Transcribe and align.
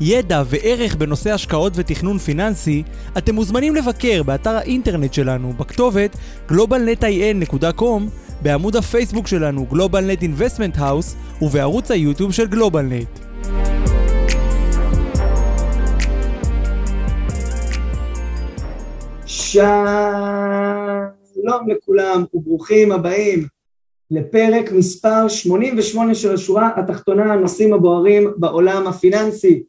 ידע 0.00 0.42
וערך 0.46 0.96
בנושא 0.96 1.32
השקעות 1.32 1.72
ותכנון 1.76 2.18
פיננסי, 2.18 2.82
אתם 3.18 3.34
מוזמנים 3.34 3.74
לבקר 3.74 4.22
באתר 4.22 4.50
האינטרנט 4.50 5.14
שלנו 5.14 5.52
בכתובת 5.52 6.16
globalnetin.com, 6.48 8.02
בעמוד 8.42 8.76
הפייסבוק 8.76 9.26
שלנו 9.26 9.66
GlobalNet 9.72 10.22
Investment 10.22 10.78
House 10.78 11.42
ובערוץ 11.42 11.90
היוטיוב 11.90 12.32
של 12.32 12.46
GlobalNet. 12.46 13.20
שלום 21.36 21.68
לכולם 21.68 22.24
וברוכים 22.34 22.92
הבאים 22.92 23.46
לפרק 24.10 24.72
מספר 24.72 25.28
88 25.28 26.14
של 26.14 26.34
השורה 26.34 26.70
התחתונה, 26.76 27.32
הנושאים 27.32 27.74
הבוערים 27.74 28.32
בעולם 28.36 28.86
הפיננסי. 28.86 29.62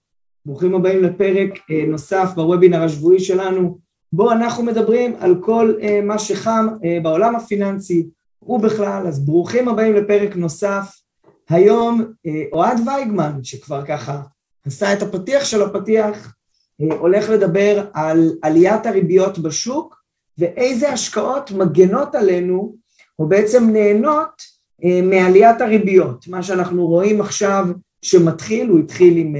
ברוכים 0.45 0.75
הבאים 0.75 1.03
לפרק 1.03 1.49
אה, 1.71 1.83
נוסף 1.87 2.29
בוובינר 2.35 2.83
השבועי 2.83 3.19
שלנו, 3.19 3.77
בו 4.13 4.31
אנחנו 4.31 4.63
מדברים 4.63 5.15
על 5.19 5.35
כל 5.41 5.73
אה, 5.81 6.01
מה 6.03 6.19
שחם 6.19 6.67
אה, 6.85 6.97
בעולם 7.03 7.35
הפיננסי 7.35 8.07
ובכלל, 8.47 9.07
אז 9.07 9.25
ברוכים 9.25 9.67
הבאים 9.67 9.93
לפרק 9.93 10.35
נוסף. 10.35 10.91
היום 11.49 12.01
אוהד 12.53 12.79
וייגמן, 12.87 13.39
שכבר 13.43 13.85
ככה 13.85 14.21
עשה 14.65 14.93
את 14.93 15.01
הפתיח 15.01 15.45
של 15.45 15.61
הפתיח, 15.61 16.33
הולך 16.99 17.29
לדבר 17.29 17.85
על 17.93 18.31
עליית 18.41 18.85
הריביות 18.85 19.39
בשוק 19.39 19.95
ואיזה 20.37 20.89
השקעות 20.89 21.51
מגנות 21.51 22.15
עלינו 22.15 22.75
או 23.19 23.27
בעצם 23.27 23.69
נהנות 23.69 24.41
מעליית 25.03 25.61
הריביות. 25.61 26.27
מה 26.27 26.43
שאנחנו 26.43 26.87
רואים 26.87 27.21
עכשיו 27.21 27.65
שמתחיל, 28.01 28.69
הוא 28.69 28.79
התחיל 28.79 29.17
עם 29.17 29.35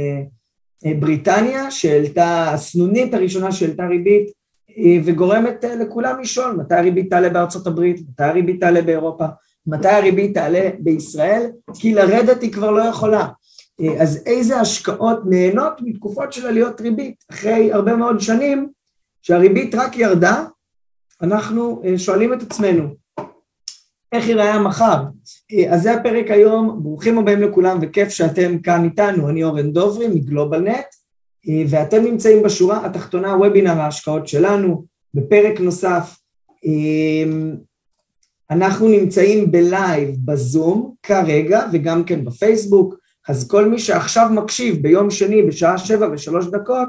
בריטניה 0.99 1.71
שהעלתה, 1.71 2.53
הסנונית 2.53 3.13
הראשונה 3.13 3.51
שהעלתה 3.51 3.87
ריבית 3.87 4.31
וגורמת 5.05 5.65
אה, 5.65 5.75
לכולם 5.75 6.19
לשאול 6.21 6.55
מתי 6.55 6.75
הריבית 6.75 7.09
תעלה 7.09 7.29
בארצות 7.29 7.67
הברית, 7.67 8.01
מתי 8.09 8.23
הריבית 8.23 8.59
תעלה 8.59 8.81
באירופה, 8.81 9.25
מתי 9.67 9.87
הריבית 9.87 10.33
תעלה 10.33 10.69
בישראל, 10.79 11.51
כי 11.73 11.93
לרדת 11.93 12.41
היא 12.41 12.51
כבר 12.51 12.71
לא 12.71 12.83
יכולה. 12.83 13.27
אה, 13.81 14.01
אז 14.01 14.23
איזה 14.25 14.59
השקעות 14.59 15.19
נהנות 15.25 15.73
מתקופות 15.81 16.33
של 16.33 16.47
עליות 16.47 16.81
ריבית? 16.81 17.23
אחרי 17.31 17.73
הרבה 17.73 17.95
מאוד 17.95 18.19
שנים 18.19 18.69
שהריבית 19.21 19.75
רק 19.75 19.97
ירדה, 19.97 20.43
אנחנו 21.21 21.81
אה, 21.85 21.97
שואלים 21.97 22.33
את 22.33 22.41
עצמנו, 22.41 22.95
איך 24.11 24.27
ייראה 24.27 24.53
המחר. 24.53 25.03
אה, 25.53 25.73
אז 25.73 25.81
זה 25.81 25.93
הפרק 25.93 26.31
היום, 26.31 26.79
ברוכים 26.83 27.17
הבאים 27.17 27.41
לכולם 27.41 27.77
וכיף 27.81 28.09
שאתם 28.09 28.59
כאן 28.59 28.83
איתנו, 28.83 29.29
אני 29.29 29.43
אורן 29.43 29.71
דוברי 29.71 30.07
מגלובלנט, 30.07 30.85
אה, 31.49 31.63
ואתם 31.69 32.03
נמצאים 32.03 32.43
בשורה 32.43 32.85
התחתונה, 32.85 33.35
וובינר 33.35 33.81
ההשקעות 33.81 34.27
שלנו, 34.27 34.85
בפרק 35.13 35.59
נוסף. 35.59 36.17
אה, 36.65 37.31
אנחנו 38.51 38.87
נמצאים 38.87 39.51
בלייב 39.51 40.09
בזום 40.25 40.94
כרגע 41.03 41.61
וגם 41.73 42.03
כן 42.03 42.25
בפייסבוק, 42.25 42.95
אז 43.27 43.47
כל 43.47 43.69
מי 43.69 43.79
שעכשיו 43.79 44.29
מקשיב 44.31 44.81
ביום 44.81 45.11
שני 45.11 45.44
בשעה 45.44 45.77
שבע 45.77 46.07
ושלוש 46.13 46.45
דקות, 46.45 46.88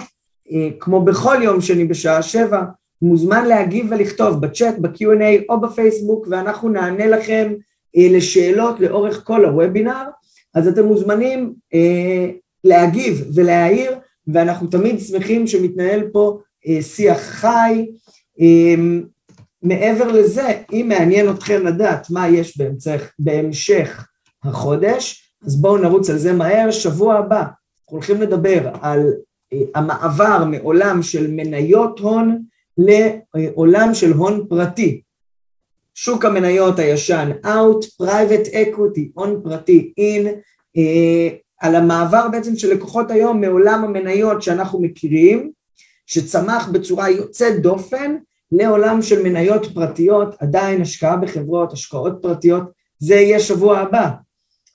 כמו 0.80 1.04
בכל 1.04 1.36
יום 1.42 1.60
שני 1.60 1.84
בשעה 1.84 2.22
שבע, 2.22 2.62
מוזמן 3.02 3.46
להגיב 3.46 3.86
ולכתוב 3.90 4.40
בצ'אט, 4.40 4.74
ב-Q&A 4.78 5.42
או 5.48 5.60
בפייסבוק 5.60 6.26
ואנחנו 6.30 6.68
נענה 6.68 7.06
לכם 7.06 7.54
אה, 7.96 8.06
לשאלות 8.10 8.80
לאורך 8.80 9.22
כל 9.24 9.44
הוובינר, 9.44 10.04
אז 10.54 10.68
אתם 10.68 10.84
מוזמנים 10.84 11.54
אה, 11.74 12.30
להגיב 12.64 13.30
ולהעיר 13.34 13.92
ואנחנו 14.28 14.66
תמיד 14.66 15.00
שמחים 15.00 15.46
שמתנהל 15.46 16.08
פה 16.12 16.38
אה, 16.66 16.82
שיח 16.82 17.20
חי. 17.20 17.86
אה, 18.40 18.74
מעבר 19.62 20.12
לזה, 20.12 20.62
אם 20.72 20.86
מעניין 20.88 21.30
אתכם 21.30 21.66
לדעת 21.66 22.10
מה 22.10 22.28
יש 22.28 22.58
בהמשך, 22.58 23.12
בהמשך 23.18 24.08
החודש, 24.44 25.32
אז 25.46 25.60
בואו 25.60 25.76
נרוץ 25.76 26.10
על 26.10 26.18
זה 26.18 26.32
מהר. 26.32 26.70
שבוע 26.70 27.14
הבא 27.14 27.40
אנחנו 27.40 27.96
הולכים 27.96 28.20
לדבר 28.20 28.68
על 28.80 29.12
אה, 29.52 29.58
המעבר 29.74 30.44
מעולם 30.44 31.02
של 31.02 31.30
מניות 31.30 31.98
הון 31.98 32.42
לעולם 32.78 33.94
של 33.94 34.12
הון 34.12 34.46
פרטי. 34.48 35.00
שוק 35.94 36.24
המניות 36.24 36.78
הישן 36.78 37.30
out, 37.44 38.02
private 38.02 38.48
equity, 38.52 39.10
הון 39.14 39.40
פרטי 39.44 39.92
in, 40.00 40.26
אה, 40.76 41.28
על 41.60 41.74
המעבר 41.74 42.28
בעצם 42.32 42.56
של 42.56 42.74
לקוחות 42.74 43.10
היום 43.10 43.40
מעולם 43.40 43.84
המניות 43.84 44.42
שאנחנו 44.42 44.80
מכירים, 44.80 45.50
שצמח 46.06 46.68
בצורה 46.68 47.10
יוצאת 47.10 47.62
דופן, 47.62 48.16
לעולם 48.52 49.02
של 49.02 49.22
מניות 49.22 49.66
פרטיות, 49.74 50.34
עדיין 50.38 50.82
השקעה 50.82 51.16
בחברות, 51.16 51.72
השקעות 51.72 52.12
פרטיות, 52.22 52.62
זה 52.98 53.14
יהיה 53.14 53.40
שבוע 53.40 53.78
הבא. 53.78 54.10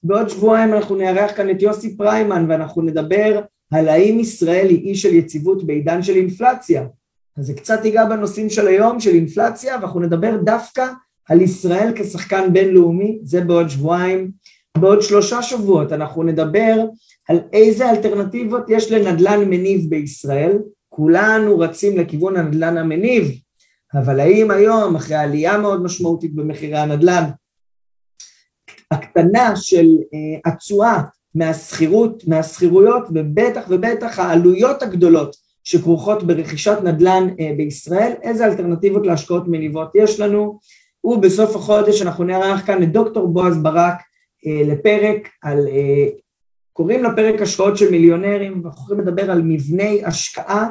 בעוד 0.03 0.29
שבועיים 0.29 0.73
אנחנו 0.73 0.95
נארח 0.95 1.31
כאן 1.37 1.49
את 1.49 1.61
יוסי 1.61 1.97
פריימן 1.97 2.45
ואנחנו 2.49 2.81
נדבר 2.81 3.41
על 3.71 3.87
האם 3.87 4.19
ישראל 4.19 4.67
היא 4.69 4.87
אי 4.87 4.95
של 4.95 5.13
יציבות 5.13 5.63
בעידן 5.63 6.03
של 6.03 6.15
אינפלציה. 6.15 6.85
אז 7.37 7.45
זה 7.45 7.53
קצת 7.53 7.85
ייגע 7.85 8.05
בנושאים 8.05 8.49
של 8.49 8.67
היום, 8.67 8.99
של 8.99 9.09
אינפלציה, 9.09 9.75
ואנחנו 9.75 9.99
נדבר 9.99 10.37
דווקא 10.43 10.87
על 11.29 11.41
ישראל 11.41 11.91
כשחקן 11.95 12.53
בינלאומי, 12.53 13.19
זה 13.23 13.41
בעוד 13.41 13.69
שבועיים. 13.69 14.31
בעוד 14.77 15.01
שלושה 15.01 15.41
שבועות 15.41 15.91
אנחנו 15.91 16.23
נדבר 16.23 16.85
על 17.29 17.39
איזה 17.53 17.89
אלטרנטיבות 17.89 18.63
יש 18.69 18.91
לנדל"ן 18.91 19.49
מניב 19.49 19.89
בישראל. 19.89 20.57
כולנו 20.89 21.59
רצים 21.59 21.97
לכיוון 21.97 22.37
הנדל"ן 22.37 22.77
המניב, 22.77 23.31
אבל 23.93 24.19
האם 24.19 24.51
היום, 24.51 24.95
אחרי 24.95 25.15
עלייה 25.15 25.57
מאוד 25.57 25.83
משמעותית 25.83 26.35
במחירי 26.35 26.77
הנדל"ן, 26.77 27.23
הקטנה 28.91 29.55
של 29.55 29.85
אה, 30.13 30.51
התשואה 30.51 31.01
מהשכירות, 31.35 32.27
מהשכירויות, 32.27 33.03
ובטח 33.09 33.65
ובטח 33.69 34.19
העלויות 34.19 34.83
הגדולות 34.83 35.35
שכרוכות 35.63 36.23
ברכישת 36.23 36.77
נדל"ן 36.83 37.27
אה, 37.39 37.51
בישראל, 37.57 38.13
איזה 38.21 38.45
אלטרנטיבות 38.45 39.05
להשקעות 39.05 39.47
מניבות 39.47 39.91
יש 39.95 40.19
לנו, 40.19 40.59
ובסוף 41.03 41.55
החודש 41.55 42.01
אנחנו 42.01 42.23
נערך 42.23 42.65
כאן 42.65 42.83
את 42.83 42.91
דוקטור 42.91 43.27
בועז 43.27 43.57
ברק 43.57 43.95
אה, 44.47 44.61
לפרק 44.65 45.29
על, 45.43 45.67
אה, 45.67 46.07
קוראים 46.73 47.03
לפרק 47.03 47.41
השקעות 47.41 47.77
של 47.77 47.91
מיליונרים, 47.91 48.61
ואנחנו 48.63 48.83
יכולים 48.83 49.07
לדבר 49.07 49.31
על 49.31 49.41
מבני 49.41 50.01
השקעה 50.05 50.69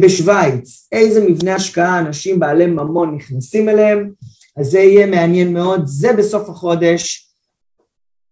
בשוויץ, 0.00 0.88
איזה 0.92 1.28
מבנה 1.28 1.54
השקעה 1.54 1.98
אנשים 1.98 2.40
בעלי 2.40 2.66
ממון 2.66 3.14
נכנסים 3.14 3.68
אליהם, 3.68 4.10
אז 4.56 4.66
זה 4.66 4.78
יהיה 4.78 5.06
מעניין 5.06 5.52
מאוד, 5.52 5.82
זה 5.84 6.12
בסוף 6.12 6.48
החודש, 6.48 7.31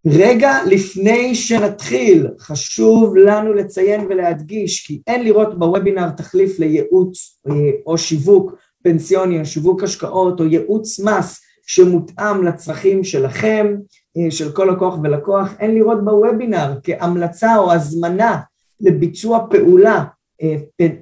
רגע 0.05 0.51
לפני 0.65 1.35
שנתחיל, 1.35 2.27
חשוב 2.39 3.17
לנו 3.17 3.53
לציין 3.53 4.05
ולהדגיש 4.09 4.87
כי 4.87 5.01
אין 5.07 5.23
לראות 5.23 5.59
בוובינר 5.59 6.09
תחליף 6.09 6.59
לייעוץ 6.59 7.39
אה, 7.47 7.53
או 7.85 7.97
שיווק 7.97 8.55
פנסיוני 8.83 9.39
או 9.39 9.45
שיווק 9.45 9.83
השקעות 9.83 10.39
או 10.39 10.45
ייעוץ 10.45 10.99
מס 10.99 11.41
שמותאם 11.67 12.43
לצרכים 12.43 13.03
שלכם, 13.03 13.75
אה, 14.17 14.31
של 14.31 14.51
כל 14.51 14.69
לקוח 14.73 14.97
ולקוח, 15.03 15.53
אין 15.59 15.75
לראות 15.75 16.05
בוובינר 16.05 16.73
כהמלצה 16.83 17.57
או 17.57 17.71
הזמנה 17.71 18.39
לביצוע 18.79 19.45
פעולה 19.49 20.03
אה, 20.41 20.55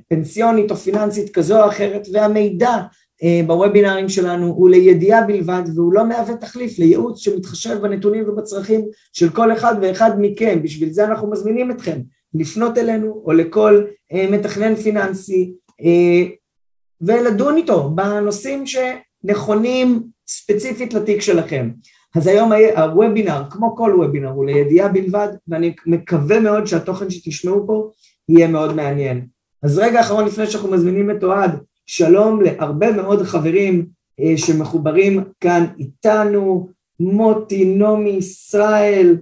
פנסיונית 0.07 0.71
או 0.71 0.75
פיננסית 0.75 1.33
כזו 1.33 1.63
או 1.63 1.69
אחרת 1.69 2.07
והמידע 2.13 2.77
בוובינרים 3.47 4.09
שלנו 4.09 4.47
הוא 4.47 4.69
לידיעה 4.69 5.23
בלבד 5.23 5.63
והוא 5.75 5.93
לא 5.93 6.05
מהווה 6.05 6.35
תחליף 6.35 6.79
לייעוץ 6.79 7.19
שמתחשב 7.19 7.77
בנתונים 7.81 8.29
ובצרכים 8.29 8.85
של 9.13 9.29
כל 9.29 9.53
אחד 9.53 9.75
ואחד 9.81 10.11
מכם, 10.19 10.59
בשביל 10.63 10.91
זה 10.91 11.05
אנחנו 11.05 11.31
מזמינים 11.31 11.71
אתכם 11.71 11.99
לפנות 12.33 12.77
אלינו 12.77 13.21
או 13.25 13.31
לכל 13.31 13.83
אה, 14.13 14.27
מתכנן 14.31 14.75
פיננסי 14.75 15.53
אה, 15.81 16.29
ולדון 17.01 17.57
איתו 17.57 17.89
בנושאים 17.89 18.63
שנכונים 18.65 20.03
ספציפית 20.27 20.93
לתיק 20.93 21.21
שלכם. 21.21 21.69
אז 22.15 22.27
היום 22.27 22.51
הוובינר, 22.75 23.43
כמו 23.49 23.75
כל 23.75 23.93
וובינר, 23.97 24.29
הוא 24.29 24.45
לידיעה 24.45 24.87
בלבד 24.87 25.27
ואני 25.47 25.73
מקווה 25.85 26.39
מאוד 26.39 26.67
שהתוכן 26.67 27.09
שתשמעו 27.09 27.67
פה 27.67 27.89
יהיה 28.29 28.47
מאוד 28.47 28.75
מעניין. 28.75 29.25
אז 29.63 29.79
רגע 29.79 30.01
אחרון 30.01 30.25
לפני 30.25 30.47
שאנחנו 30.47 30.71
מזמינים 30.71 31.11
את 31.11 31.23
אוהד 31.23 31.51
שלום 31.91 32.41
להרבה 32.41 32.91
מאוד 32.91 33.23
חברים 33.23 33.85
אה, 34.19 34.37
שמחוברים 34.37 35.23
כאן 35.39 35.65
איתנו, 35.79 36.69
מוטי, 36.99 37.65
נעמי, 37.65 38.09
ישראל, 38.09 39.17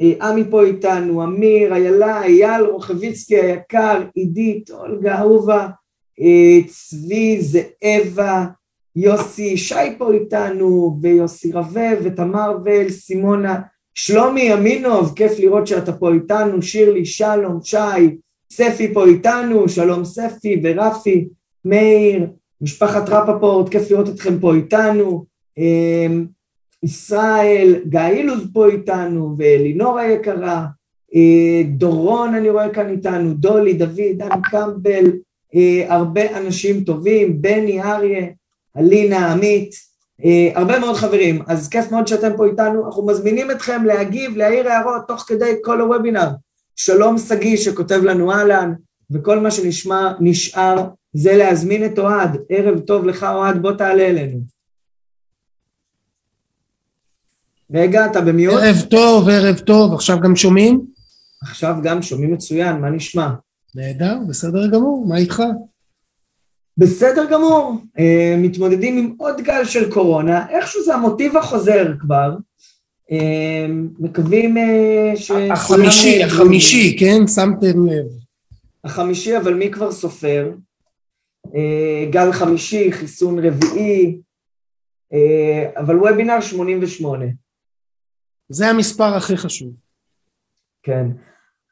אה, 0.00 0.12
עמי 0.22 0.44
פה 0.50 0.64
איתנו, 0.64 1.24
אמיר, 1.24 1.74
איילה, 1.74 2.22
אייל 2.22 2.64
רוחביצקי 2.64 3.36
היקר, 3.36 4.02
עידית, 4.14 4.70
אולגה, 4.70 5.18
אהובה, 5.18 5.68
אה, 6.20 6.58
צבי, 6.66 7.38
זאבה, 7.40 8.46
יוסי, 8.96 9.56
שי 9.56 9.98
פה 9.98 10.12
איתנו, 10.12 10.98
ויוסי 11.02 11.52
רבב, 11.52 11.96
ותמר 12.04 12.58
ול, 12.64 12.88
סימונה, 12.90 13.60
שלומי 13.94 14.54
אמינוב, 14.54 15.12
כיף 15.16 15.38
לראות 15.38 15.66
שאתה 15.66 15.92
פה 15.92 16.12
איתנו, 16.12 16.62
שירלי, 16.62 17.04
שלום, 17.04 17.58
שי, 17.62 18.16
ספי 18.52 18.94
פה 18.94 19.06
איתנו, 19.06 19.68
שלום 19.68 20.04
ספי 20.04 20.60
ורפי, 20.64 21.28
מאיר, 21.64 22.26
משפחת 22.60 23.08
רפפורט, 23.08 23.68
כיף 23.68 23.90
לראות 23.90 24.08
אתכם 24.08 24.38
פה 24.40 24.54
איתנו, 24.54 25.24
אמ, 25.58 26.26
ישראל, 26.82 27.74
גיא 27.88 28.00
אילוז 28.00 28.46
פה 28.52 28.66
איתנו, 28.66 29.34
ואלינור 29.38 29.98
היקרה, 29.98 30.66
אה, 31.14 31.62
דורון 31.64 32.34
אני 32.34 32.50
רואה 32.50 32.68
כאן 32.68 32.90
איתנו, 32.90 33.34
דולי, 33.34 33.72
דוד, 33.72 34.16
דן 34.16 34.40
קמבל, 34.50 35.04
אה, 35.54 35.94
הרבה 35.94 36.38
אנשים 36.38 36.84
טובים, 36.84 37.42
בני 37.42 37.82
אריה, 37.82 38.26
אלינה, 38.76 39.32
עמית, 39.32 39.74
אה, 40.24 40.50
הרבה 40.54 40.78
מאוד 40.78 40.96
חברים, 40.96 41.42
אז 41.46 41.68
כיף 41.68 41.92
מאוד 41.92 42.06
שאתם 42.06 42.36
פה 42.36 42.46
איתנו, 42.46 42.86
אנחנו 42.86 43.06
מזמינים 43.06 43.50
אתכם 43.50 43.84
להגיב, 43.84 44.36
להעיר 44.36 44.68
הערות 44.68 45.02
תוך 45.08 45.24
כדי 45.28 45.52
כל 45.62 45.80
הוובינר. 45.80 46.28
שלום 46.76 47.18
שגיא 47.18 47.56
שכותב 47.56 48.00
לנו 48.04 48.32
אהלן, 48.32 48.72
וכל 49.10 49.40
מה 49.40 49.50
שנשאר 49.50 50.86
זה 51.12 51.36
להזמין 51.36 51.84
את 51.84 51.98
אוהד. 51.98 52.36
ערב 52.48 52.80
טוב 52.80 53.06
לך 53.06 53.22
אוהד, 53.22 53.62
בוא 53.62 53.72
תעלה 53.72 54.02
אלינו. 54.02 54.40
רגע, 57.74 58.06
אתה 58.06 58.20
במיוט? 58.20 58.54
ערב 58.62 58.80
טוב, 58.90 59.28
ערב 59.28 59.58
טוב, 59.58 59.94
עכשיו 59.94 60.20
גם 60.20 60.36
שומעים? 60.36 60.80
עכשיו 61.42 61.76
גם 61.82 62.02
שומעים 62.02 62.32
מצוין, 62.32 62.76
מה 62.76 62.90
נשמע? 62.90 63.30
נהדר, 63.74 64.18
בסדר 64.28 64.66
גמור, 64.66 65.06
מה 65.08 65.16
איתך? 65.16 65.42
בסדר 66.78 67.24
גמור, 67.30 67.74
uh, 67.96 68.00
מתמודדים 68.38 68.98
עם 68.98 69.14
עוד 69.18 69.40
גל 69.40 69.64
של 69.64 69.92
קורונה, 69.92 70.46
איכשהו 70.50 70.84
זה 70.84 70.94
המוטיב 70.94 71.36
החוזר 71.36 71.92
כבר, 72.00 72.36
uh, 73.10 73.14
מקווים 73.98 74.56
uh, 74.56 75.16
ש... 75.16 75.30
החמישי, 75.30 76.24
החמישי, 76.24 76.96
כן? 76.98 77.26
שמתם 77.26 77.86
לב. 77.86 78.06
החמישי, 78.84 79.36
אבל 79.36 79.54
מי 79.54 79.70
כבר 79.70 79.92
סופר? 79.92 80.50
Uh, 81.52 82.10
גל 82.10 82.32
חמישי, 82.32 82.92
חיסון 82.92 83.38
רביעי, 83.38 84.20
uh, 85.12 85.80
אבל 85.80 85.96
וובינר 85.98 86.40
88. 86.40 87.24
זה 88.48 88.68
המספר 88.68 89.14
הכי 89.16 89.36
חשוב. 89.36 89.72
כן. 90.82 91.06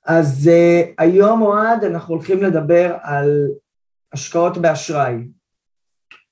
אז 0.06 0.50
uh, 0.50 0.86
היום, 0.98 1.42
אוהד, 1.42 1.84
אנחנו 1.84 2.14
הולכים 2.14 2.42
לדבר 2.42 2.96
על 3.02 3.48
השקעות 4.12 4.58
באשראי. 4.58 5.14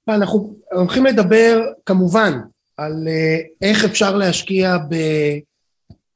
אנחנו 0.08 0.54
הולכים 0.72 1.06
לדבר 1.06 1.64
כמובן 1.86 2.32
על 2.76 2.92
uh, 2.92 3.48
איך 3.62 3.84
אפשר 3.84 4.16
להשקיע 4.16 4.76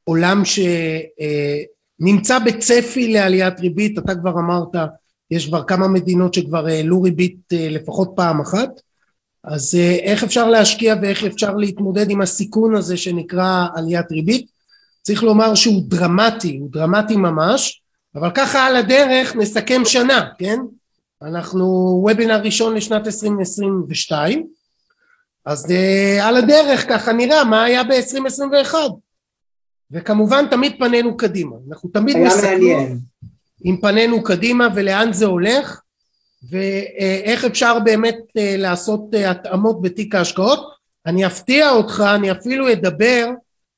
בעולם 0.06 0.42
שנמצא 0.44 2.36
uh, 2.36 2.44
בצפי 2.44 3.12
לעליית 3.12 3.60
ריבית, 3.60 3.98
אתה 3.98 4.14
כבר 4.14 4.30
אמרת, 4.30 4.74
יש 5.30 5.46
כבר 5.46 5.64
כמה 5.64 5.88
מדינות 5.88 6.34
שכבר 6.34 6.66
העלו 6.66 7.02
ריבית 7.02 7.38
uh, 7.52 7.56
לפחות 7.56 8.12
פעם 8.16 8.40
אחת, 8.40 8.80
אז 9.44 9.74
uh, 9.74 10.02
איך 10.02 10.24
אפשר 10.24 10.48
להשקיע 10.48 10.94
ואיך 11.02 11.24
אפשר 11.24 11.56
להתמודד 11.56 12.10
עם 12.10 12.20
הסיכון 12.20 12.76
הזה 12.76 12.96
שנקרא 12.96 13.66
עליית 13.74 14.12
ריבית? 14.12 14.46
צריך 15.02 15.22
לומר 15.22 15.54
שהוא 15.54 15.82
דרמטי, 15.88 16.56
הוא 16.60 16.70
דרמטי 16.72 17.16
ממש, 17.16 17.82
אבל 18.14 18.30
ככה 18.34 18.66
על 18.66 18.76
הדרך 18.76 19.36
נסכם 19.36 19.82
שנה, 19.84 20.28
כן? 20.38 20.58
אנחנו 21.22 21.64
וובינר 22.02 22.40
ראשון 22.42 22.74
לשנת 22.74 23.06
2022, 23.06 24.46
אז 25.44 25.66
uh, 25.66 26.22
על 26.22 26.36
הדרך 26.36 26.88
ככה 26.88 27.12
נראה 27.12 27.44
מה 27.44 27.64
היה 27.64 27.84
ב-2021, 27.84 28.74
וכמובן 29.90 30.44
תמיד 30.50 30.72
פנינו 30.78 31.16
קדימה, 31.16 31.56
אנחנו 31.68 31.88
תמיד 31.88 32.16
מסתכלים 32.16 33.09
עם 33.64 33.80
פנינו 33.80 34.22
קדימה 34.22 34.68
ולאן 34.74 35.12
זה 35.12 35.26
הולך, 35.26 35.80
ואיך 36.50 37.44
אפשר 37.44 37.78
באמת 37.78 38.16
uh, 38.16 38.40
לעשות 38.58 39.00
uh, 39.14 39.18
התאמות 39.28 39.82
בתיק 39.82 40.14
ההשקעות. 40.14 40.70
אני 41.06 41.26
אפתיע 41.26 41.70
אותך, 41.70 42.04
אני 42.14 42.30
אפילו 42.30 42.72
אדבר 42.72 43.30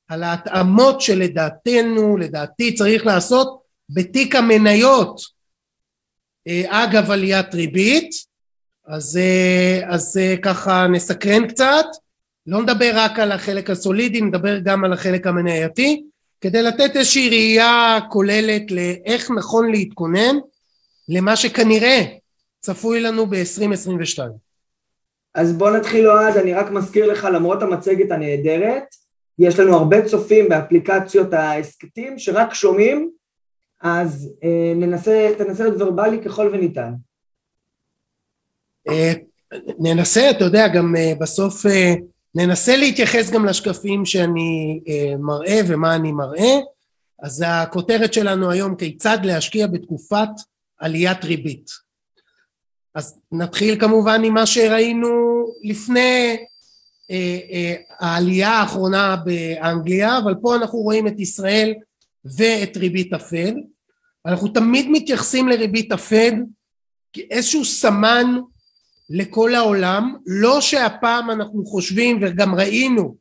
על 0.07 0.23
ההתאמות 0.23 1.01
שלדעתנו, 1.01 2.17
לדעתי 2.17 2.73
צריך 2.73 3.05
לעשות 3.05 3.61
בתיק 3.89 4.35
המניות. 4.35 5.21
אה, 6.47 6.83
אגב 6.83 7.11
עליית 7.11 7.55
ריבית, 7.55 8.09
אז, 8.87 9.17
אה, 9.17 9.81
אז 9.87 10.17
אה, 10.21 10.35
ככה 10.41 10.87
נסקרן 10.87 11.47
קצת, 11.47 11.85
לא 12.47 12.61
נדבר 12.61 12.91
רק 12.95 13.19
על 13.19 13.31
החלק 13.31 13.69
הסולידי, 13.69 14.21
נדבר 14.21 14.59
גם 14.59 14.85
על 14.85 14.93
החלק 14.93 15.27
המנייתי, 15.27 16.03
כדי 16.43 16.61
לתת 16.61 16.95
איזושהי 16.95 17.29
ראייה 17.29 17.99
כוללת 18.09 18.71
לאיך 18.71 19.31
נכון 19.31 19.71
להתכונן 19.71 20.35
למה 21.09 21.35
שכנראה 21.35 22.01
צפוי 22.59 23.01
לנו 23.01 23.25
ב-2022. 23.25 24.19
אז 25.35 25.53
בוא 25.53 25.71
נתחיל 25.77 26.07
אוהד, 26.07 26.37
אני 26.37 26.53
רק 26.53 26.71
מזכיר 26.71 27.05
לך 27.05 27.27
למרות 27.33 27.61
המצגת 27.61 28.11
הנהדרת, 28.11 28.83
יש 29.39 29.59
לנו 29.59 29.75
הרבה 29.77 30.05
צופים 30.05 30.49
באפליקציות 30.49 31.33
ההסכתים 31.33 32.19
שרק 32.19 32.53
שומעים, 32.53 33.11
אז 33.81 34.33
אה, 34.43 34.73
ננסה, 34.75 35.29
תנסה 35.37 35.63
להיות 35.63 35.81
ורבלי 35.81 36.23
ככל 36.23 36.49
וניתן. 36.53 36.93
אה, 38.89 39.13
ננסה, 39.79 40.29
אתה 40.29 40.43
יודע, 40.43 40.67
גם 40.67 40.95
אה, 40.95 41.13
בסוף 41.19 41.65
אה, 41.65 41.93
ננסה 42.35 42.77
להתייחס 42.77 43.31
גם 43.31 43.45
לשקפים 43.45 44.05
שאני 44.05 44.79
אה, 44.87 45.17
מראה 45.19 45.59
ומה 45.67 45.95
אני 45.95 46.11
מראה, 46.11 46.59
אז 47.23 47.43
הכותרת 47.47 48.13
שלנו 48.13 48.51
היום 48.51 48.75
כיצד 48.75 49.17
להשקיע 49.23 49.67
בתקופת 49.67 50.29
עליית 50.79 51.23
ריבית. 51.23 51.69
אז 52.95 53.19
נתחיל 53.31 53.79
כמובן 53.79 54.23
עם 54.23 54.33
מה 54.33 54.45
שראינו 54.45 55.45
לפני 55.63 56.37
אה, 57.11 57.39
אה, 57.51 57.75
העלייה 57.99 58.49
האחרונה 58.49 59.15
באנגליה, 59.15 60.17
אבל 60.17 60.35
פה 60.41 60.55
אנחנו 60.55 60.79
רואים 60.79 61.07
את 61.07 61.19
ישראל 61.19 61.73
ואת 62.25 62.77
ריבית 62.77 63.13
הפד. 63.13 63.53
אנחנו 64.25 64.47
תמיד 64.47 64.85
מתייחסים 64.89 65.47
לריבית 65.47 65.91
הפד 65.91 66.31
כאיזשהו 67.13 67.65
סמן 67.65 68.39
לכל 69.09 69.55
העולם, 69.55 70.15
לא 70.25 70.61
שהפעם 70.61 71.31
אנחנו 71.31 71.65
חושבים 71.65 72.19
וגם 72.21 72.55
ראינו 72.55 73.15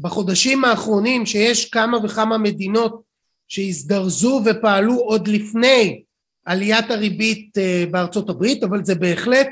בחודשים 0.00 0.64
האחרונים 0.64 1.26
שיש 1.26 1.70
כמה 1.70 1.98
וכמה 2.04 2.38
מדינות 2.38 3.02
שהזדרזו 3.48 4.42
ופעלו 4.44 4.94
עוד 4.94 5.28
לפני 5.28 6.02
עליית 6.44 6.90
הריבית 6.90 7.58
אה, 7.58 7.84
בארצות 7.90 8.30
הברית, 8.30 8.62
אבל 8.62 8.84
זה 8.84 8.94
בהחלט 8.94 9.48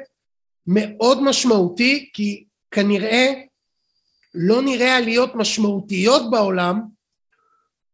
מאוד 0.67 1.23
משמעותי 1.23 2.11
כי 2.13 2.45
כנראה 2.71 3.33
לא 4.35 4.63
נראה 4.63 4.97
עליות 4.97 5.35
משמעותיות 5.35 6.31
בעולם 6.31 6.81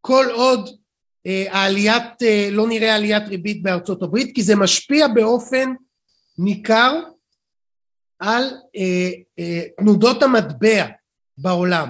כל 0.01 0.27
עוד 0.33 0.71
אה, 1.27 1.45
העליית, 1.51 2.23
אה, 2.23 2.49
לא 2.51 2.69
נראה 2.69 2.95
עליית 2.95 3.29
ריבית 3.29 3.63
בארצות 3.63 4.03
הברית 4.03 4.35
כי 4.35 4.43
זה 4.43 4.57
משפיע 4.57 5.09
באופן 5.09 5.73
ניכר 6.39 7.01
על 8.19 8.45
אה, 8.77 9.63
תנודות 9.79 10.23
המטבע 10.23 10.87
בעולם. 11.39 11.89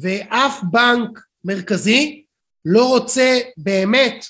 ואף 0.00 0.60
בנק 0.70 1.20
מרכזי 1.44 2.24
לא 2.64 2.88
רוצה 2.88 3.38
באמת 3.56 4.24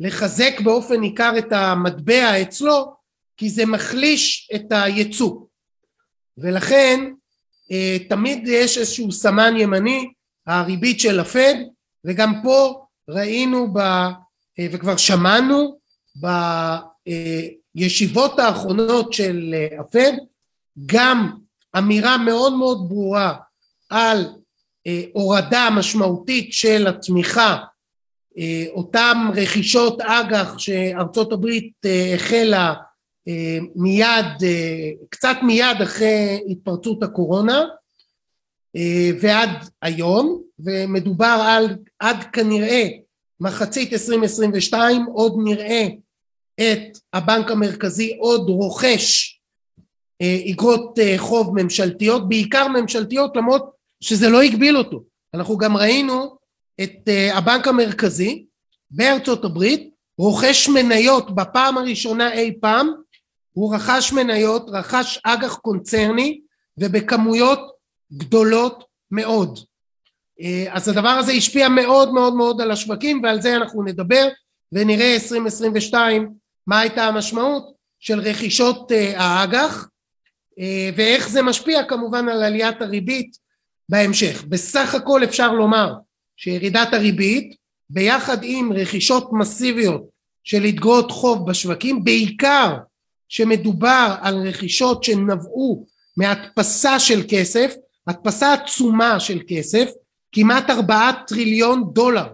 לחזק 0.00 0.60
באופן 0.60 1.00
ניכר 1.00 1.32
את 1.38 1.52
המטבע 1.52 2.42
אצלו 2.42 2.96
כי 3.36 3.50
זה 3.50 3.66
מחליש 3.66 4.50
את 4.54 4.64
הייצוא. 4.70 5.40
ולכן 6.38 7.00
תמיד 8.08 8.48
יש 8.48 8.78
איזשהו 8.78 9.12
סמן 9.12 9.54
ימני 9.56 10.08
הריבית 10.46 11.00
של 11.00 11.20
הפד 11.20 11.54
וגם 12.04 12.32
פה 12.42 12.86
ראינו 13.08 13.72
ב, 13.72 13.78
אה, 13.78 14.66
וכבר 14.72 14.96
שמענו 14.96 15.78
בישיבות 17.74 18.38
האחרונות 18.38 19.12
של 19.12 19.54
אה, 19.54 19.80
הפד 19.80 20.12
גם 20.86 21.30
אמירה 21.78 22.18
מאוד 22.18 22.52
מאוד 22.52 22.88
ברורה 22.88 23.34
על 23.90 24.26
אה, 24.86 25.02
הורדה 25.12 25.68
משמעותית 25.76 26.52
של 26.52 26.86
התמיכה 26.86 27.56
אותם 28.68 29.28
רכישות 29.34 30.00
אג"ח 30.00 30.58
שארצות 30.58 31.32
הברית 31.32 31.72
החלה 32.14 32.74
אה, 33.28 33.58
מיד, 33.76 34.26
אה, 34.42 34.90
קצת 35.08 35.36
מיד 35.42 35.82
אחרי 35.82 36.44
התפרצות 36.50 37.02
הקורונה 37.02 37.64
אה, 38.76 39.10
ועד 39.20 39.50
היום 39.82 40.42
ומדובר 40.58 41.44
על 41.46 41.76
עד 41.98 42.24
כנראה 42.32 42.88
מחצית 43.40 43.92
2022 43.92 45.04
עוד 45.04 45.34
נראה 45.44 45.86
את 46.60 46.98
הבנק 47.12 47.50
המרכזי 47.50 48.16
עוד 48.18 48.48
רוכש 48.48 49.35
איגרות 50.20 50.98
חוב 51.16 51.62
ממשלתיות 51.62 52.28
בעיקר 52.28 52.68
ממשלתיות 52.68 53.36
למרות 53.36 53.70
שזה 54.00 54.28
לא 54.28 54.42
הגביל 54.42 54.76
אותו. 54.76 55.02
אנחנו 55.34 55.56
גם 55.56 55.76
ראינו 55.76 56.36
את 56.82 57.08
הבנק 57.32 57.68
המרכזי 57.68 58.46
בארצות 58.90 59.44
הברית 59.44 59.90
רוכש 60.18 60.68
מניות 60.68 61.34
בפעם 61.34 61.78
הראשונה 61.78 62.32
אי 62.32 62.58
פעם. 62.60 62.92
הוא 63.52 63.74
רכש 63.74 64.12
מניות, 64.12 64.66
רכש 64.68 65.20
אג"ח 65.24 65.54
קונצרני 65.54 66.40
ובכמויות 66.78 67.60
גדולות 68.12 68.84
מאוד. 69.10 69.58
אה, 70.40 70.66
אז 70.70 70.88
הדבר 70.88 71.08
הזה 71.08 71.32
השפיע 71.32 71.68
מאוד 71.68 72.12
מאוד 72.12 72.34
מאוד 72.34 72.60
על 72.60 72.70
השווקים 72.70 73.22
ועל 73.22 73.40
זה 73.40 73.56
אנחנו 73.56 73.82
נדבר 73.82 74.28
ונראה 74.72 75.14
2022 75.14 76.32
מה 76.66 76.80
הייתה 76.80 77.04
המשמעות 77.04 77.74
של 78.00 78.20
רכישות 78.20 78.92
אה, 78.92 79.20
האג"ח. 79.20 79.82
אה, 79.82 79.95
ואיך 80.96 81.28
זה 81.28 81.42
משפיע 81.42 81.84
כמובן 81.84 82.28
על 82.28 82.42
עליית 82.42 82.82
הריבית 82.82 83.36
בהמשך. 83.88 84.44
בסך 84.48 84.94
הכל 84.94 85.24
אפשר 85.24 85.52
לומר 85.52 85.92
שירידת 86.36 86.94
הריבית 86.94 87.56
ביחד 87.90 88.38
עם 88.42 88.72
רכישות 88.72 89.32
מסיביות 89.32 90.04
של 90.44 90.64
אגרות 90.64 91.10
חוב 91.10 91.50
בשווקים 91.50 92.04
בעיקר 92.04 92.76
שמדובר 93.28 94.14
על 94.20 94.48
רכישות 94.48 95.04
שנבעו 95.04 95.86
מהדפסה 96.16 96.98
של 96.98 97.22
כסף, 97.28 97.74
הדפסה 98.06 98.52
עצומה 98.52 99.20
של 99.20 99.40
כסף, 99.48 99.90
כמעט 100.32 100.70
ארבעה 100.70 101.12
טריליון 101.26 101.84
דולר 101.92 102.26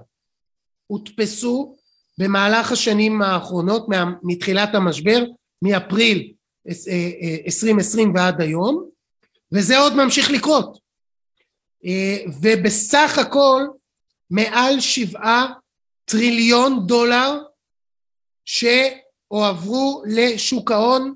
הודפסו 0.87 1.77
במהלך 2.19 2.73
השנים 2.73 3.23
האחרונות 3.23 3.87
מתחילת 4.23 4.75
המשבר, 4.75 5.25
מאפריל 5.63 6.33
2020 6.69 8.09
אה, 8.09 8.21
אה, 8.21 8.27
ועד 8.27 8.41
היום, 8.41 8.89
וזה 9.53 9.79
עוד 9.79 9.95
ממשיך 9.95 10.31
לקרות. 10.31 10.79
אה, 11.85 12.19
ובסך 12.43 13.19
הכל 13.19 13.63
מעל 14.31 14.81
שבעה 14.81 15.53
טריליון 16.05 16.87
דולר 16.87 17.39
ש... 18.45 18.65
הועברו 19.33 20.03
לשוק 20.07 20.71
ההון 20.71 21.15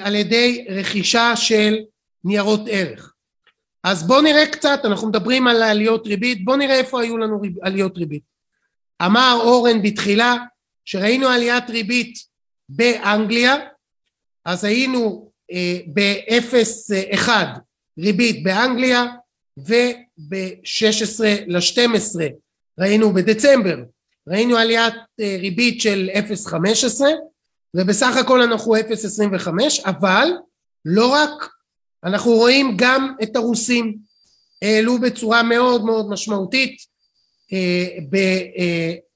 על 0.00 0.14
ידי 0.14 0.66
רכישה 0.68 1.36
של 1.36 1.78
ניירות 2.24 2.60
ערך. 2.70 3.14
אז 3.84 4.06
בואו 4.06 4.20
נראה 4.20 4.46
קצת, 4.46 4.80
אנחנו 4.84 5.08
מדברים 5.08 5.46
על 5.46 5.62
עליות 5.62 6.06
ריבית, 6.06 6.44
בואו 6.44 6.56
נראה 6.56 6.78
איפה 6.78 7.00
היו 7.00 7.18
לנו 7.18 7.42
עליות 7.62 7.96
ריבית. 7.96 8.22
אמר 9.02 9.38
אורן 9.40 9.82
בתחילה 9.82 10.36
שראינו 10.84 11.28
עליית 11.28 11.70
ריבית 11.70 12.18
באנגליה, 12.68 13.54
אז 14.44 14.64
היינו 14.64 15.30
אה, 15.52 15.78
ב-0.1 15.92 17.28
ריבית 17.98 18.42
באנגליה 18.42 19.04
וב-16 19.56 21.24
ל-12 21.46 22.20
ראינו 22.78 23.12
בדצמבר, 23.12 23.76
ראינו 24.28 24.56
עליית 24.56 24.94
אה, 25.20 25.36
ריבית 25.40 25.80
של 25.80 26.10
0.15 26.14 27.00
ובסך 27.74 28.16
הכל 28.16 28.42
אנחנו 28.42 28.76
0.25 28.76 29.48
אבל 29.84 30.28
לא 30.84 31.06
רק 31.06 31.48
אנחנו 32.04 32.32
רואים 32.32 32.72
גם 32.76 33.14
את 33.22 33.36
הרוסים 33.36 33.96
העלו 34.62 34.98
בצורה 35.00 35.42
מאוד 35.42 35.84
מאוד 35.84 36.10
משמעותית 36.10 36.76
אה, 37.52 37.86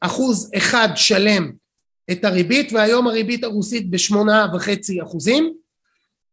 באחוז 0.03 0.51
אחד 0.57 0.89
שלם 0.97 1.53
את 2.13 2.25
הריבית 2.25 2.73
והיום 2.73 3.07
הריבית 3.07 3.45
הרוסית 3.45 3.91
בשמונה 3.91 4.47
וחצי 4.55 5.03
אחוזים. 5.03 5.55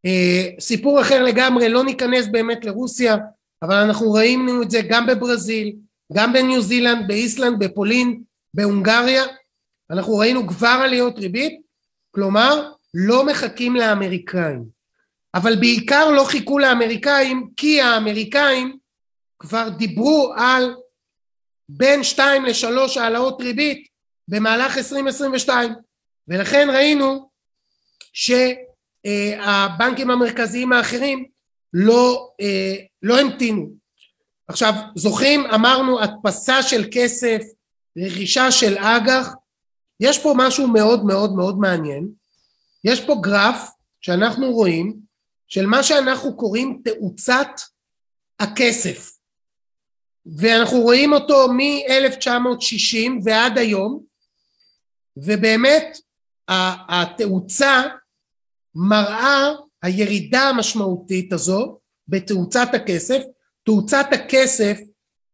אה, 0.05 0.49
סיפור 0.59 1.01
אחר 1.01 1.23
לגמרי 1.23 1.69
לא 1.69 1.83
ניכנס 1.83 2.27
באמת 2.27 2.65
לרוסיה 2.65 3.17
אבל 3.63 3.75
אנחנו 3.75 4.13
ראינו 4.13 4.61
את 4.61 4.71
זה 4.71 4.81
גם 4.89 5.07
בברזיל 5.07 5.75
גם 6.13 6.33
בניו 6.33 6.61
זילנד 6.61 7.07
באיסלנד 7.07 7.63
בפולין 7.63 8.21
בהונגריה. 8.53 9.23
אנחנו 9.89 10.17
ראינו 10.17 10.47
כבר 10.47 10.79
עליות 10.83 11.19
ריבית 11.19 11.61
כלומר 12.11 12.71
לא 12.93 13.25
מחכים 13.25 13.75
לאמריקאים. 13.75 14.65
אבל 15.33 15.55
בעיקר 15.55 16.11
לא 16.11 16.23
חיכו 16.23 16.59
לאמריקאים 16.59 17.49
כי 17.57 17.81
האמריקאים 17.81 18.77
כבר 19.39 19.69
דיברו 19.69 20.33
על 20.37 20.75
בין 21.69 22.03
שתיים 22.03 22.45
לשלוש 22.45 22.97
העלאות 22.97 23.41
ריבית 23.41 23.87
במהלך 24.27 24.77
2022 24.77 25.73
ולכן 26.27 26.67
ראינו 26.73 27.29
שהבנקים 28.13 30.11
המרכזיים 30.11 30.73
האחרים 30.73 31.25
לא, 31.73 32.29
אה, 32.41 32.75
לא 33.01 33.19
המתינו. 33.19 33.69
עכשיו 34.47 34.73
זוכרים? 34.95 35.45
אמרנו 35.45 36.01
הדפסה 36.01 36.63
של 36.63 36.83
כסף, 36.91 37.41
רכישה 37.97 38.51
של 38.51 38.77
אג"ח. 38.77 39.29
יש 39.99 40.19
פה 40.19 40.33
משהו 40.37 40.67
מאוד 40.67 41.05
מאוד 41.05 41.35
מאוד 41.35 41.59
מעניין, 41.59 42.07
יש 42.83 43.05
פה 43.05 43.15
גרף 43.21 43.69
שאנחנו 44.01 44.51
רואים 44.51 44.95
של 45.47 45.65
מה 45.65 45.83
שאנחנו 45.83 46.37
קוראים 46.37 46.81
תאוצת 46.83 47.49
הכסף. 48.39 49.11
ואנחנו 50.25 50.81
רואים 50.81 51.13
אותו 51.13 51.47
מ-1960 51.53 53.09
ועד 53.23 53.57
היום 53.57 54.03
ובאמת 55.17 55.97
התאוצה 56.89 57.81
מראה 58.75 59.49
הירידה 59.81 60.41
המשמעותית 60.41 61.33
הזו 61.33 61.79
בתאוצת 62.07 62.67
הכסף, 62.73 63.21
תאוצת 63.63 64.05
הכסף 64.11 64.77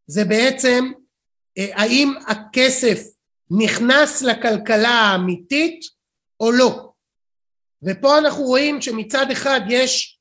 זה 0.08 0.26
בעצם 0.26 0.92
אה, 1.58 1.68
האם 1.74 2.14
הכסף 2.28 3.00
נכנס 3.52 4.22
לכלכלה 4.22 4.90
האמיתית 4.90 5.80
או 6.40 6.52
לא. 6.52 6.92
ופה 7.84 8.18
אנחנו 8.18 8.44
רואים 8.44 8.82
שמצד 8.82 9.32
אחד 9.32 9.62
יש 9.70 10.20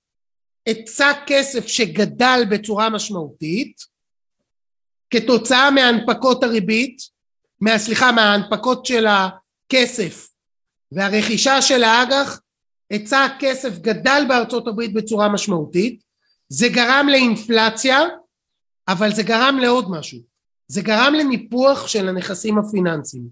היצע 0.67 1.13
כסף 1.27 1.67
שגדל 1.67 2.45
בצורה 2.51 2.91
משמעותית 2.91 3.81
כתוצאה 5.11 5.71
מהנפקות 5.71 6.45
הריבית, 6.45 6.99
סליחה, 7.77 8.13
מההנפקות 8.13 8.87
של 8.87 9.07
הכסף 9.66 10.28
והרכישה 10.92 11.62
של 11.62 11.85
האג"ח, 11.85 12.40
היצע 12.90 13.25
הכסף 13.25 13.78
גדל 13.78 14.25
בארצות 14.28 14.68
הברית 14.68 14.94
בצורה 14.94 15.28
משמעותית, 15.28 16.02
זה 16.49 16.68
גרם 16.68 17.08
לאינפלציה, 17.11 18.00
אבל 18.88 19.14
זה 19.14 19.23
גרם 19.23 19.58
לעוד 19.58 19.90
משהו, 19.90 20.18
זה 20.68 20.82
גרם 20.82 21.14
לניפוח 21.14 21.87
של 21.87 22.08
הנכסים 22.08 22.58
הפיננסיים. 22.58 23.28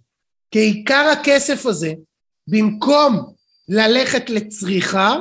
כי 0.51 0.59
עיקר 0.59 1.09
הכסף 1.13 1.67
הזה, 1.67 1.93
במקום 2.47 3.33
ללכת 3.69 4.31
לצריכה, 4.31 5.17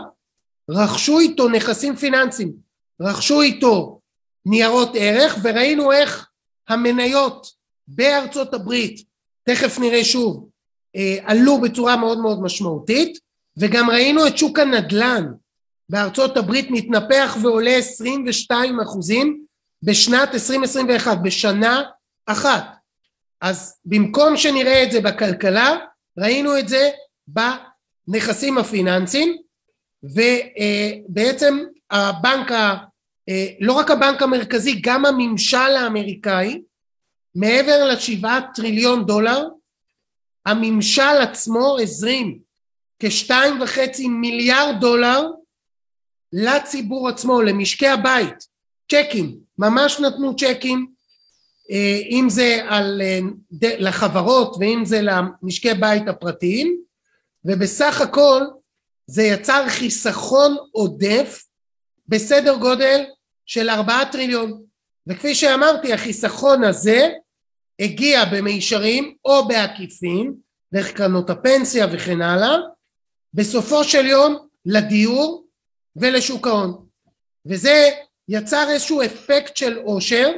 רכשו 0.70 1.20
איתו 1.20 1.50
נכסים 1.50 1.96
פיננסיים, 1.96 2.54
רכשו 3.02 3.42
איתו 3.42 4.00
ניירות 4.46 4.92
ערך, 4.96 5.38
וראינו 5.44 5.92
איך 5.92 6.28
המניות 6.68 7.48
בארצות 7.88 8.54
הברית, 8.54 9.04
תכף 9.44 9.80
נראה 9.80 10.04
שוב, 10.04 10.50
עלו 11.24 11.62
בצורה 11.62 11.98
מאוד 11.98 12.20
מאוד 12.20 12.42
משמעותית, 12.42 13.20
וגם 13.58 13.90
ראינו 13.90 14.28
את 14.28 14.38
שוק 14.38 14.60
הנדל"ן 14.60 15.32
בארצות 15.90 16.38
הברית 16.38 16.72
מתנפח 16.72 17.38
ועולה 17.42 17.76
22 17.76 18.80
אחוזים 18.80 19.44
בשנת 19.84 20.34
2021, 20.34 21.18
בשנה 21.24 21.84
אחת. 22.26 22.66
אז 23.42 23.80
במקום 23.86 24.38
שנראה 24.38 24.84
את 24.84 24.92
זה 24.92 25.02
בכלכלה, 25.02 25.78
ראינו 26.18 26.60
את 26.60 26.70
זה 26.70 26.90
בנכסים 27.28 28.58
הפיננסיים, 28.58 29.38
ובעצם 30.04 31.64
הבנק, 31.92 32.52
לא 33.60 33.74
רק 33.74 33.92
הבנק 33.92 34.22
המרכזי, 34.22 34.80
גם 34.82 35.06
הממשל 35.06 35.58
האמריקאי, 35.58 36.62
מעבר 37.36 37.86
לשבעה 37.86 38.40
טריליון 38.56 39.06
דולר, 39.06 39.48
הממשל 40.46 41.18
עצמו 41.22 41.78
הזרים 41.82 42.40
כשתיים 43.00 43.62
וחצי 43.62 44.08
מיליארד 44.08 44.76
דולר 44.82 45.28
לציבור 46.34 47.10
עצמו, 47.10 47.42
למשקי 47.42 47.88
הבית, 47.88 48.48
צ'קים, 48.92 49.38
ממש 49.58 50.00
נתנו 50.00 50.36
צ'קים 50.36 50.88
אה, 51.72 52.00
אם 52.10 52.28
זה 52.30 52.62
על, 52.68 53.02
אה, 53.02 53.20
לחברות 53.80 54.56
ואם 54.60 54.82
זה 54.86 55.02
למשקי 55.02 55.74
בית 55.74 56.08
הפרטיים 56.08 56.78
ובסך 57.46 58.02
הכל 58.02 58.42
זה 59.08 59.24
יצר 59.24 59.66
חיסכון 59.68 60.58
עודף 60.72 61.46
בסדר 62.08 62.58
גודל 62.58 63.06
של 63.46 63.70
ארבעה 63.70 64.12
טריליון. 64.12 64.64
וכפי 65.08 65.36
שאמרתי 65.36 65.94
החיסכון 65.94 66.64
הזה 66.64 67.10
הגיע 67.80 68.26
במישרים 68.26 69.16
או 69.26 69.48
בעקיפין 69.48 70.34
דרך 70.74 70.92
קרנות 70.94 71.30
הפנסיה 71.30 71.88
וכן 71.92 72.22
הלאה 72.22 72.56
בסופו 73.34 73.84
של 73.84 74.06
יום 74.06 74.48
לדיור 74.66 75.48
ולשוק 75.96 76.48
ההון. 76.48 76.86
וזה 77.46 77.90
יצר 78.30 78.70
איזשהו 78.70 79.02
אפקט 79.02 79.58
של 79.58 79.78
עושר 79.78 80.32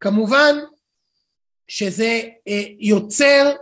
כמובן 0.00 0.56
שזה 1.68 2.22
אה, 2.48 2.62
יוצר 2.78 3.52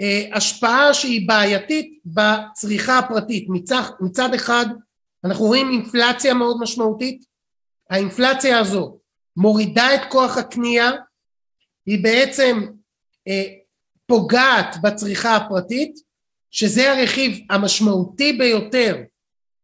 אה, 0.00 0.28
השפעה 0.32 0.94
שהיא 0.94 1.28
בעייתית 1.28 2.00
בצריכה 2.04 2.98
הפרטית. 2.98 3.46
מצד, 3.48 3.82
מצד 4.00 4.34
אחד 4.34 4.66
אנחנו 5.24 5.44
רואים 5.44 5.70
אינפלציה 5.70 6.34
מאוד 6.34 6.56
משמעותית. 6.60 7.24
האינפלציה 7.90 8.58
הזו 8.58 8.98
מורידה 9.36 9.94
את 9.94 10.00
כוח 10.08 10.38
הקנייה 10.38 10.90
היא 11.86 12.02
בעצם 12.02 12.66
אה, 13.28 13.44
פוגעת 14.06 14.76
בצריכה 14.82 15.36
הפרטית 15.36 15.98
שזה 16.50 16.92
הרכיב 16.92 17.38
המשמעותי 17.50 18.32
ביותר 18.32 19.02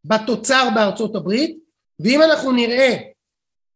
בתוצר 0.04 0.68
בארצות 0.74 1.16
הברית 1.16 1.58
ואם 2.00 2.22
אנחנו 2.22 2.52
נראה 2.52 2.96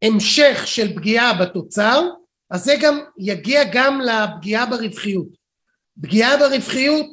המשך 0.02 0.62
של 0.66 0.96
פגיעה 0.96 1.34
בתוצר 1.34 2.08
אז 2.50 2.64
זה 2.64 2.74
גם 2.80 3.00
יגיע 3.18 3.64
גם 3.72 4.00
לפגיעה 4.00 4.66
ברווחיות. 4.66 5.28
פגיעה 6.02 6.36
ברווחיות 6.36 7.06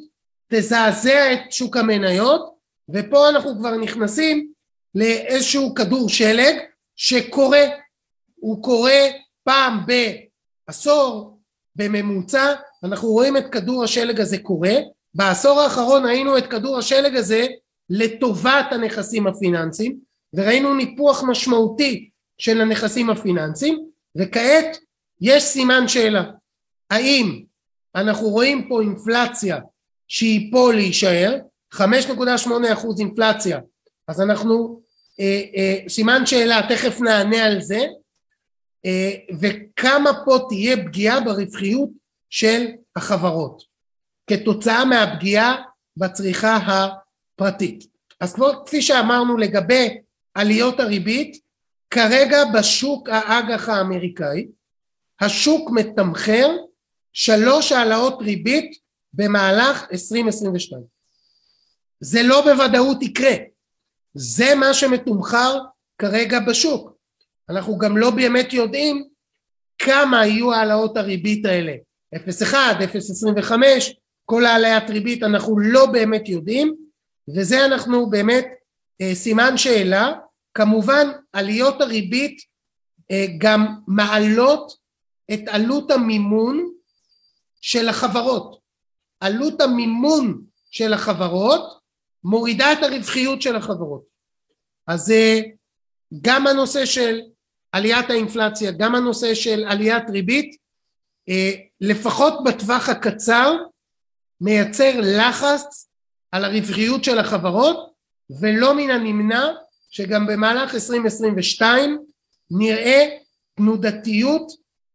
תזעזע 0.48 1.32
את 1.32 1.52
שוק 1.52 1.76
המניות 1.76 2.54
ופה 2.88 3.28
אנחנו 3.28 3.58
כבר 3.58 3.76
נכנסים 3.76 4.52
לאיזשהו 4.94 5.74
כדור 5.74 6.08
שלג 6.08 6.54
שקורה, 6.96 7.64
הוא 8.34 8.62
קורה 8.62 9.00
פעם 9.44 9.86
בעשור 10.68 11.38
בממוצע, 11.76 12.54
אנחנו 12.84 13.08
רואים 13.08 13.36
את 13.36 13.48
כדור 13.52 13.84
השלג 13.84 14.20
הזה 14.20 14.38
קורה, 14.38 14.74
בעשור 15.14 15.60
האחרון 15.60 16.06
ראינו 16.06 16.38
את 16.38 16.46
כדור 16.46 16.78
השלג 16.78 17.16
הזה 17.16 17.46
לטובת 17.90 18.66
הנכסים 18.70 19.26
הפיננסיים 19.26 19.98
וראינו 20.34 20.74
ניפוח 20.74 21.24
משמעותי 21.24 22.08
של 22.38 22.60
הנכסים 22.60 23.10
הפיננסיים 23.10 23.86
וכעת 24.16 24.78
יש 25.20 25.42
סימן 25.42 25.88
שאלה. 25.88 26.24
האם 26.90 27.42
אנחנו 27.94 28.28
רואים 28.28 28.68
פה 28.68 28.80
אינפלציה 28.80 29.58
שהיא 30.08 30.52
פה 30.52 30.72
להישאר? 30.72 31.36
5.8 31.74 32.50
אחוז 32.72 33.00
אינפלציה. 33.00 33.60
אז 34.08 34.20
אנחנו 34.20 34.80
אה, 35.20 35.42
אה, 35.56 35.88
סימן 35.88 36.26
שאלה 36.26 36.60
תכף 36.68 37.00
נענה 37.00 37.44
על 37.44 37.60
זה 37.60 37.78
וכמה 39.40 40.10
פה 40.24 40.38
תהיה 40.48 40.76
פגיעה 40.76 41.20
ברווחיות 41.20 41.88
של 42.30 42.66
החברות 42.96 43.62
כתוצאה 44.26 44.84
מהפגיעה 44.84 45.62
בצריכה 45.96 46.56
הפרטית. 46.56 47.86
אז 48.20 48.34
כמו, 48.34 48.46
כפי 48.66 48.82
שאמרנו 48.82 49.36
לגבי 49.36 49.88
עליות 50.34 50.80
הריבית 50.80 51.42
כרגע 51.90 52.44
בשוק 52.54 53.08
האג"ח 53.08 53.68
האמריקאי 53.68 54.46
השוק 55.20 55.70
מתמחר 55.70 56.48
שלוש 57.12 57.72
העלאות 57.72 58.18
ריבית 58.20 58.78
במהלך 59.12 59.86
2022 59.92 60.82
זה 62.00 62.22
לא 62.22 62.40
בוודאות 62.40 63.02
יקרה. 63.02 63.34
זה 64.14 64.54
מה 64.54 64.74
שמתומחר 64.74 65.58
כרגע 65.98 66.40
בשוק 66.40 66.91
אנחנו 67.52 67.78
גם 67.78 67.96
לא 67.96 68.10
באמת 68.10 68.52
יודעים 68.52 69.04
כמה 69.78 70.26
יהיו 70.26 70.52
העלאות 70.52 70.96
הריבית 70.96 71.46
האלה 71.46 71.72
0.1, 72.14 72.54
0.25 73.42 73.52
כל 74.24 74.44
העליית 74.44 74.90
ריבית 74.90 75.22
אנחנו 75.22 75.58
לא 75.58 75.86
באמת 75.86 76.28
יודעים 76.28 76.74
וזה 77.36 77.64
אנחנו 77.64 78.10
באמת 78.10 78.46
אה, 79.00 79.14
סימן 79.14 79.56
שאלה 79.56 80.12
כמובן 80.54 81.08
עליות 81.32 81.80
הריבית 81.80 82.40
אה, 83.10 83.26
גם 83.38 83.66
מעלות 83.86 84.72
את 85.32 85.40
עלות 85.46 85.90
המימון 85.90 86.72
של 87.60 87.88
החברות. 87.88 88.60
עלות 89.20 89.60
המימון 89.60 90.44
של 90.70 90.92
החברות 90.92 91.80
מורידה 92.24 92.72
את 92.72 92.78
הרווחיות 92.82 93.42
של 93.42 93.56
החברות. 93.56 94.02
אז 94.86 95.00
זה 95.00 95.40
גם 96.22 96.46
הנושא 96.46 96.84
של 96.84 97.20
עליית 97.72 98.10
האינפלציה, 98.10 98.70
גם 98.70 98.94
הנושא 98.94 99.34
של 99.34 99.64
עליית 99.68 100.10
ריבית, 100.10 100.56
אה, 101.28 101.52
לפחות 101.80 102.44
בטווח 102.44 102.88
הקצר 102.88 103.56
מייצר 104.40 105.00
לחץ 105.02 105.88
על 106.32 106.44
הרווחיות 106.44 107.04
של 107.04 107.18
החברות 107.18 107.92
ולא 108.40 108.74
מן 108.74 108.90
הנמנע 108.90 109.52
שגם 109.90 110.26
במהלך 110.26 110.74
2022 110.74 111.98
נראה 112.50 113.08
תנודתיות 113.56 114.52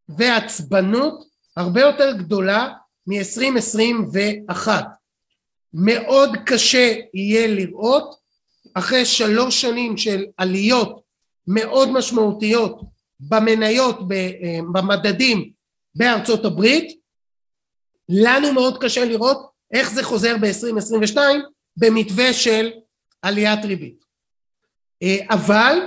ועצבנות 0.09 1.27
הרבה 1.57 1.81
יותר 1.81 2.11
גדולה 2.17 2.73
מ-2021. 3.07 4.67
מאוד 5.73 6.37
קשה 6.45 6.95
יהיה 7.13 7.47
לראות 7.47 8.15
אחרי 8.73 9.05
שלוש 9.05 9.61
שנים 9.61 9.97
של 9.97 10.25
עליות 10.37 11.01
מאוד 11.47 11.91
משמעותיות 11.91 12.81
במניות, 13.19 13.99
במדדים 14.73 15.51
בארצות 15.95 16.45
הברית, 16.45 16.99
לנו 18.09 18.53
מאוד 18.53 18.81
קשה 18.81 19.05
לראות 19.05 19.51
איך 19.73 19.91
זה 19.91 20.03
חוזר 20.03 20.35
ב-2022 20.41 21.17
במתווה 21.77 22.33
של 22.33 22.71
עליית 23.21 23.65
ריבית. 23.65 24.05
אה, 25.03 25.17
אבל 25.29 25.79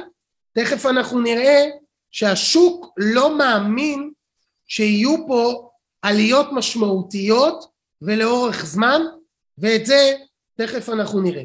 תכף 0.53 0.87
אנחנו 0.87 1.20
נראה 1.20 1.64
שהשוק 2.11 2.94
לא 2.96 3.38
מאמין 3.38 4.11
שיהיו 4.66 5.27
פה 5.27 5.70
עליות 6.03 6.46
משמעותיות 6.53 7.64
ולאורך 8.03 8.66
זמן 8.66 9.03
ואת 9.59 9.87
זה 9.87 10.14
תכף 10.57 10.88
אנחנו 10.88 11.20
נראה. 11.20 11.42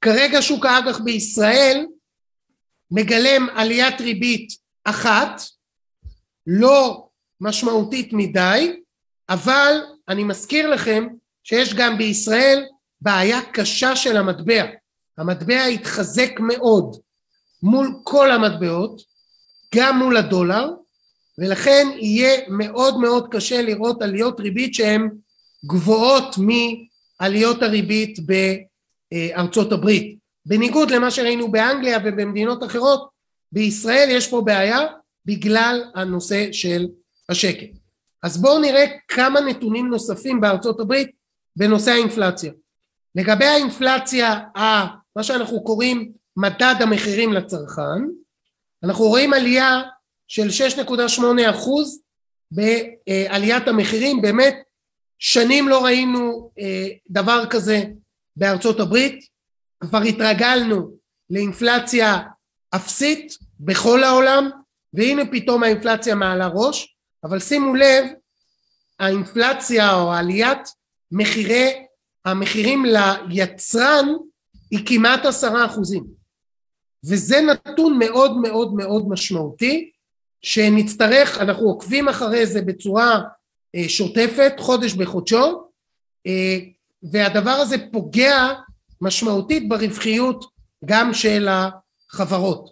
כרגע 0.00 0.42
שוק 0.42 0.66
האג"ח 0.66 0.98
בישראל 1.00 1.86
מגלם 2.90 3.46
עליית 3.54 4.00
ריבית 4.00 4.48
אחת 4.84 5.42
לא 6.46 7.08
משמעותית 7.40 8.12
מדי 8.12 8.80
אבל 9.28 9.80
אני 10.08 10.24
מזכיר 10.24 10.70
לכם 10.70 11.06
שיש 11.44 11.74
גם 11.74 11.98
בישראל 11.98 12.64
בעיה 13.00 13.40
קשה 13.52 13.96
של 13.96 14.16
המטבע. 14.16 14.64
המטבע 15.18 15.64
התחזק 15.64 16.30
מאוד 16.40 16.96
מול 17.62 18.00
כל 18.04 18.30
המטבעות 18.30 19.02
גם 19.74 19.98
מול 19.98 20.16
הדולר 20.16 20.70
ולכן 21.38 21.86
יהיה 22.00 22.40
מאוד 22.48 23.00
מאוד 23.00 23.28
קשה 23.30 23.62
לראות 23.62 24.02
עליות 24.02 24.40
ריבית 24.40 24.74
שהן 24.74 25.08
גבוהות 25.66 26.36
מעליות 26.38 27.62
הריבית 27.62 28.18
בארצות 29.12 29.72
הברית 29.72 30.18
בניגוד 30.46 30.90
למה 30.90 31.10
שראינו 31.10 31.52
באנגליה 31.52 31.98
ובמדינות 32.04 32.64
אחרות 32.64 33.08
בישראל 33.52 34.08
יש 34.10 34.30
פה 34.30 34.40
בעיה 34.40 34.80
בגלל 35.24 35.84
הנושא 35.94 36.52
של 36.52 36.86
השקל. 37.28 37.66
אז 38.22 38.42
בואו 38.42 38.58
נראה 38.58 38.84
כמה 39.08 39.40
נתונים 39.40 39.86
נוספים 39.86 40.40
בארצות 40.40 40.80
הברית 40.80 41.10
בנושא 41.56 41.90
האינפלציה. 41.90 42.52
לגבי 43.14 43.44
האינפלציה 43.44 44.40
מה 45.16 45.22
שאנחנו 45.22 45.64
קוראים 45.64 46.12
מדד 46.36 46.74
המחירים 46.80 47.32
לצרכן 47.32 48.02
אנחנו 48.84 49.04
רואים 49.04 49.32
עלייה 49.32 49.82
של 50.28 50.48
6.8 50.86 51.22
אחוז 51.50 52.02
בעליית 52.50 53.68
המחירים. 53.68 54.22
באמת 54.22 54.56
שנים 55.18 55.68
לא 55.68 55.84
ראינו 55.84 56.50
אה, 56.58 56.88
דבר 57.10 57.44
כזה 57.50 57.84
בארצות 58.36 58.80
הברית 58.80 59.35
כבר 59.80 60.02
התרגלנו 60.02 60.90
לאינפלציה 61.30 62.18
אפסית 62.74 63.32
בכל 63.60 64.04
העולם 64.04 64.50
והנה 64.94 65.22
פתאום 65.30 65.62
האינפלציה 65.62 66.14
מעלה 66.14 66.46
ראש 66.54 66.96
אבל 67.24 67.40
שימו 67.40 67.74
לב 67.74 68.04
האינפלציה 68.98 69.94
או 69.94 70.12
עליית 70.12 70.68
מחירי 71.12 71.86
המחירים 72.24 72.84
ליצרן 73.28 74.06
היא 74.70 74.86
כמעט 74.86 75.24
עשרה 75.24 75.66
אחוזים. 75.66 76.04
וזה 77.04 77.40
נתון 77.40 77.98
מאוד 77.98 78.36
מאוד 78.36 78.74
מאוד 78.74 79.08
משמעותי 79.08 79.90
שנצטרך, 80.42 81.38
אנחנו 81.38 81.66
עוקבים 81.66 82.08
אחרי 82.08 82.46
זה 82.46 82.62
בצורה 82.62 83.20
אה, 83.74 83.88
שוטפת, 83.88 84.52
חודש 84.58 84.92
בחודשו, 84.92 85.68
אה, 86.26 86.58
והדבר 87.02 87.50
הזה 87.50 87.76
פוגע 87.92 88.52
משמעותית 89.00 89.68
ברווחיות 89.68 90.44
גם 90.84 91.14
של 91.14 91.48
החברות. 91.48 92.70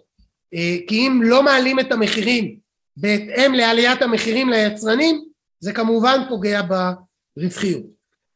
אה, 0.53 0.77
כי 0.87 1.07
אם 1.07 1.21
לא 1.23 1.43
מעלים 1.43 1.79
את 1.79 1.91
המחירים 1.91 2.57
בהתאם 2.97 3.53
לעליית 3.53 4.01
המחירים 4.01 4.49
ליצרנים, 4.49 5.25
זה 5.59 5.73
כמובן 5.73 6.21
פוגע 6.29 6.61
ברווחיות. 7.37 7.83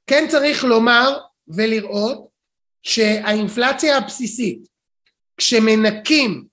כן 0.07 0.25
צריך 0.29 0.63
לומר 0.63 1.17
ולראות 1.47 2.27
שהאינפלציה 2.83 3.97
הבסיסית, 3.97 4.67
כשמנקים 5.37 6.45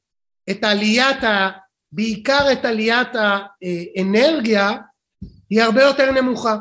את 0.51 0.65
עליית, 0.65 1.25
ה, 1.25 1.51
בעיקר 1.93 2.53
את 2.53 2.65
עליית 2.65 3.09
האנרגיה, 3.15 4.73
היא 5.51 5.63
הרבה 5.63 5.83
יותר 5.83 6.11
נמוכה, 6.11 6.57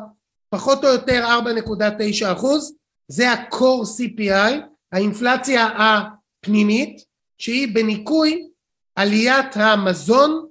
פחות 0.50 0.84
או 0.84 0.90
יותר 0.90 1.26
4.9 1.46 2.34
אחוז, 2.34 2.78
זה 3.08 3.32
ה-core 3.32 3.86
CPI, 4.00 4.54
האינפלציה 4.92 5.68
הפנימית, 5.78 7.02
שהיא 7.38 7.76
בניכוי 7.76 8.48
עליית 8.96 9.58
המזון 9.58 10.46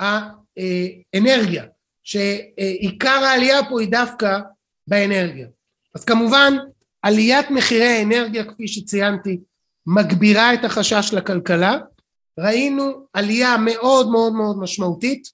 והאנרגיה, 0.00 1.64
שעיקר 2.02 3.08
העלייה 3.24 3.64
פה 3.68 3.80
היא 3.80 3.90
דווקא 3.90 4.38
באנרגיה. 4.86 5.46
אז 5.94 6.04
כמובן 6.04 6.54
עליית 7.02 7.50
מחירי 7.50 7.86
האנרגיה 7.86 8.44
כפי 8.44 8.68
שציינתי 8.68 9.40
מגבירה 9.86 10.54
את 10.54 10.64
החשש 10.64 11.10
לכלכלה, 11.12 11.78
ראינו 12.38 13.06
עלייה 13.12 13.56
מאוד 13.56 14.10
מאוד 14.10 14.32
מאוד 14.32 14.58
משמעותית 14.58 15.28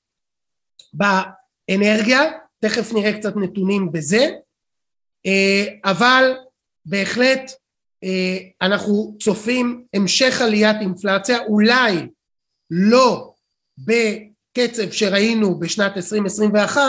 באנרגיה, 0.93 2.21
תכף 2.61 2.93
נראה 2.93 3.19
קצת 3.19 3.37
נתונים 3.37 3.93
בזה, 3.93 4.31
אבל 5.85 6.35
בהחלט 6.87 7.53
אנחנו 8.63 9.17
צופים 9.23 9.85
המשך 9.95 10.41
עליית 10.41 10.77
אינפלציה, 10.81 11.39
אולי 11.39 12.07
לא 12.71 13.33
בקצב 13.79 14.91
שראינו 14.91 15.59
בשנת 15.59 15.97
2021, 15.97 16.83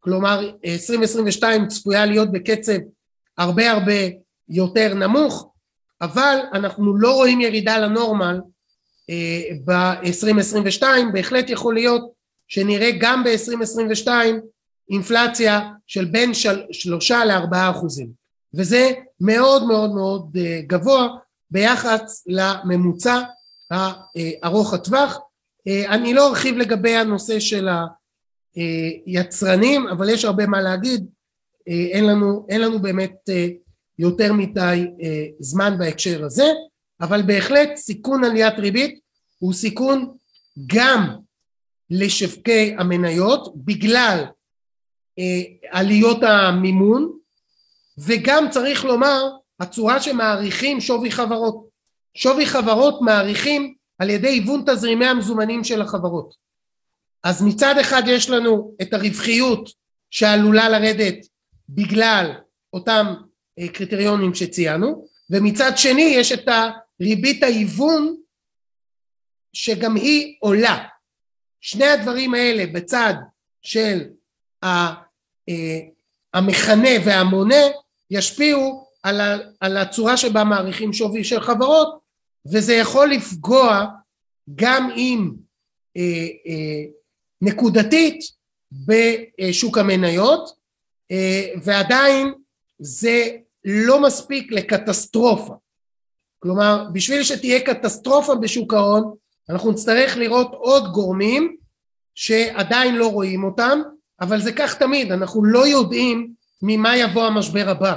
כלומר 0.00 0.50
2022 0.64 1.68
צפויה 1.68 2.06
להיות 2.06 2.32
בקצב 2.32 2.78
הרבה 3.38 3.70
הרבה 3.70 4.02
יותר 4.48 4.94
נמוך, 4.94 5.52
אבל 6.00 6.38
אנחנו 6.52 6.96
לא 6.96 7.14
רואים 7.14 7.40
ירידה 7.40 7.78
לנורמל 7.78 8.40
ב-2022, 9.64 10.82
בהחלט 11.12 11.50
יכול 11.50 11.74
להיות 11.74 12.12
שנראה 12.48 12.90
גם 13.00 13.24
ב-2022 13.24 14.08
אינפלציה 14.90 15.70
של 15.86 16.04
בין 16.04 16.32
שלושה 16.72 17.24
לארבעה 17.24 17.70
אחוזים 17.70 18.10
וזה 18.54 18.90
מאוד 19.20 19.66
מאוד 19.66 19.94
מאוד 19.94 20.36
אה, 20.40 20.60
גבוה 20.66 21.08
ביחס 21.50 22.24
לממוצע 22.26 23.20
הארוך 23.70 24.74
הטווח. 24.74 25.18
אה, 25.68 25.94
אני 25.94 26.14
לא 26.14 26.28
ארחיב 26.28 26.56
לגבי 26.56 26.96
הנושא 26.96 27.40
של 27.40 27.68
היצרנים 29.06 29.88
אבל 29.88 30.08
יש 30.08 30.24
הרבה 30.24 30.46
מה 30.46 30.60
להגיד, 30.60 31.06
אה, 31.68 31.86
אין 31.92 32.06
לנו, 32.06 32.46
אין 32.48 32.60
לנו 32.60 32.78
באמת 32.82 33.16
יותר 33.98 34.32
מדי 34.32 34.86
זמן 35.40 35.78
בהקשר 35.78 36.24
הזה 36.24 36.52
אבל 37.00 37.22
בהחלט 37.22 37.76
סיכון 37.76 38.24
עליית 38.24 38.58
ריבית 38.58 39.00
הוא 39.38 39.52
סיכון 39.52 40.16
גם 40.66 41.16
לשווקי 41.90 42.74
המניות 42.78 43.52
בגלל 43.56 44.24
עליות 45.70 46.22
המימון 46.22 47.18
וגם 47.98 48.50
צריך 48.50 48.84
לומר 48.84 49.22
הצורה 49.60 50.00
שמעריכים 50.00 50.80
שווי 50.80 51.10
חברות. 51.10 51.68
שווי 52.14 52.46
חברות 52.46 53.02
מעריכים 53.02 53.74
על 53.98 54.10
ידי 54.10 54.28
היוון 54.28 54.64
תזרימי 54.66 55.06
המזומנים 55.06 55.64
של 55.64 55.82
החברות. 55.82 56.34
אז 57.24 57.42
מצד 57.42 57.78
אחד 57.78 58.02
יש 58.06 58.30
לנו 58.30 58.74
את 58.82 58.94
הרווחיות 58.94 59.70
שעלולה 60.10 60.68
לרדת 60.68 61.26
בגלל 61.68 62.32
אותם 62.72 63.06
אה, 63.58 63.68
קריטריונים 63.68 64.34
שציינו 64.34 65.06
ומצד 65.30 65.72
שני 65.76 66.02
יש 66.02 66.32
את 66.32 66.48
הריבית 67.00 67.42
ההיוון 67.42 68.16
שגם 69.52 69.96
היא 69.96 70.36
עולה. 70.40 70.84
שני 71.60 71.86
הדברים 71.86 72.34
האלה 72.34 72.66
בצד 72.72 73.14
של 73.62 74.00
אה, 74.64 74.94
המכנה 76.34 76.90
והמונה 77.04 77.64
ישפיעו 78.10 78.88
על, 79.02 79.20
ה, 79.20 79.36
על 79.60 79.76
הצורה 79.76 80.16
שבה 80.16 80.44
מעריכים 80.44 80.92
שווי 80.92 81.24
של 81.24 81.40
חברות 81.40 81.98
וזה 82.52 82.74
יכול 82.74 83.10
לפגוע 83.10 83.86
גם 84.54 84.90
אם 84.96 85.30
אה, 85.96 86.02
אה, 86.46 86.84
נקודתית 87.42 88.20
בשוק 88.72 89.78
המניות 89.78 90.50
אה, 91.10 91.48
ועדיין 91.62 92.32
זה 92.78 93.28
לא 93.64 94.02
מספיק 94.02 94.52
לקטסטרופה. 94.52 95.54
כלומר 96.38 96.86
בשביל 96.92 97.22
שתהיה 97.22 97.60
קטסטרופה 97.60 98.34
בשוק 98.34 98.74
ההון 98.74 99.14
אנחנו 99.50 99.70
נצטרך 99.70 100.16
לראות 100.16 100.48
עוד 100.52 100.92
גורמים 100.92 101.56
שעדיין 102.14 102.94
לא 102.94 103.12
רואים 103.12 103.44
אותם 103.44 103.80
אבל 104.20 104.40
זה 104.40 104.52
כך 104.52 104.78
תמיד 104.78 105.12
אנחנו 105.12 105.44
לא 105.44 105.66
יודעים 105.66 106.32
ממה 106.62 106.96
יבוא 106.96 107.24
המשבר 107.24 107.68
הבא. 107.68 107.94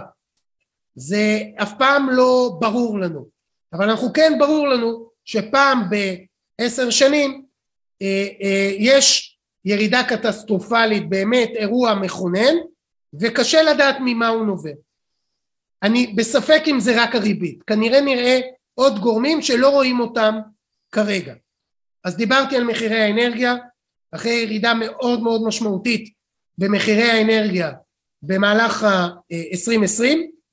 זה 0.95 1.39
אף 1.61 1.73
פעם 1.77 2.09
לא 2.09 2.57
ברור 2.59 2.99
לנו. 2.99 3.27
אבל 3.73 3.89
אנחנו 3.89 4.13
כן 4.13 4.33
ברור 4.39 4.67
לנו 4.67 5.09
שפעם 5.25 5.83
בעשר 5.89 6.89
שנים 6.89 7.45
אה, 8.01 8.27
אה, 8.41 8.71
יש 8.77 9.37
ירידה 9.65 10.03
קטסטרופלית 10.03 11.09
באמת 11.09 11.49
אירוע 11.55 11.95
מכונן 11.95 12.55
וקשה 13.19 13.63
לדעת 13.63 13.95
ממה 13.99 14.27
הוא 14.27 14.45
נובע. 14.45 14.71
אני 15.83 16.07
בספק 16.07 16.61
אם 16.67 16.79
זה 16.79 17.03
רק 17.03 17.15
הריבית. 17.15 17.63
כנראה 17.63 18.01
נראה 18.01 18.39
עוד 18.73 18.99
גורמים 18.99 19.41
שלא 19.41 19.69
רואים 19.69 19.99
אותם 19.99 20.35
כרגע. 20.91 21.33
אז 22.03 22.17
דיברתי 22.17 22.57
על 22.57 22.63
מחירי 22.63 22.99
האנרגיה 22.99 23.55
אחרי 24.11 24.31
ירידה 24.31 24.73
מאוד 24.73 25.21
מאוד 25.23 25.43
משמעותית 25.43 26.13
במחירי 26.57 27.11
האנרגיה 27.11 27.71
במהלך 28.21 28.83
ה-2020 28.83 30.03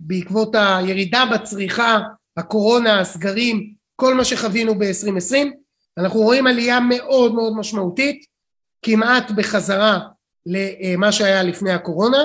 בעקבות 0.00 0.54
הירידה 0.54 1.24
בצריכה, 1.34 1.98
הקורונה, 2.36 3.00
הסגרים, 3.00 3.74
כל 3.96 4.14
מה 4.14 4.24
שחווינו 4.24 4.78
ב-2020 4.78 5.36
אנחנו 5.98 6.20
רואים 6.20 6.46
עלייה 6.46 6.80
מאוד 6.80 7.34
מאוד 7.34 7.56
משמעותית 7.56 8.24
כמעט 8.82 9.30
בחזרה 9.30 10.00
למה 10.46 11.12
שהיה 11.12 11.42
לפני 11.42 11.72
הקורונה 11.72 12.24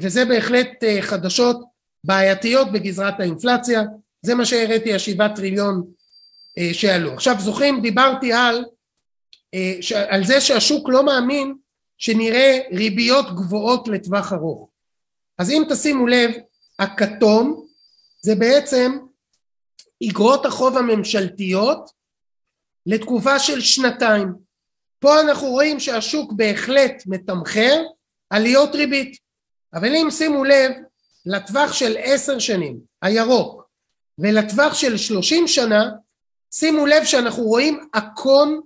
וזה 0.00 0.24
בהחלט 0.24 0.68
חדשות 1.00 1.60
בעייתיות 2.04 2.72
בגזרת 2.72 3.20
האינפלציה. 3.20 3.82
זה 4.22 4.34
מה 4.34 4.44
שהראיתי 4.44 4.94
השבעה 4.94 5.36
טריליון 5.36 5.82
שעלו. 6.72 7.12
עכשיו 7.12 7.36
זוכרים 7.38 7.82
דיברתי 7.82 8.32
על, 8.32 8.64
על 10.08 10.24
זה 10.24 10.40
שהשוק 10.40 10.88
לא 10.88 11.04
מאמין 11.04 11.54
שנראה 11.98 12.58
ריביות 12.72 13.26
גבוהות 13.34 13.88
לטווח 13.88 14.32
ארוך. 14.32 14.68
אז 15.38 15.50
אם 15.50 15.62
תשימו 15.68 16.06
לב, 16.06 16.30
הכתום 16.78 17.66
זה 18.20 18.34
בעצם 18.34 18.98
אגרות 20.08 20.46
החוב 20.46 20.76
הממשלתיות 20.76 21.90
לתקופה 22.86 23.38
של 23.38 23.60
שנתיים. 23.60 24.28
פה 24.98 25.20
אנחנו 25.20 25.46
רואים 25.46 25.80
שהשוק 25.80 26.32
בהחלט 26.32 27.02
מתמחר 27.06 27.82
עליות 28.30 28.74
ריבית, 28.74 29.18
אבל 29.74 29.94
אם 29.94 30.08
שימו 30.10 30.44
לב 30.44 30.72
לטווח 31.26 31.72
של 31.72 31.96
עשר 31.98 32.38
שנים, 32.38 32.78
הירוק, 33.02 33.66
ולטווח 34.18 34.74
של 34.74 34.96
שלושים 34.96 35.48
שנה, 35.48 35.90
שימו 36.50 36.86
לב 36.86 37.04
שאנחנו 37.04 37.42
רואים 37.42 37.88
אקון 37.92 38.60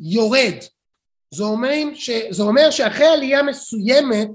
יורד, 0.00 0.54
זה 1.34 1.44
אומר, 1.44 1.84
ש, 1.94 2.10
זה 2.30 2.42
אומר 2.42 2.70
שאחרי 2.70 3.06
עלייה 3.06 3.42
מסוימת 3.42 4.28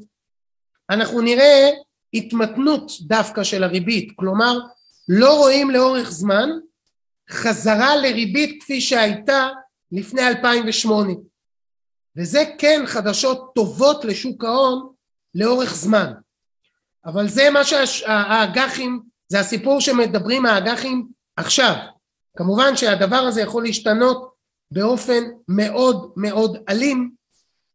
אנחנו 0.90 1.22
נראה 1.22 1.70
התמתנות 2.14 2.92
דווקא 3.02 3.44
של 3.44 3.64
הריבית, 3.64 4.14
כלומר 4.16 4.58
לא 5.08 5.38
רואים 5.38 5.72
לאורך 5.72 6.12
זמן 6.12 6.50
חזרה 7.30 7.96
לריבית 7.96 8.64
כפי 8.64 8.82
שהייתה 8.82 9.50
לפני 9.92 10.28
2008 10.28 11.14
וזה 12.18 12.44
כן 12.58 12.84
חדשות 12.86 13.52
טובות 13.56 14.06
לשוק 14.06 14.44
ההון 14.44 14.90
לאורך 15.36 15.76
זמן. 15.76 16.14
אבל 17.06 17.28
זה 17.28 17.50
מה 17.50 17.64
שהאג"חים 17.64 19.02
זה 19.28 19.40
הסיפור 19.40 19.82
שמדברים 19.82 20.46
האג"חים 20.46 21.08
עכשיו. 21.38 21.76
כמובן 22.38 22.76
שהדבר 22.76 23.16
הזה 23.16 23.42
יכול 23.42 23.64
להשתנות 23.64 24.31
באופן 24.72 25.24
מאוד 25.48 26.12
מאוד 26.16 26.58
אלים 26.70 27.12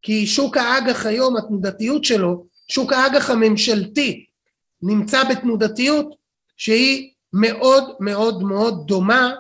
כי 0.02 0.26
שוק 0.26 0.56
האג"ח 0.56 1.06
היום 1.06 1.36
התנודתיות 1.36 2.04
שלו 2.04 2.46
שוק 2.68 2.92
האג"ח 2.92 3.30
הממשלתי 3.30 4.26
נמצא 4.82 5.24
בתנודתיות 5.24 6.14
שהיא 6.56 7.12
מאוד 7.32 7.84
מאוד 8.00 8.42
מאוד 8.42 8.86
דומה 8.86 9.32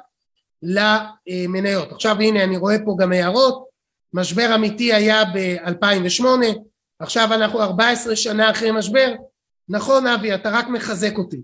למניות. 0.62 1.92
עכשיו 1.92 2.20
הנה 2.20 2.44
אני 2.44 2.56
רואה 2.56 2.76
פה 2.84 2.96
גם 2.98 3.12
הערות, 3.12 3.66
משבר 4.12 4.54
אמיתי 4.54 4.92
היה 4.92 5.24
ב-2008, 5.24 6.24
עכשיו 6.98 7.34
אנחנו 7.34 7.62
14 7.62 8.16
שנה 8.16 8.50
אחרי 8.50 8.70
משבר, 8.70 9.14
נכון 9.68 10.06
אבי 10.06 10.34
אתה 10.34 10.50
רק 10.50 10.68
מחזק 10.68 11.18
אותי, 11.18 11.40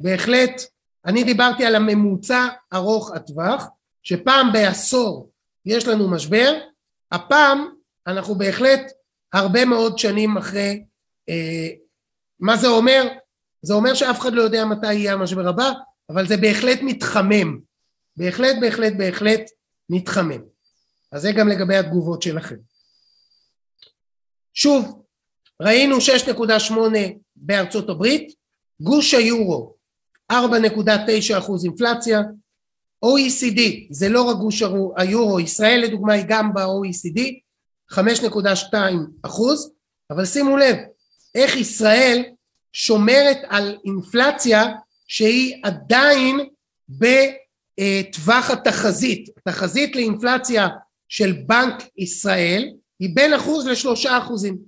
בהחלט 0.00 0.62
אני 1.06 1.24
דיברתי 1.24 1.64
על 1.64 1.74
הממוצע 1.74 2.48
ארוך 2.74 3.12
הטווח 3.14 3.66
שפעם 4.02 4.52
בעשור 4.52 5.30
יש 5.68 5.86
לנו 5.86 6.10
משבר, 6.10 6.52
הפעם 7.12 7.68
אנחנו 8.06 8.34
בהחלט 8.34 8.92
הרבה 9.32 9.64
מאוד 9.64 9.98
שנים 9.98 10.36
אחרי, 10.36 10.84
אה, 11.28 11.68
מה 12.40 12.56
זה 12.56 12.68
אומר? 12.68 13.08
זה 13.62 13.74
אומר 13.74 13.94
שאף 13.94 14.20
אחד 14.20 14.32
לא 14.32 14.42
יודע 14.42 14.64
מתי 14.64 14.94
יהיה 14.94 15.12
המשבר 15.12 15.48
הבא, 15.48 15.70
אבל 16.10 16.26
זה 16.26 16.36
בהחלט 16.36 16.78
מתחמם, 16.82 17.58
בהחלט 18.16 18.56
בהחלט 18.60 18.92
בהחלט 18.98 19.40
מתחמם. 19.90 20.40
אז 21.12 21.22
זה 21.22 21.32
גם 21.32 21.48
לגבי 21.48 21.76
התגובות 21.76 22.22
שלכם. 22.22 22.56
שוב, 24.54 25.02
ראינו 25.62 25.96
6.8 25.96 26.72
בארצות 27.36 27.88
הברית, 27.88 28.34
גוש 28.80 29.14
היורו 29.14 29.74
4.9 30.32 30.36
אחוז 31.38 31.64
אינפלציה, 31.64 32.20
OECD 33.04 33.60
זה 33.90 34.08
לא 34.08 34.22
רק 34.22 34.36
גוש 34.36 34.62
היורו, 34.96 35.40
ישראל 35.40 35.80
לדוגמה 35.80 36.12
היא 36.12 36.24
גם 36.28 36.54
ב-OECD 36.54 37.20
5.2 37.92 38.74
אחוז, 39.22 39.72
אבל 40.10 40.24
שימו 40.24 40.56
לב 40.56 40.76
איך 41.34 41.56
ישראל 41.56 42.24
שומרת 42.72 43.38
על 43.48 43.78
אינפלציה 43.84 44.64
שהיא 45.06 45.54
עדיין 45.62 46.48
בטווח 46.88 48.50
התחזית, 48.50 49.28
התחזית 49.36 49.96
לאינפלציה 49.96 50.68
של 51.08 51.32
בנק 51.46 51.82
ישראל 51.96 52.70
היא 53.00 53.10
בין 53.14 53.34
אחוז 53.34 53.66
לשלושה 53.66 54.18
אחוזים, 54.18 54.58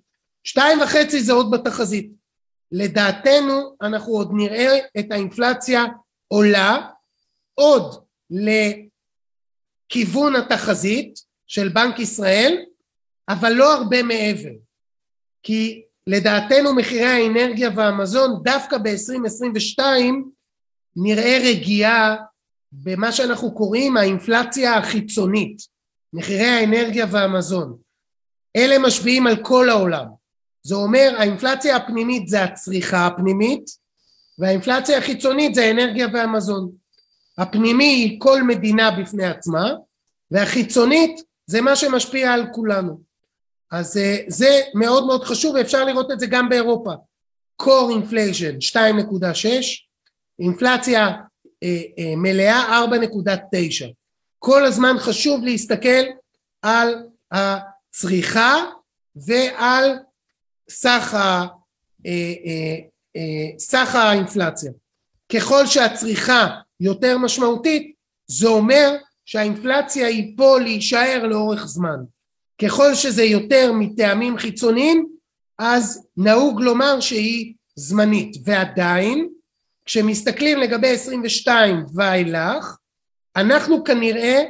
שתיים 0.44 0.80
וחצי 0.80 1.22
זה 1.22 1.32
עוד 1.32 1.50
בתחזית, 1.50 2.10
לדעתנו 2.72 3.76
אנחנו 3.82 4.12
עוד 4.12 4.30
נראה 4.32 4.78
את 4.98 5.06
האינפלציה 5.10 5.84
עולה 6.28 6.86
עוד 7.54 8.04
לכיוון 8.30 10.36
התחזית 10.36 11.20
של 11.46 11.68
בנק 11.68 11.98
ישראל 11.98 12.64
אבל 13.28 13.52
לא 13.52 13.74
הרבה 13.74 14.02
מעבר. 14.02 14.50
כי 15.42 15.82
לדעתנו 16.06 16.74
מחירי 16.74 17.06
האנרגיה 17.06 17.70
והמזון 17.74 18.42
דווקא 18.42 18.78
ב-2022 18.78 19.82
נראה 20.96 21.38
רגיעה 21.44 22.16
במה 22.72 23.12
שאנחנו 23.12 23.54
קוראים 23.54 23.96
האינפלציה 23.96 24.74
החיצונית 24.74 25.62
מחירי 26.12 26.46
האנרגיה 26.46 27.06
והמזון. 27.10 27.78
אלה 28.56 28.78
משפיעים 28.78 29.26
על 29.26 29.44
כל 29.44 29.70
העולם. 29.70 30.06
זה 30.62 30.74
אומר 30.74 31.14
האינפלציה 31.18 31.76
הפנימית 31.76 32.28
זה 32.28 32.44
הצריכה 32.44 33.06
הפנימית 33.06 33.64
והאינפלציה 34.38 34.98
החיצונית 34.98 35.54
זה 35.54 35.64
האנרגיה 35.64 36.06
והמזון 36.12 36.72
הפנימי 37.40 37.84
היא 37.84 38.20
כל 38.20 38.42
מדינה 38.42 38.90
בפני 38.90 39.24
עצמה 39.24 39.72
והחיצונית 40.30 41.22
זה 41.46 41.60
מה 41.60 41.76
שמשפיע 41.76 42.32
על 42.32 42.46
כולנו. 42.52 43.00
אז 43.70 43.96
אה, 43.96 44.16
זה 44.28 44.60
מאוד 44.74 45.06
מאוד 45.06 45.24
חשוב 45.24 45.54
ואפשר 45.54 45.84
לראות 45.84 46.10
את 46.10 46.20
זה 46.20 46.26
גם 46.26 46.48
באירופה. 46.48 46.92
Core 47.62 47.92
inflation 47.92 48.76
2.6 48.76 49.48
אינפלציה 50.38 51.08
אה, 51.62 51.82
אה, 51.98 52.16
מלאה 52.16 52.84
4.9 52.84 53.84
כל 54.38 54.64
הזמן 54.64 54.94
חשוב 54.98 55.44
להסתכל 55.44 56.04
על 56.62 56.94
הצריכה 57.30 58.56
ועל 59.16 59.98
סך, 60.70 61.14
ה, 61.14 61.46
סך 63.58 63.94
האינפלציה. 63.94 64.72
ככל 65.32 65.66
שהצריכה 65.66 66.60
יותר 66.80 67.18
משמעותית 67.18 67.94
זה 68.26 68.48
אומר 68.48 68.96
שהאינפלציה 69.24 70.06
היא 70.06 70.36
פה 70.36 70.58
להישאר 70.60 71.26
לאורך 71.26 71.66
זמן. 71.66 71.96
ככל 72.62 72.94
שזה 72.94 73.24
יותר 73.24 73.72
מטעמים 73.72 74.38
חיצוניים 74.38 75.08
אז 75.58 76.06
נהוג 76.16 76.60
לומר 76.60 77.00
שהיא 77.00 77.54
זמנית. 77.74 78.36
ועדיין 78.44 79.28
כשמסתכלים 79.84 80.58
לגבי 80.58 80.88
22 80.90 81.84
ואילך 81.94 82.76
אנחנו 83.36 83.84
כנראה 83.84 84.42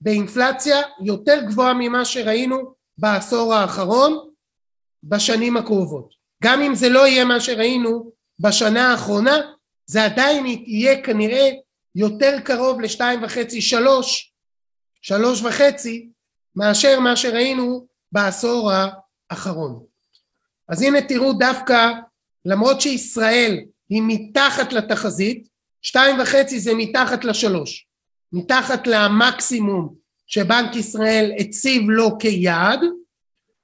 באינפלציה 0.00 0.76
יותר 1.04 1.40
גבוהה 1.46 1.74
ממה 1.74 2.04
שראינו 2.04 2.74
בעשור 2.98 3.54
האחרון 3.54 4.18
בשנים 5.04 5.56
הקרובות. 5.56 6.14
גם 6.42 6.60
אם 6.60 6.74
זה 6.74 6.88
לא 6.88 7.06
יהיה 7.06 7.24
מה 7.24 7.40
שראינו 7.40 8.10
בשנה 8.40 8.90
האחרונה 8.90 9.36
זה 9.86 10.04
עדיין 10.04 10.46
יהיה 10.46 11.02
כנראה 11.02 11.50
יותר 11.94 12.40
קרוב 12.44 12.80
לשתיים 12.80 13.22
וחצי 13.22 13.60
שלוש 13.60 14.34
שלוש 15.04 15.42
וחצי 15.42 16.08
מאשר 16.56 17.00
מה 17.00 17.16
שראינו 17.16 17.86
בעשור 18.12 18.70
האחרון. 19.30 19.84
אז 20.68 20.82
הנה 20.82 21.02
תראו 21.02 21.32
דווקא 21.32 21.92
למרות 22.44 22.80
שישראל 22.80 23.60
היא 23.88 24.02
מתחת 24.06 24.72
לתחזית, 24.72 25.48
שתיים 25.82 26.20
וחצי 26.20 26.60
זה 26.60 26.74
מתחת 26.74 27.24
לשלוש, 27.24 27.86
מתחת 28.32 28.86
למקסימום 28.86 29.94
שבנק 30.26 30.76
ישראל 30.76 31.32
הציב 31.38 31.82
לו 31.88 32.18
כיעד, 32.18 32.80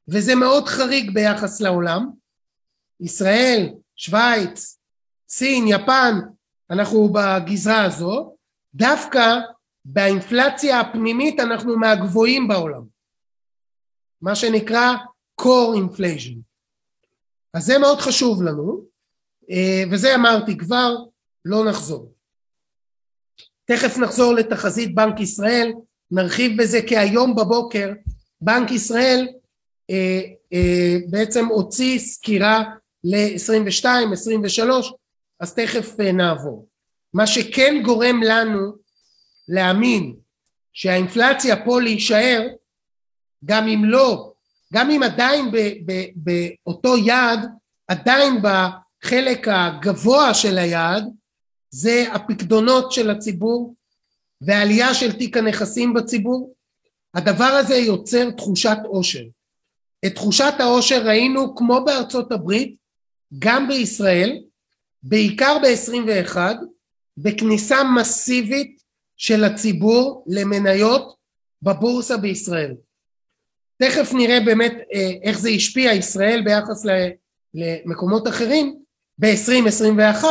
וזה 0.08 0.34
מאוד 0.34 0.68
חריג 0.68 1.10
ביחס 1.10 1.60
לעולם. 1.60 2.10
ישראל, 3.00 3.68
שווייץ, 3.96 4.78
סין, 5.28 5.64
יפן, 5.68 6.20
אנחנו 6.70 7.12
בגזרה 7.12 7.84
הזו, 7.84 8.36
דווקא 8.74 9.38
באינפלציה 9.84 10.80
הפנימית 10.80 11.40
אנחנו 11.40 11.76
מהגבוהים 11.76 12.48
בעולם, 12.48 12.82
מה 14.22 14.34
שנקרא 14.34 14.94
core 15.40 15.76
inflation. 15.76 16.36
אז 17.54 17.64
זה 17.64 17.78
מאוד 17.78 18.00
חשוב 18.00 18.42
לנו, 18.42 18.84
אה, 19.50 19.82
וזה 19.90 20.14
אמרתי 20.14 20.56
כבר, 20.56 20.94
לא 21.44 21.64
נחזור. 21.64 22.12
תכף 23.64 23.98
נחזור 23.98 24.34
לתחזית 24.34 24.94
בנק 24.94 25.20
ישראל, 25.20 25.72
נרחיב 26.10 26.62
בזה 26.62 26.80
כי 26.86 26.96
היום 26.96 27.36
בבוקר 27.36 27.92
בנק 28.40 28.70
ישראל 28.70 29.28
אה, 29.90 30.20
אה, 30.52 30.96
בעצם 31.10 31.46
הוציא 31.46 31.98
סקירה 31.98 32.64
ל-22, 33.04 33.84
23, 34.12 34.92
אז 35.40 35.54
תכף 35.54 36.00
נעבור. 36.00 36.68
מה 37.14 37.26
שכן 37.26 37.80
גורם 37.84 38.22
לנו 38.22 38.72
להאמין 39.48 40.16
שהאינפלציה 40.72 41.64
פה 41.64 41.80
להישאר 41.80 42.46
גם 43.44 43.68
אם 43.68 43.84
לא, 43.84 44.32
גם 44.72 44.90
אם 44.90 45.02
עדיין 45.02 45.50
באותו 46.14 46.96
יעד, 46.96 47.48
עדיין 47.88 48.42
בחלק 48.42 49.48
הגבוה 49.48 50.34
של 50.34 50.58
היעד 50.58 51.04
זה 51.70 52.04
הפקדונות 52.12 52.92
של 52.92 53.10
הציבור 53.10 53.74
ועלייה 54.40 54.94
של 54.94 55.12
תיק 55.12 55.36
הנכסים 55.36 55.94
בציבור, 55.94 56.54
הדבר 57.14 57.44
הזה 57.44 57.74
יוצר 57.74 58.30
תחושת 58.30 58.76
עושר. 58.84 59.24
את 60.06 60.14
תחושת 60.14 60.54
העושר 60.58 61.02
ראינו 61.06 61.56
כמו 61.56 61.84
בארצות 61.84 62.32
הברית, 62.32 62.76
גם 63.38 63.68
בישראל, 63.68 64.40
בעיקר 65.02 65.56
ב-21, 65.62 66.36
בכניסה 67.16 67.84
מסיבית 67.84 68.82
של 69.16 69.44
הציבור 69.44 70.24
למניות 70.26 71.14
בבורסה 71.62 72.16
בישראל. 72.16 72.74
תכף 73.82 74.12
נראה 74.14 74.40
באמת 74.40 74.72
אה, 74.94 75.10
איך 75.22 75.38
זה 75.38 75.48
השפיע 75.48 75.92
ישראל 75.92 76.42
ביחס 76.44 76.86
למקומות 77.54 78.28
אחרים 78.28 78.78
ב-2021, 79.18 80.24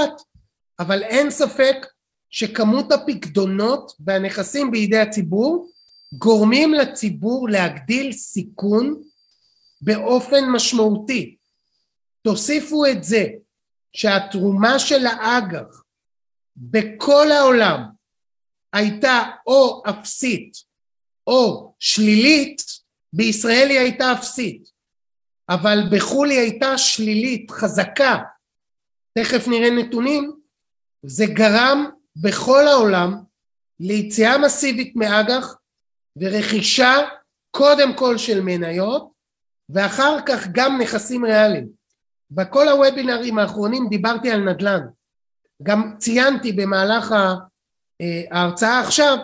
אבל 0.79 1.03
אין 1.03 1.32
ספק 1.32 1.75
שכמות 2.29 2.91
הפקדונות 2.91 3.91
והנכסים 3.99 4.71
בידי 4.71 4.97
הציבור 4.97 5.69
גורמים 6.13 6.73
לציבור 6.73 7.49
להגדיל 7.49 8.12
סיכון 8.12 9.01
באופן 9.82 10.49
משמעותי. 10.49 11.36
תוסיפו 12.21 12.86
את 12.86 13.03
זה 13.03 13.25
שהתרומה 13.93 14.80
של 14.80 15.06
האג"ח 15.06 15.84
בכל 16.58 17.32
העולם 17.32 17.84
הייתה 18.73 19.23
או 19.47 19.84
אפסית 19.89 20.54
או 21.28 21.73
שלילית, 21.80 22.62
בישראל 23.13 23.69
היא 23.69 23.80
הייתה 23.80 24.13
אפסית, 24.13 24.69
אבל 25.49 25.80
בחו"ל 25.91 26.30
היא 26.30 26.39
הייתה 26.39 26.78
שלילית, 26.78 27.52
חזקה, 27.52 28.17
תכף 29.17 29.47
נראה 29.47 29.69
נתונים, 29.69 30.39
זה 31.04 31.25
גרם 31.25 31.89
בכל 32.15 32.67
העולם 32.67 33.23
ליציאה 33.80 34.38
מסיבית 34.38 34.95
מאג"ח 34.95 35.56
ורכישה 36.15 36.95
קודם 37.52 37.95
כל 37.95 38.17
של 38.17 38.41
מניות 38.41 39.12
ואחר 39.69 40.17
כך 40.25 40.47
גם 40.52 40.82
נכסים 40.82 41.25
ריאליים. 41.25 41.79
בכל 42.32 42.68
הוובינרים 42.68 43.39
האחרונים 43.39 43.88
דיברתי 43.89 44.32
על 44.32 44.39
נדל"ן. 44.39 44.82
גם 45.63 45.94
ציינתי 45.98 46.52
במהלך 46.52 47.12
אה, 48.02 48.22
ההרצאה 48.32 48.80
עכשיו 48.80 49.18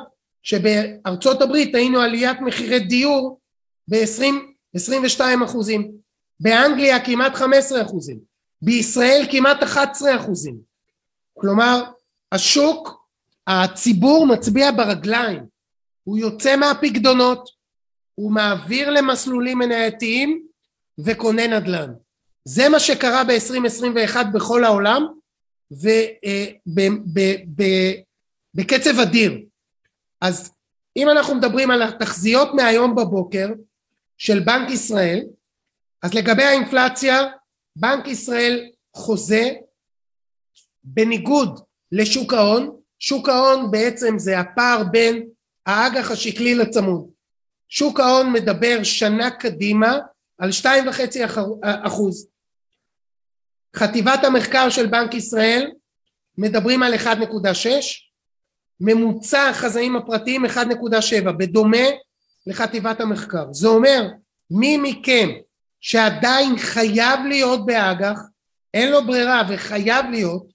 שבארצות 0.44 1.41
הברית 1.41 1.76
היינו 1.76 2.00
עליית 2.00 2.41
מחירי 2.41 2.80
דיור 2.80 3.39
ב-22 3.88 5.22
אחוזים, 5.46 5.91
באנגליה 6.39 7.06
כמעט 7.06 7.36
15 7.36 7.82
אחוזים, 7.82 8.20
בישראל 8.62 9.26
כמעט 9.32 9.63
11 9.63 10.15
אחוזים. 10.15 10.58
כלומר 11.34 11.84
השוק, 12.32 13.06
הציבור 13.48 14.28
מצביע 14.28 14.72
ברגליים, 14.72 15.46
הוא 16.04 16.18
יוצא 16.18 16.56
מהפקדונות, 16.56 17.50
הוא 18.15 18.32
מעביר 18.32 18.89
למסלולים 18.89 19.60
מנייתיים 19.60 20.48
וקונה 21.00 21.48
נדל"ן. 21.48 21.94
זה 22.47 22.69
מה 22.69 22.79
שקרה 22.79 23.23
ב-2021 23.23 24.23
בכל 24.34 24.63
העולם 24.63 25.08
ובקצב 28.55 28.99
אדיר. 28.99 29.41
אז 30.21 30.51
אם 30.97 31.10
אנחנו 31.10 31.36
מדברים 31.36 31.71
על 31.71 31.81
התחזיות 31.81 32.53
מהיום 32.53 32.95
בבוקר 32.95 33.49
של 34.17 34.39
בנק 34.39 34.71
ישראל, 34.71 35.23
אז 36.03 36.13
לגבי 36.13 36.43
האינפלציה, 36.43 37.23
בנק 37.75 38.08
ישראל 38.08 38.69
חוזה 38.95 39.49
בניגוד 40.84 41.60
לשוק 41.91 42.34
ההון, 42.34 42.77
שוק 42.99 43.29
ההון 43.29 43.71
בעצם 43.71 44.19
זה 44.19 44.39
הפער 44.39 44.84
בין 44.84 45.27
האג"ח 45.65 46.12
השקלי 46.12 46.55
לצמוד. 46.55 47.10
שוק 47.69 47.99
ההון 47.99 48.34
מדבר 48.34 48.84
שנה 48.84 49.31
קדימה 49.31 49.99
על 50.38 50.51
שתיים 50.51 50.88
וחצי 50.88 51.21
אחוז. 51.62 52.27
חטיבת 53.75 54.23
המחקר 54.23 54.69
של 54.69 54.85
בנק 54.85 55.13
ישראל 55.13 55.71
מדברים 56.38 56.83
על 56.83 56.93
1.6, 56.93 57.07
ממוצע 58.79 59.49
החזאים 59.49 59.95
הפרטיים 59.95 60.45
1.7, 60.45 61.31
בדומה 61.31 61.88
לחטיבת 62.47 63.01
המחקר. 63.01 63.53
זה 63.53 63.67
אומר 63.67 64.07
מי 64.51 64.77
מכם 64.77 65.29
שעדיין 65.81 66.57
חייב 66.57 67.19
להיות 67.29 67.65
באג"ח, 67.65 68.19
אין 68.73 68.91
לו 68.91 69.05
ברירה 69.05 69.41
וחייב 69.49 70.05
להיות, 70.11 70.47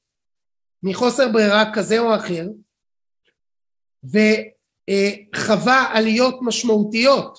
מחוסר 0.82 1.28
ברירה 1.28 1.72
כזה 1.74 1.98
או 1.98 2.14
אחר, 2.16 2.46
וחווה 4.04 5.90
עליות 5.92 6.38
משמעותיות 6.42 7.38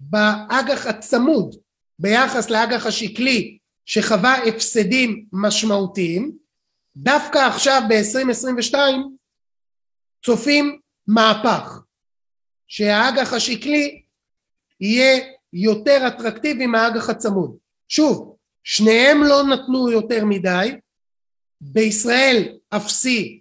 באג"ח 0.00 0.86
הצמוד 0.86 1.56
ביחס 1.98 2.50
לאג"ח 2.50 2.86
השקלי 2.86 3.55
שחווה 3.86 4.48
הפסדים 4.48 5.26
משמעותיים, 5.32 6.38
דווקא 6.96 7.38
עכשיו 7.38 7.82
ב-2022 7.88 8.74
צופים 10.24 10.80
מהפך, 11.06 11.80
שהאג"ח 12.68 13.32
השקלי 13.32 14.02
יהיה 14.80 15.24
יותר 15.52 16.08
אטרקטיבי 16.08 16.66
מהאג"ח 16.66 17.10
הצמוד. 17.10 17.56
שוב, 17.88 18.36
שניהם 18.64 19.22
לא 19.22 19.42
נתנו 19.42 19.90
יותר 19.90 20.24
מדי, 20.24 20.76
בישראל 21.60 22.58
אפסי 22.68 23.40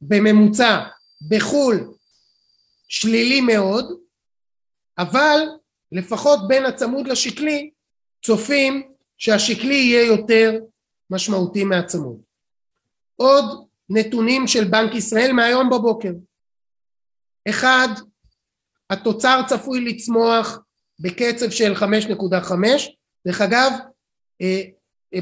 בממוצע, 0.00 0.80
בחו"ל 1.28 1.94
שלילי 2.88 3.40
מאוד, 3.40 4.00
אבל 4.98 5.40
לפחות 5.92 6.48
בין 6.48 6.64
הצמוד 6.64 7.08
לשקלי 7.08 7.70
צופים 8.24 8.95
שהשקלי 9.18 9.74
יהיה 9.74 10.06
יותר 10.06 10.58
משמעותי 11.10 11.64
מהצמוד. 11.64 12.20
עוד 13.16 13.66
נתונים 13.90 14.46
של 14.46 14.64
בנק 14.64 14.94
ישראל 14.94 15.32
מהיום 15.32 15.70
בבוקר. 15.70 16.12
אחד, 17.48 17.88
התוצר 18.90 19.40
צפוי 19.46 19.80
לצמוח 19.84 20.58
בקצב 21.00 21.50
של 21.50 21.74
5.5, 21.74 22.54
דרך 23.26 23.40
אגב 23.40 23.72
אה, 24.42 24.62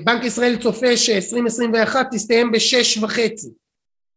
בנק 0.04 0.24
ישראל 0.24 0.62
צופה 0.62 0.96
ש-2021 0.96 1.96
תסתיים 2.10 2.52
בשש 2.52 2.98
וחצי. 2.98 3.48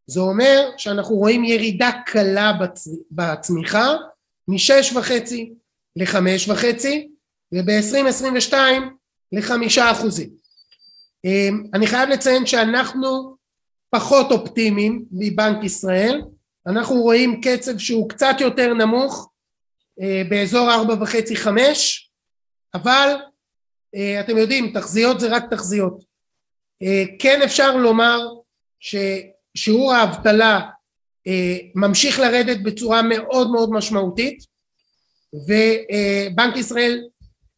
זה 0.07 0.19
אומר 0.19 0.69
שאנחנו 0.77 1.15
רואים 1.15 1.43
ירידה 1.43 1.91
קלה 2.05 2.53
בצ... 2.53 2.87
בצמיחה 3.11 3.95
משש 4.47 4.93
וחצי 4.93 5.53
לחמש 5.95 6.49
וחצי 6.49 7.09
וב-2022 7.51 8.53
לחמישה 9.31 9.91
אחוזים. 9.91 10.29
אמ, 11.25 11.63
אני 11.73 11.87
חייב 11.87 12.09
לציין 12.09 12.45
שאנחנו 12.45 13.35
פחות 13.89 14.31
אופטימיים 14.31 15.05
מבנק 15.11 15.63
ישראל, 15.63 16.21
אנחנו 16.67 16.95
רואים 16.95 17.41
קצב 17.41 17.77
שהוא 17.77 18.09
קצת 18.09 18.35
יותר 18.39 18.73
נמוך 18.73 19.31
אה, 20.01 20.21
באזור 20.29 20.71
ארבע 20.71 20.93
וחצי 21.01 21.35
חמש 21.35 22.09
אבל 22.73 23.15
אה, 23.95 24.19
אתם 24.19 24.37
יודעים 24.37 24.73
תחזיות 24.73 25.19
זה 25.19 25.27
רק 25.27 25.43
תחזיות 25.51 26.03
אה, 26.83 27.03
כן 27.19 27.41
אפשר 27.41 27.77
לומר 27.77 28.19
ששיעור 28.79 29.93
האבטלה 29.93 30.69
ממשיך 31.75 32.19
לרדת 32.19 32.57
בצורה 32.63 33.01
מאוד 33.01 33.51
מאוד 33.51 33.71
משמעותית 33.71 34.43
ובנק 35.33 36.57
ישראל 36.57 37.03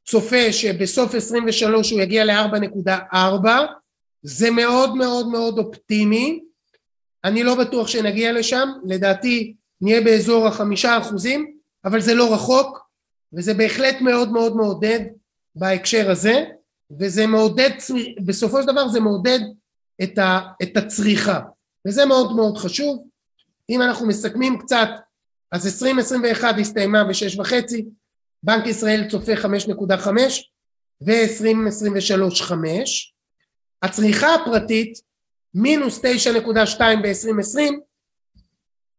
צופה 0.10 0.54
שבסוף 0.54 1.16
23 1.16 1.92
הוא 1.92 2.02
יגיע 2.02 2.26
ל-4.4 2.26 3.48
זה 4.22 4.52
מאוד 4.52 4.96
מאוד 4.96 5.28
מאוד 5.28 5.58
אופטימי. 5.58 6.44
אני 7.24 7.44
לא 7.44 7.56
בטוח 7.56 7.88
שנגיע 7.88 8.32
לשם 8.32 8.70
לדעתי 8.86 9.54
נהיה 9.82 10.02
באזור 10.02 10.48
החמישה 10.48 10.98
אחוזים 10.98 11.54
אבל 11.86 12.02
זה 12.02 12.14
לא 12.14 12.34
רחוק 12.34 12.90
וזה 13.34 13.54
בהחלט 13.54 14.02
מאוד 14.02 14.32
מאוד 14.32 14.56
מעודד 14.56 15.00
בהקשר 15.56 16.12
הזה 16.12 16.46
וזה 17.00 17.28
מעודד 17.28 17.70
בסופו 18.26 18.62
של 18.62 18.68
דבר 18.68 18.88
זה 18.88 19.00
מעודד 19.00 19.40
את, 20.04 20.18
ה, 20.18 20.40
את 20.64 20.78
הצריכה 20.78 21.40
וזה 21.88 22.06
מאוד 22.06 22.36
מאוד 22.36 22.58
חשוב. 22.58 23.04
אם 23.70 23.82
אנחנו 23.82 24.08
מסכמים 24.08 24.58
קצת 24.58 24.90
אז 25.52 25.68
2021 25.68 26.56
הסתיימה 26.60 27.04
בשש 27.04 27.40
וחצי 27.40 27.86
בנק 28.44 28.66
ישראל 28.68 29.08
צופה 29.10 29.34
5.5 29.34 30.08
ו-2023 31.02 32.36
5 32.36 33.14
הצריכה 33.82 34.36
הפרטית 34.36 35.02
מינוס 35.54 36.02
9.2 36.06 36.80
ב-2020 36.80 37.74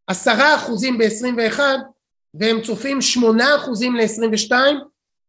עשרה 0.07 0.55
אחוזים 0.55 0.98
ב-21 0.98 1.61
והם 2.35 2.62
צופים 2.62 3.00
שמונה 3.00 3.57
אחוזים 3.57 3.96
ל-22 3.96 4.53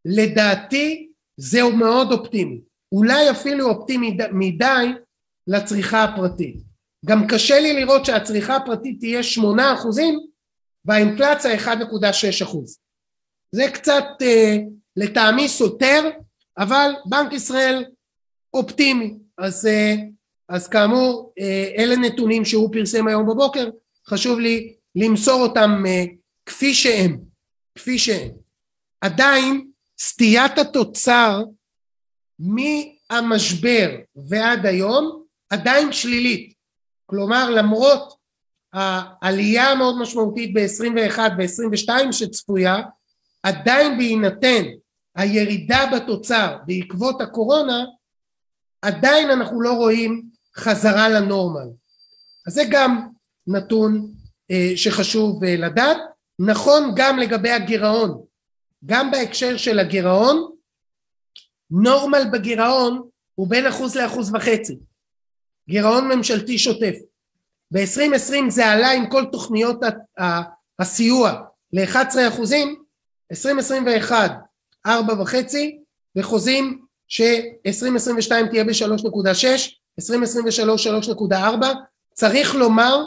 לדעתי 0.06 1.10
זהו 1.38 1.72
מאוד 1.72 2.12
אופטימי. 2.12 2.62
אולי 2.92 3.32
אפילו 3.32 3.70
אופטימי 3.70 4.18
מדי 4.32 4.86
לצריכה 5.48 6.04
הפרטית. 6.04 6.56
גם 7.06 7.28
קשה 7.28 7.60
לי 7.60 7.74
לראות 7.74 8.06
שהצריכה 8.06 8.56
הפרטית 8.56 9.00
תהיה 9.00 9.24
שמונה 9.24 9.74
אחוזים 9.74 10.20
והאינפלציה 10.86 11.56
1.6 11.56 12.44
אחוז 12.44 12.81
זה 13.52 13.64
קצת 13.74 14.06
אה, 14.22 14.58
לטעמי 14.96 15.50
סותר 15.50 16.10
אבל 16.58 16.92
בנק 17.06 17.34
ישראל 17.34 17.86
אופטימי. 18.54 19.18
אז, 19.38 19.66
אה, 19.66 19.96
אז 20.50 20.68
כאמור 20.68 21.34
אה, 21.40 21.72
אלה 21.78 21.96
נתונים 21.96 22.46
שהוא 22.46 22.74
פרסם 22.74 23.08
היום 23.08 23.28
בבוקר. 23.28 23.70
חשוב 24.08 24.40
לי 24.40 24.76
למסור 24.96 25.42
אותם 25.42 25.84
אה, 25.88 26.04
כפי 26.46 26.74
שהם 26.74 27.18
כפי 27.76 28.00
שהם. 28.00 28.32
עדיין 29.02 29.68
סטיית 30.00 30.58
התוצר 30.58 31.44
מהמשבר 32.40 33.90
ועד 34.16 34.66
היום 34.66 35.24
עדיין 35.50 35.92
שלילית. 35.92 36.54
כלומר 37.06 37.50
למרות 37.50 38.16
העלייה 38.74 39.72
המאוד 39.72 40.02
משמעותית 40.02 40.54
ב-21 40.54 41.20
ו-22 41.38 42.12
שצפויה 42.12 42.82
עדיין 43.44 43.98
בהינתן 43.98 44.64
הירידה 45.16 45.86
בתוצר 45.96 46.58
בעקבות 46.66 47.22
הקורונה 47.22 47.86
עדיין 48.82 49.30
אנחנו 49.30 49.62
לא 49.62 49.74
רואים 49.74 50.24
חזרה 50.56 51.10
לנורמל. 51.10 51.68
אז 52.48 52.54
זה 52.54 52.64
גם 52.70 53.08
נתון 53.48 54.12
אה, 54.52 54.72
שחשוב 54.76 55.44
אה, 55.44 55.56
לדעת. 55.58 55.98
נכון 56.40 56.94
גם 56.96 57.20
לגבי 57.20 57.52
הגירעון. 57.52 58.24
גם 58.86 59.12
בהקשר 59.12 59.58
של 59.58 59.80
הגירעון 59.80 60.52
נורמל 61.72 62.24
בגירעון 62.34 63.10
הוא 63.36 63.48
בין 63.48 63.68
אחוז 63.68 63.96
לאחוז 63.96 64.34
וחצי. 64.34 64.78
גירעון 65.70 66.08
ממשלתי 66.08 66.58
שוטף. 66.58 66.96
ב-2020 67.72 68.50
זה 68.50 68.66
עלה 68.66 68.92
עם 68.92 69.10
כל 69.10 69.26
תוכניות 69.32 69.80
הסיוע 70.80 71.42
ל-11 71.74 72.28
אחוזים, 72.28 72.81
2021 73.32 74.32
4 74.86 75.22
וחצי 75.22 75.80
וחוזים 76.16 76.86
ש-2022 77.08 78.32
תהיה 78.50 78.64
ב-3.6, 78.64 79.46
2023 80.00 80.88
3.4, 80.88 81.36
צריך 82.14 82.56
לומר 82.56 83.06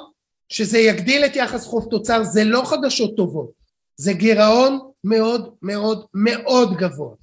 שזה 0.49 0.79
יגדיל 0.79 1.25
את 1.25 1.37
יחס 1.37 1.67
חוב 1.67 1.87
תוצר, 1.91 2.25
זה 2.25 2.45
לא 2.45 2.63
חדשות 2.65 3.17
טובות, 3.17 3.51
זה 3.97 4.13
גירעון 4.13 4.79
מאוד 5.05 5.55
מאוד 5.63 6.07
מאוד 6.15 6.77
גבוה. 6.77 7.15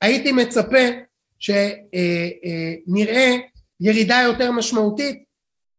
הייתי 0.00 0.32
מצפה 0.32 0.78
שנראה 1.38 1.76
ירידה 3.80 4.20
יותר 4.24 4.52
משמעותית, 4.52 5.24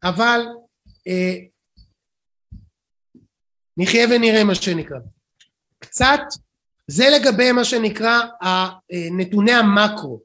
אבל 0.04 0.42
אה, 1.08 1.36
נחיה 3.78 4.08
ונראה 4.10 4.44
מה 4.44 4.56
שנקרא. 4.56 5.00
קצת, 5.80 6.20
זה 6.90 7.10
לגבי 7.10 7.52
מה 7.52 7.64
שנקרא 7.64 8.20
נתוני 9.12 9.52
המקרו. 9.52 10.22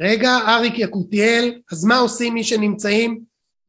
רגע, 0.00 0.38
אריק 0.46 0.78
יקותיאל, 0.78 1.60
אז 1.72 1.84
מה 1.84 1.98
עושים 1.98 2.34
מי 2.34 2.44
שנמצאים 2.44 3.20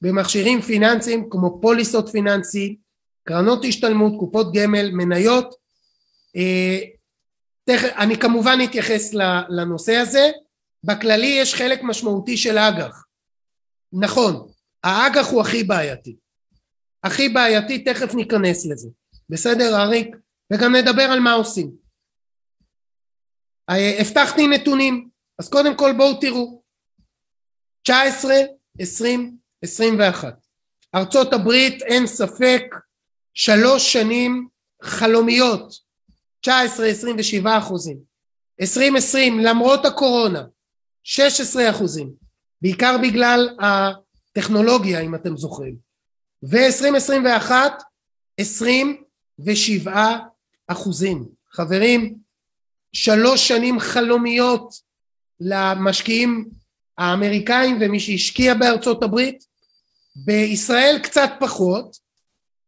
במכשירים 0.02 0.62
פיננסיים 0.62 1.30
כמו 1.30 1.62
פוליסות 1.62 2.10
פיננסי, 2.10 2.78
קרנות 3.24 3.66
השתלמות, 3.66 4.20
קופות 4.20 4.54
גמל, 4.54 4.92
מניות. 4.92 5.56
אה, 6.36 6.80
אני 7.76 8.18
כמובן 8.18 8.58
אתייחס 8.64 9.14
לנושא 9.50 9.96
הזה. 9.96 10.32
בכללי 10.84 11.38
יש 11.42 11.56
חלק 11.56 11.84
משמעותי 11.84 12.38
של 12.38 12.58
אג"ח. 12.58 13.04
נכון, 13.94 14.48
האג"ח 14.84 15.32
הוא 15.32 15.42
הכי 15.42 15.64
בעייתי. 15.64 16.16
הכי 17.04 17.30
בעייתי, 17.30 17.84
תכף 17.84 18.14
ניכנס 18.14 18.66
לזה. 18.66 18.90
בסדר, 19.30 19.82
אריק? 19.82 20.16
וגם 20.54 20.76
נדבר 20.76 21.04
על 21.04 21.20
מה 21.20 21.34
עושים. 21.34 21.72
אה, 23.70 24.02
הבטחתי 24.02 24.48
נתונים, 24.48 25.10
אז 25.40 25.50
קודם 25.50 25.78
כל 25.78 25.94
בואו 25.98 26.20
תראו. 26.20 26.62
19, 27.84 28.34
20, 28.80 29.38
21. 29.64 30.36
ארצות 30.96 31.34
הברית 31.34 31.82
אין 31.82 32.08
ספק 32.08 32.64
שלוש 33.34 33.94
שנים 33.94 34.48
חלומיות 34.82 35.74
19 36.42 36.86
27 36.86 37.58
אחוזים 37.58 38.00
2020 38.62 39.40
למרות 39.40 39.86
הקורונה 39.86 40.44
16 41.04 41.70
אחוזים 41.70 42.14
בעיקר 42.62 42.96
בגלל 43.02 43.58
הטכנולוגיה 43.60 45.00
אם 45.02 45.16
אתם 45.16 45.38
זוכרים 45.38 45.76
ו-2021 46.44 47.52
27 48.38 50.18
אחוזים 50.72 51.26
חברים 51.52 52.16
שלוש 52.94 53.48
שנים 53.48 53.80
חלומיות 53.80 54.74
למשקיעים 55.40 56.50
האמריקאים 56.98 57.78
ומי 57.82 58.00
שהשקיע 58.00 58.54
בארצות 58.54 59.04
הברית 59.04 59.44
בישראל 60.16 61.00
קצת 61.04 61.30
פחות, 61.40 61.98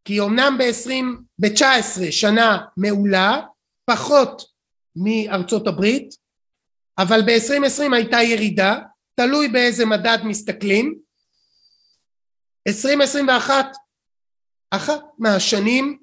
כי 0.06 0.22
אמנם 0.22 0.58
ב-20, 0.58 0.92
ב-19 1.40 2.12
שנה 2.12 2.58
מעולה, 2.78 3.42
פחות 3.86 4.42
מארצות 4.96 5.68
הברית, 5.68 6.16
אבל 6.98 7.22
ב-2020 7.22 7.96
הייתה 7.96 8.18
ירידה, 8.22 8.80
תלוי 9.16 9.48
באיזה 9.48 9.86
מדד 9.86 10.18
מסתכלים. 10.24 11.00
2021 12.68 13.66
אחת 14.72 15.02
מהשנים 15.18 16.01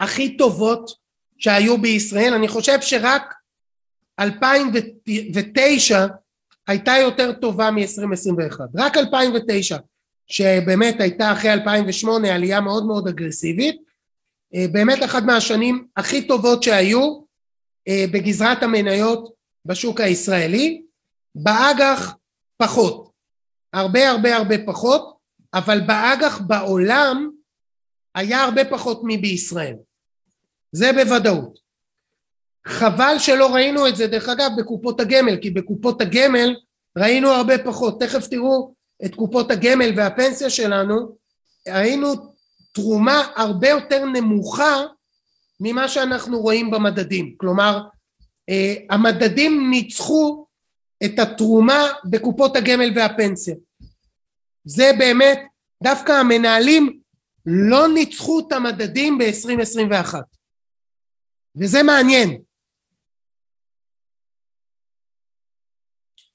הכי 0.00 0.36
טובות 0.36 0.90
שהיו 1.38 1.78
בישראל, 1.78 2.34
אני 2.34 2.48
חושב 2.48 2.80
שרק 2.80 3.34
2009 4.20 6.06
הייתה 6.66 6.92
יותר 7.00 7.32
טובה 7.32 7.70
מ-2021, 7.70 8.60
רק 8.74 8.96
2009 8.96 9.76
שבאמת 10.26 11.00
הייתה 11.00 11.32
אחרי 11.32 11.52
2008 11.52 12.34
עלייה 12.34 12.60
מאוד 12.60 12.86
מאוד 12.86 13.08
אגרסיבית, 13.08 13.76
אה, 14.54 14.66
באמת 14.72 15.04
אחת 15.04 15.22
מהשנים 15.22 15.86
הכי 15.96 16.26
טובות 16.26 16.62
שהיו 16.62 17.20
אה, 17.88 18.04
בגזרת 18.12 18.62
המניות 18.62 19.32
בשוק 19.64 20.00
הישראלי, 20.00 20.82
באג"ח 21.34 22.16
פחות, 22.56 23.10
הרבה 23.72 24.10
הרבה 24.10 24.36
הרבה 24.36 24.54
פחות, 24.66 25.14
אבל 25.54 25.80
באג"ח 25.80 26.40
בעולם 26.40 27.30
היה 28.14 28.42
הרבה 28.42 28.64
פחות 28.64 29.00
מבישראל, 29.04 29.76
זה 30.72 30.92
בוודאות. 30.92 31.58
חבל 32.66 33.14
שלא 33.18 33.54
ראינו 33.54 33.88
את 33.88 33.96
זה 33.96 34.06
דרך 34.06 34.28
אגב 34.28 34.50
בקופות 34.58 35.00
הגמל, 35.00 35.36
כי 35.42 35.50
בקופות 35.50 36.00
הגמל 36.00 36.54
ראינו 36.98 37.28
הרבה 37.28 37.64
פחות, 37.64 38.00
תכף 38.00 38.26
תראו 38.26 38.74
את 39.04 39.14
קופות 39.14 39.50
הגמל 39.50 39.92
והפנסיה 39.96 40.50
שלנו, 40.50 41.16
ראינו 41.68 42.14
תרומה 42.72 43.22
הרבה 43.36 43.68
יותר 43.68 44.04
נמוכה 44.04 44.82
ממה 45.60 45.88
שאנחנו 45.88 46.40
רואים 46.40 46.70
במדדים. 46.70 47.34
כלומר, 47.36 47.80
אה, 48.48 48.74
המדדים 48.90 49.70
ניצחו 49.70 50.46
את 51.04 51.18
התרומה 51.18 51.82
בקופות 52.04 52.56
הגמל 52.56 52.92
והפנסיה. 52.94 53.54
זה 54.64 54.90
באמת, 54.98 55.38
דווקא 55.82 56.12
המנהלים 56.12 57.00
לא 57.46 57.88
ניצחו 57.94 58.40
את 58.40 58.52
המדדים 58.52 59.18
ב-2021. 59.18 60.14
וזה 61.56 61.82
מעניין. 61.82 62.40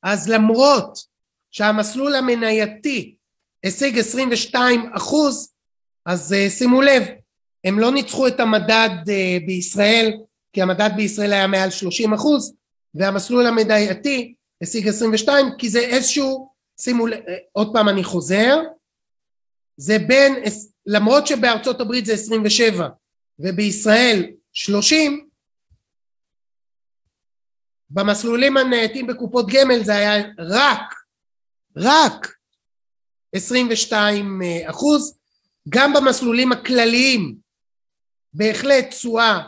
אז 0.03 0.29
למרות 0.29 0.99
שהמסלול 1.51 2.15
המנייתי 2.15 3.15
השיג 3.63 3.97
22 3.99 4.93
אחוז 4.93 5.53
אז 6.05 6.31
uh, 6.31 6.49
שימו 6.49 6.81
לב 6.81 7.03
הם 7.63 7.79
לא 7.79 7.91
ניצחו 7.91 8.27
את 8.27 8.39
המדד 8.39 8.89
uh, 9.03 9.45
בישראל 9.45 10.11
כי 10.53 10.61
המדד 10.61 10.89
בישראל 10.95 11.33
היה 11.33 11.47
מעל 11.47 11.69
30 11.69 12.13
אחוז 12.13 12.53
והמסלול 12.95 13.47
המנייתי 13.47 14.33
השיג 14.61 14.87
22 14.87 15.45
כי 15.57 15.69
זה 15.69 15.79
איזשהו 15.79 16.49
שימו 16.81 17.07
לב 17.07 17.19
uh, 17.19 17.31
עוד 17.51 17.73
פעם 17.73 17.89
אני 17.89 18.03
חוזר 18.03 18.57
זה 19.77 19.99
בין 19.99 20.43
למרות 20.91 21.27
שבארצות 21.27 21.81
הברית 21.81 22.05
זה 22.05 22.13
27 22.13 22.87
ובישראל 23.39 24.25
30 24.53 25.29
במסלולים 27.89 28.57
הנייתים 28.57 29.07
בקופות 29.07 29.45
גמל 29.49 29.83
זה 29.83 29.95
היה 29.95 30.23
רק 30.39 30.93
רק 31.77 32.35
22 33.35 34.41
אה, 34.41 34.69
אחוז, 34.69 35.17
גם 35.69 35.93
במסלולים 35.93 36.51
הכלליים 36.51 37.35
בהחלט 38.33 38.89
תשואה 38.89 39.41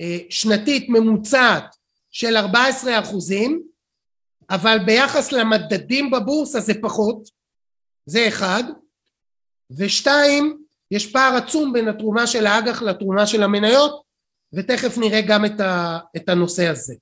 אה, 0.00 0.18
שנתית 0.30 0.88
ממוצעת 0.88 1.76
של 2.10 2.36
14 2.36 3.00
אחוזים, 3.00 3.62
אבל 4.50 4.78
ביחס 4.86 5.32
למדדים 5.32 6.10
בבורסה 6.10 6.60
זה 6.60 6.72
פחות, 6.82 7.28
זה 8.06 8.28
אחד, 8.28 8.64
ושתיים, 9.76 10.62
יש 10.90 11.12
פער 11.12 11.36
עצום 11.36 11.72
בין 11.72 11.88
התרומה 11.88 12.26
של 12.26 12.46
האג"ח 12.46 12.82
לתרומה 12.82 13.26
של 13.26 13.42
המניות, 13.42 14.02
ותכף 14.52 14.98
נראה 14.98 15.20
גם 15.20 15.44
את, 15.44 15.60
ה, 15.60 15.98
את 16.16 16.28
הנושא 16.28 16.66
הזה. 16.66 16.94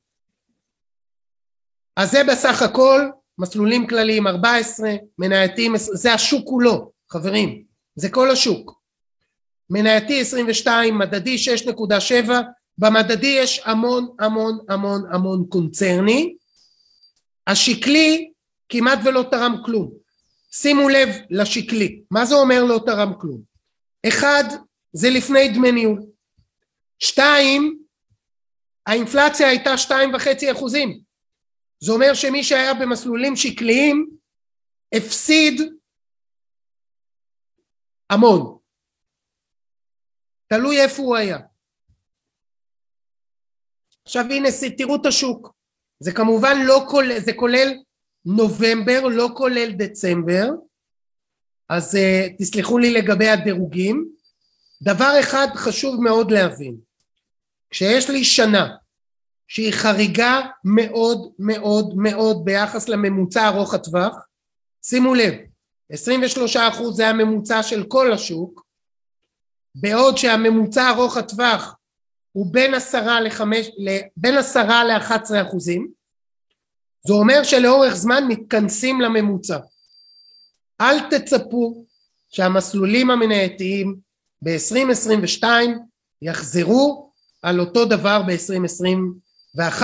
אז 1.96 2.10
זה 2.10 2.24
בסך 2.24 2.62
הכל 2.62 3.10
מסלולים 3.38 3.86
כלליים 3.86 4.26
14, 4.26 4.90
מנייתיים, 5.18 5.72
זה 5.76 6.12
השוק 6.12 6.48
כולו, 6.48 6.92
חברים, 7.10 7.64
זה 7.96 8.08
כל 8.10 8.30
השוק. 8.30 8.78
מנייתי 9.70 10.20
22, 10.20 10.98
מדדי 10.98 11.36
6.7, 12.26 12.30
במדדי 12.78 13.26
יש 13.26 13.60
המון 13.64 14.08
המון 14.20 14.58
המון 14.68 15.02
המון 15.12 15.46
קונצרני, 15.48 16.36
השקלי 17.46 18.30
כמעט 18.68 18.98
ולא 19.04 19.24
תרם 19.30 19.56
כלום. 19.64 19.97
שימו 20.50 20.88
לב 20.88 21.08
לשקלי, 21.30 22.02
מה 22.10 22.24
זה 22.26 22.34
אומר 22.34 22.64
לא 22.64 22.80
תרם 22.86 23.12
כלום? 23.20 23.42
אחד, 24.08 24.44
זה 24.92 25.08
לפני 25.10 25.48
דמי 25.48 25.72
ניהול. 25.72 26.02
שתיים, 26.98 27.82
האינפלציה 28.86 29.48
הייתה 29.48 29.78
שתיים 29.78 30.14
וחצי 30.14 30.52
אחוזים. 30.52 31.00
זה 31.80 31.92
אומר 31.92 32.14
שמי 32.14 32.44
שהיה 32.44 32.74
במסלולים 32.74 33.36
שקליים 33.36 34.10
הפסיד 34.94 35.60
המון. 38.10 38.58
תלוי 40.46 40.80
איפה 40.80 41.02
הוא 41.02 41.16
היה. 41.16 41.38
עכשיו 44.04 44.24
הנה 44.30 44.48
תראו 44.78 44.96
את 44.96 45.06
השוק. 45.06 45.52
זה 46.00 46.12
כמובן 46.12 46.56
לא 46.66 46.86
כולל, 46.90 47.20
זה 47.20 47.32
כולל 47.36 47.68
נובמבר, 48.24 49.00
לא 49.06 49.28
כולל 49.34 49.72
דצמבר, 49.72 50.50
אז 51.68 51.94
uh, 51.94 51.98
תסלחו 52.38 52.78
לי 52.78 52.92
לגבי 52.92 53.28
הדירוגים. 53.28 54.08
דבר 54.82 55.16
אחד 55.20 55.46
חשוב 55.54 56.02
מאוד 56.02 56.30
להבין, 56.30 56.76
כשיש 57.70 58.10
לי 58.10 58.24
שנה 58.24 58.76
שהיא 59.48 59.72
חריגה 59.72 60.40
מאוד 60.64 61.32
מאוד 61.38 61.94
מאוד 61.96 62.44
ביחס 62.44 62.88
לממוצע 62.88 63.48
ארוך 63.48 63.74
הטווח, 63.74 64.14
שימו 64.82 65.14
לב, 65.14 65.34
23% 65.92 65.96
זה 66.92 67.08
הממוצע 67.08 67.62
של 67.62 67.84
כל 67.88 68.12
השוק, 68.12 68.66
בעוד 69.74 70.18
שהממוצע 70.18 70.90
ארוך 70.90 71.16
הטווח 71.16 71.74
הוא 72.32 72.52
בין 72.52 72.74
עשרה 72.74 73.20
לחמש, 73.20 73.70
בין 74.16 74.38
עשרה 74.38 74.84
לאחת 74.84 75.22
עשרה 75.22 75.42
אחוזים, 75.42 75.97
זה 77.06 77.12
אומר 77.12 77.42
שלאורך 77.42 77.94
זמן 77.94 78.24
מתכנסים 78.28 79.00
לממוצע. 79.00 79.58
אל 80.80 81.10
תצפו 81.10 81.84
שהמסלולים 82.30 83.10
המנייתיים 83.10 83.96
ב-2022 84.42 85.44
יחזרו 86.22 87.12
על 87.42 87.60
אותו 87.60 87.84
דבר 87.84 88.22
ב-2021 88.22 89.82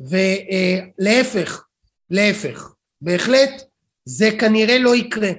ולהפך, 0.00 1.64
להפך, 2.10 2.72
בהחלט 3.00 3.62
זה 4.04 4.28
כנראה 4.38 4.78
לא 4.78 4.96
יקרה. 4.96 5.30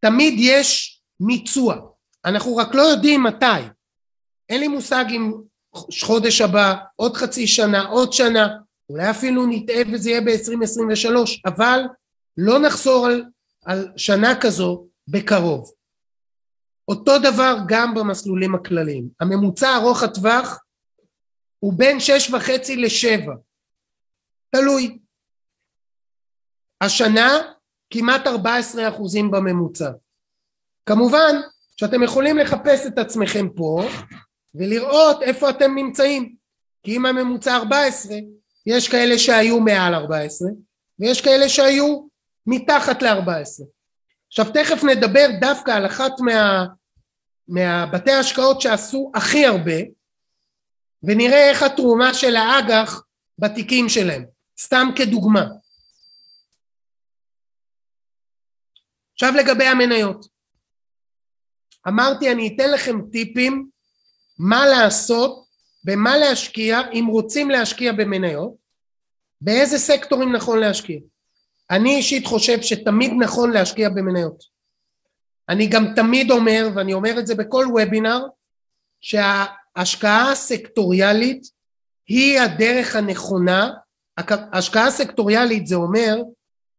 תמיד 0.00 0.34
יש 0.38 1.00
מיצוע, 1.20 1.76
אנחנו 2.24 2.56
רק 2.56 2.74
לא 2.74 2.82
יודעים 2.82 3.22
מתי. 3.22 3.62
אין 4.48 4.60
לי 4.60 4.68
מושג 4.68 5.04
אם 5.10 5.32
חודש 6.02 6.40
הבא, 6.40 6.74
עוד 6.96 7.16
חצי 7.16 7.46
שנה, 7.46 7.86
עוד 7.86 8.12
שנה, 8.12 8.48
אולי 8.90 9.10
אפילו 9.10 9.46
נטעה 9.46 9.82
וזה 9.92 10.10
יהיה 10.10 10.20
ב-2023, 10.20 11.16
אבל 11.46 11.80
לא 12.36 12.58
נחזור 12.58 13.06
על, 13.06 13.24
על 13.64 13.92
שנה 13.96 14.40
כזו 14.40 14.86
בקרוב. 15.08 15.72
אותו 16.88 17.18
דבר 17.18 17.56
גם 17.68 17.94
במסלולים 17.94 18.54
הכלליים. 18.54 19.08
הממוצע 19.20 19.76
ארוך 19.76 20.02
הטווח 20.02 20.58
הוא 21.58 21.72
בין 21.76 22.00
שש 22.00 22.30
וחצי 22.30 22.76
לשבע. 22.76 23.34
תלוי. 24.50 24.98
השנה 26.80 27.38
כמעט 27.90 28.26
14 28.26 28.88
אחוזים 28.88 29.30
בממוצע. 29.30 29.90
כמובן 30.86 31.36
שאתם 31.76 32.02
יכולים 32.02 32.38
לחפש 32.38 32.86
את 32.86 32.98
עצמכם 32.98 33.48
פה 33.56 33.82
ולראות 34.54 35.22
איפה 35.22 35.50
אתם 35.50 35.74
נמצאים. 35.74 36.34
כי 36.82 36.96
אם 36.96 37.06
הממוצע 37.06 37.56
14, 37.56 38.16
יש 38.66 38.88
כאלה 38.88 39.18
שהיו 39.18 39.60
מעל 39.60 39.94
14 39.94 40.48
ויש 40.98 41.20
כאלה 41.20 41.48
שהיו 41.48 42.08
מתחת 42.46 43.02
ל-14. 43.02 43.64
עכשיו 44.28 44.52
תכף 44.54 44.84
נדבר 44.84 45.26
דווקא 45.40 45.70
על 45.70 45.86
אחת 45.86 46.12
מה, 46.20 46.66
מהבתי 47.48 48.12
ההשקעות 48.12 48.60
שעשו 48.60 49.12
הכי 49.14 49.46
הרבה 49.46 49.80
ונראה 51.02 51.50
איך 51.50 51.62
התרומה 51.62 52.14
של 52.14 52.36
האג"ח 52.36 53.02
בתיקים 53.38 53.88
שלהם, 53.88 54.24
סתם 54.58 54.88
כדוגמה. 54.96 55.46
עכשיו 59.12 59.32
לגבי 59.34 59.64
המניות. 59.64 60.26
אמרתי 61.88 62.32
אני 62.32 62.54
אתן 62.54 62.70
לכם 62.70 62.96
טיפים 63.12 63.68
מה 64.38 64.66
לעשות, 64.66 65.49
במה 65.84 66.16
להשקיע, 66.16 66.80
אם 66.92 67.06
רוצים 67.10 67.50
להשקיע 67.50 67.92
במניות, 67.92 68.54
באיזה 69.40 69.78
סקטורים 69.78 70.32
נכון 70.32 70.58
להשקיע. 70.58 70.98
אני 71.70 71.96
אישית 71.96 72.26
חושב 72.26 72.62
שתמיד 72.62 73.12
נכון 73.18 73.50
להשקיע 73.50 73.88
במניות. 73.88 74.44
אני 75.48 75.66
גם 75.66 75.94
תמיד 75.96 76.30
אומר, 76.30 76.68
ואני 76.74 76.94
אומר 76.94 77.18
את 77.18 77.26
זה 77.26 77.34
בכל 77.34 77.66
וובינר, 77.70 78.20
שההשקעה 79.00 80.32
הסקטוריאלית 80.32 81.42
היא 82.06 82.40
הדרך 82.40 82.96
הנכונה, 82.96 83.70
השקעה 84.52 84.90
סקטוריאלית 84.90 85.66
זה 85.66 85.74
אומר 85.74 86.22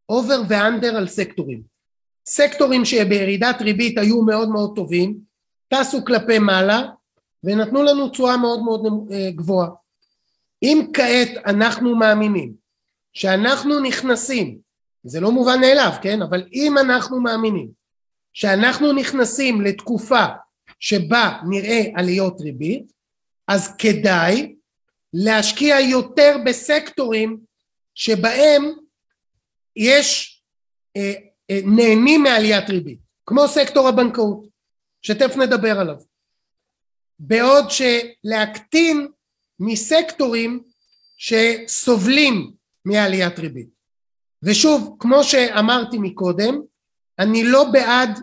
over 0.09 0.41
ו 0.47 0.55
under 0.55 0.97
על 0.97 1.07
סקטורים. 1.07 1.61
סקטורים 2.25 2.85
שבירידת 2.85 3.61
ריבית 3.61 3.97
היו 3.97 4.21
מאוד 4.21 4.49
מאוד 4.49 4.75
טובים, 4.75 5.17
טסו 5.67 6.05
כלפי 6.05 6.39
מעלה 6.39 6.81
ונתנו 7.43 7.83
לנו 7.83 8.09
תשואה 8.09 8.37
מאוד 8.37 8.63
מאוד 8.63 9.11
אה, 9.11 9.31
גבוהה. 9.31 9.69
אם 10.63 10.85
כעת 10.93 11.29
אנחנו 11.45 11.95
מאמינים 11.95 12.53
שאנחנו 13.13 13.79
נכנסים, 13.79 14.57
זה 15.03 15.19
לא 15.19 15.31
מובן 15.31 15.61
מאליו, 15.61 15.91
כן? 16.01 16.21
אבל 16.21 16.43
אם 16.53 16.77
אנחנו 16.77 17.21
מאמינים 17.21 17.69
שאנחנו 18.33 18.93
נכנסים 18.93 19.61
לתקופה 19.61 20.25
שבה 20.79 21.37
נראה 21.49 21.81
עליות 21.95 22.41
ריבית, 22.41 22.91
אז 23.47 23.75
כדאי 23.77 24.55
להשקיע 25.13 25.79
יותר 25.79 26.37
בסקטורים 26.45 27.37
שבהם 27.95 28.71
יש 29.75 30.41
אה, 30.97 31.13
אה, 31.51 31.59
נהנים 31.65 32.23
מעליית 32.23 32.69
ריבית, 32.69 32.99
כמו 33.25 33.47
סקטור 33.47 33.87
הבנקאות, 33.87 34.45
שתכף 35.01 35.37
נדבר 35.37 35.79
עליו. 35.79 36.10
בעוד 37.23 37.65
שלהקטין 37.69 39.07
מסקטורים 39.59 40.63
שסובלים 41.17 42.51
מעליית 42.85 43.39
ריבית. 43.39 43.69
ושוב, 44.43 44.95
כמו 44.99 45.23
שאמרתי 45.23 45.97
מקודם, 45.97 46.61
אני 47.19 47.43
לא 47.43 47.63
בעד 47.71 48.19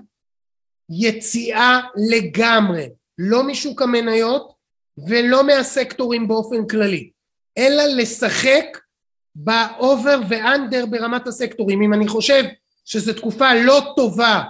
יציאה 0.90 1.80
לגמרי, 2.11 2.88
לא 3.18 3.42
משוק 3.42 3.82
המניות 3.82 4.53
ולא 5.09 5.46
מהסקטורים 5.46 6.28
באופן 6.28 6.66
כללי, 6.66 7.11
אלא 7.59 7.84
לשחק 7.84 8.78
באובר 9.34 10.20
ואנדר 10.28 10.86
ברמת 10.86 11.26
הסקטורים. 11.26 11.82
אם 11.82 11.94
אני 11.94 12.09
חושב 12.09 12.44
שזו 12.84 13.12
תקופה 13.12 13.55
לא 13.55 13.92
טובה 13.96 14.42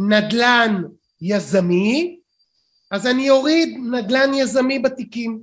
לנדל"ן 0.00 0.82
יזמי, 1.22 2.20
אז 2.90 3.06
אני 3.06 3.30
אוריד 3.30 3.78
נדל"ן 3.92 4.34
יזמי 4.34 4.78
בתיקים 4.78 5.42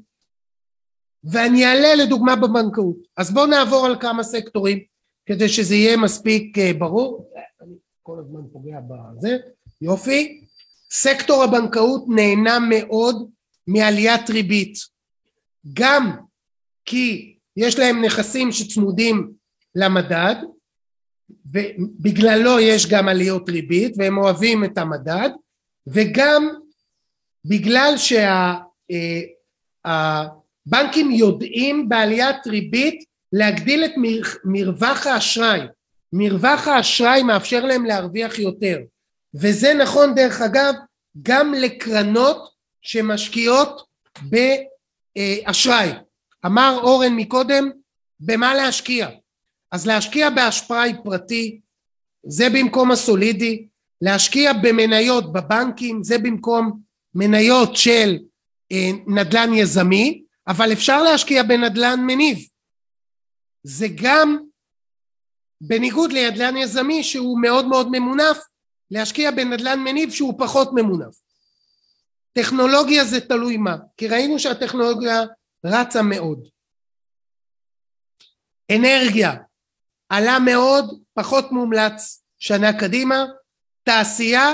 ואני 1.24 1.66
אעלה 1.66 1.96
לדוגמה 1.96 2.36
בבנקאות. 2.36 2.98
אז 3.18 3.34
בואו 3.34 3.46
נעבור 3.46 3.86
על 3.86 4.00
כמה 4.00 4.24
סקטורים 4.24 4.80
כדי 5.26 5.50
שזה 5.50 5.76
יהיה 5.76 5.98
מספיק 5.98 6.58
אה, 6.58 6.74
ברור. 6.74 7.32
אני 7.62 7.76
כל 8.04 8.20
הזמן 8.20 8.42
פוגע 8.54 8.80
בזה. 8.80 9.38
יופי. 9.82 10.46
סקטור 10.92 11.44
הבנקאות 11.44 12.06
נהנה 12.08 12.60
מאוד 12.60 13.30
מעליית 13.68 14.30
ריבית. 14.30 14.78
גם 15.74 16.18
כי 16.86 17.36
יש 17.58 17.80
להם 17.80 18.06
נכסים 18.06 18.52
שצמודים 18.52 19.32
למדד 19.76 20.36
ובגללו 21.46 22.60
יש 22.60 22.90
גם 22.90 23.08
עליות 23.08 23.50
ריבית 23.50 23.94
והם 23.98 24.18
אוהבים 24.18 24.64
את 24.64 24.78
המדד 24.78 25.30
וגם 25.88 26.50
בגלל 27.46 27.94
שהבנקים 27.98 28.32
שה, 31.12 31.18
יודעים 31.18 31.90
בעליית 31.90 32.48
ריבית 32.48 33.04
להגדיל 33.34 33.86
את 33.86 33.92
מר, 33.98 34.22
מרווח 34.46 35.08
האשראי. 35.08 35.60
מרווח 36.14 36.68
האשראי 36.68 37.24
מאפשר 37.24 37.66
להם 37.66 37.86
להרוויח 37.86 38.40
יותר. 38.40 38.80
וזה 39.34 39.74
נכון 39.74 40.16
דרך 40.16 40.42
אגב 40.42 40.74
גם 41.22 41.54
לקרנות 41.54 42.50
שמשקיעות 42.82 43.82
באשראי 44.22 45.90
אמר 46.46 46.80
אורן 46.84 47.16
מקודם 47.16 47.70
במה 48.20 48.56
להשקיע? 48.56 49.10
אז 49.72 49.88
להשקיע 49.88 50.30
באשראי 50.30 50.94
פרטי 51.04 51.60
זה 52.24 52.50
במקום 52.50 52.92
הסולידי, 52.92 53.68
להשקיע 54.02 54.54
במניות 54.54 55.34
בבנקים 55.34 56.04
זה 56.04 56.18
במקום 56.18 56.80
מניות 57.16 57.76
של 57.76 58.18
אה, 58.72 58.90
נדל"ן 59.08 59.54
יזמי, 59.54 60.24
אבל 60.48 60.72
אפשר 60.74 61.04
להשקיע 61.04 61.44
בנדל"ן 61.44 62.00
מניב. 62.00 62.38
זה 63.64 63.88
גם 63.96 64.38
בניגוד 65.62 66.12
לנדל"ן 66.12 66.58
יזמי 66.58 67.04
שהוא 67.04 67.42
מאוד 67.42 67.68
מאוד 67.68 67.88
ממונף, 67.92 68.38
להשקיע 68.92 69.32
בנדל"ן 69.32 69.80
מניב 69.80 70.12
שהוא 70.12 70.34
פחות 70.40 70.70
ממונף. 70.74 71.16
טכנולוגיה 72.34 73.06
זה 73.06 73.20
תלוי 73.20 73.58
מה, 73.58 73.78
כי 73.98 74.08
ראינו 74.08 74.40
שהטכנולוגיה 74.40 75.22
רצה 75.66 76.02
מאוד. 76.02 76.48
אנרגיה, 78.72 79.36
עלה 80.10 80.40
מאוד, 80.40 81.04
פחות 81.14 81.52
מומלץ 81.52 82.24
שנה 82.40 82.80
קדימה, 82.80 83.26
תעשייה, 83.90 84.54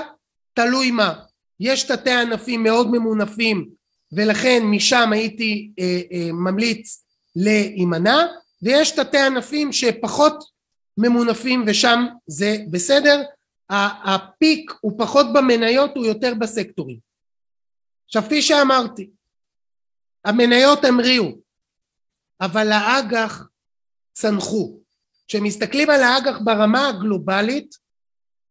תלוי 0.53 0.91
מה. 0.91 1.13
יש 1.59 1.83
תתי 1.83 2.11
ענפים 2.11 2.63
מאוד 2.63 2.88
ממונפים 2.91 3.69
ולכן 4.11 4.63
משם 4.63 5.13
הייתי 5.13 5.71
אה, 5.79 6.01
אה, 6.11 6.31
ממליץ 6.31 7.05
להימנע 7.36 8.25
ויש 8.61 8.91
תתי 8.91 9.17
ענפים 9.17 9.73
שפחות 9.73 10.43
ממונפים 10.97 11.63
ושם 11.67 12.05
זה 12.27 12.57
בסדר, 12.71 13.23
הפיק 13.69 14.71
הוא 14.81 14.99
פחות 14.99 15.25
במניות 15.33 15.95
הוא 15.95 16.05
יותר 16.05 16.33
בסקטורים. 16.33 16.97
עכשיו 18.05 18.23
כפי 18.23 18.41
שאמרתי, 18.41 19.09
המניות 20.25 20.86
המריאו, 20.86 21.31
אבל 22.41 22.71
האג"ח 22.71 23.47
צנחו. 24.13 24.79
כשמסתכלים 25.27 25.89
על 25.89 26.03
האג"ח 26.03 26.39
ברמה 26.43 26.88
הגלובלית, 26.88 27.84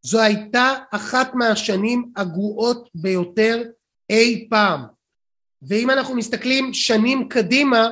זו 0.07 0.21
הייתה 0.21 0.75
אחת 0.91 1.35
מהשנים 1.35 2.13
הגרועות 2.17 2.91
ביותר 2.95 3.63
אי 4.11 4.47
פעם. 4.51 4.81
ואם 5.63 5.91
אנחנו 5.91 6.15
מסתכלים 6.15 6.75
שנים 6.75 7.29
קדימה, 7.29 7.89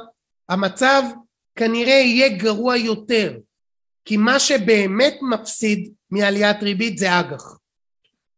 המצב 0.49 1.03
כנראה 1.57 1.93
יהיה 1.93 2.29
גרוע 2.29 2.77
יותר, 2.77 3.39
כי 4.05 4.17
מה 4.17 4.39
שבאמת 4.39 5.15
מפסיד 5.31 5.93
מעליית 6.11 6.63
ריבית 6.63 6.99
זה 6.99 7.21
אג"ח. 7.21 7.59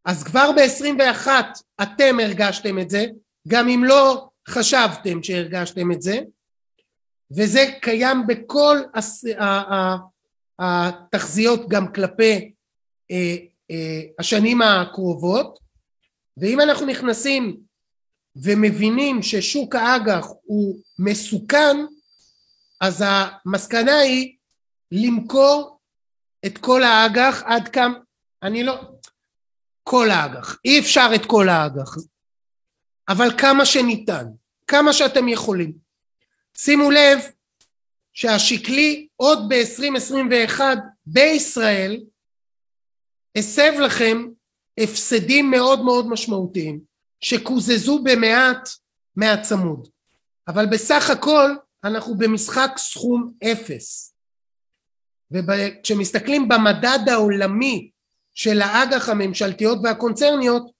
אז 0.05 0.25
כבר 0.25 0.51
ב-21 0.53 1.29
אתם 1.83 2.21
הרגשתם 2.21 2.79
את 2.79 2.91
זה, 2.91 3.07
גם 3.49 3.69
אם 3.69 3.85
לא 3.85 4.29
חשבתם 4.49 5.23
שהרגשתם 5.23 5.93
את 5.93 6.03
זה, 6.03 6.21
וזה 7.37 7.65
קיים 7.81 8.27
בכל 8.27 8.79
התחזיות 10.59 11.69
גם 11.69 11.93
כלפי 11.93 12.53
אה, 13.11 13.37
השנים 14.19 14.63
הקרובות, 14.63 15.59
ואם 16.37 16.61
אנחנו 16.61 16.87
נכנסים 16.87 17.57
ומבינים 18.37 19.23
ששוק 19.23 19.75
האג"ח 19.75 20.27
הוא 20.43 20.79
מסוכן, 20.99 21.77
אז 22.81 23.05
המסקנה 23.07 23.99
היא 23.99 24.37
למכור 24.93 25.79
את 26.47 26.59
כל 26.59 26.83
האג"ח 26.83 27.43
עד 27.43 27.69
כמה, 27.69 27.95
אני 28.43 28.63
לא, 28.63 28.81
כל 29.83 30.11
האג"ח, 30.11 30.59
אי 30.65 30.81
אפשר 30.81 31.11
את 31.15 31.27
כל 31.27 31.49
האג"ח, 31.49 31.97
אבל 33.09 33.39
כמה 33.39 33.67
שניתן, 33.67 34.27
כמה 34.67 34.93
שאתם 34.93 35.29
יכולים. 35.29 35.73
שימו 36.57 36.91
לב 36.91 37.19
שהשקלי 38.13 39.09
עוד 39.17 39.39
ב-2021 39.49 40.61
בישראל 41.07 42.01
הסב 43.37 43.73
לכם 43.81 44.27
הפסדים 44.79 45.51
מאוד 45.51 45.83
מאוד 45.85 46.09
משמעותיים 46.09 46.81
שקוזזו 47.21 48.03
במעט 48.03 48.69
מהצמוד. 49.17 49.89
אבל 50.49 50.67
בסך 50.67 51.11
הכל 51.11 51.51
אנחנו 51.85 52.19
במשחק 52.19 52.71
סכום 52.77 53.33
אפס. 53.45 54.15
וכשמסתכלים 55.31 56.49
במדד 56.49 56.99
העולמי 57.09 57.91
של 58.35 58.63
האג"ח 58.63 59.09
הממשלתיות 59.09 59.79
והקונצרניות 59.83 60.71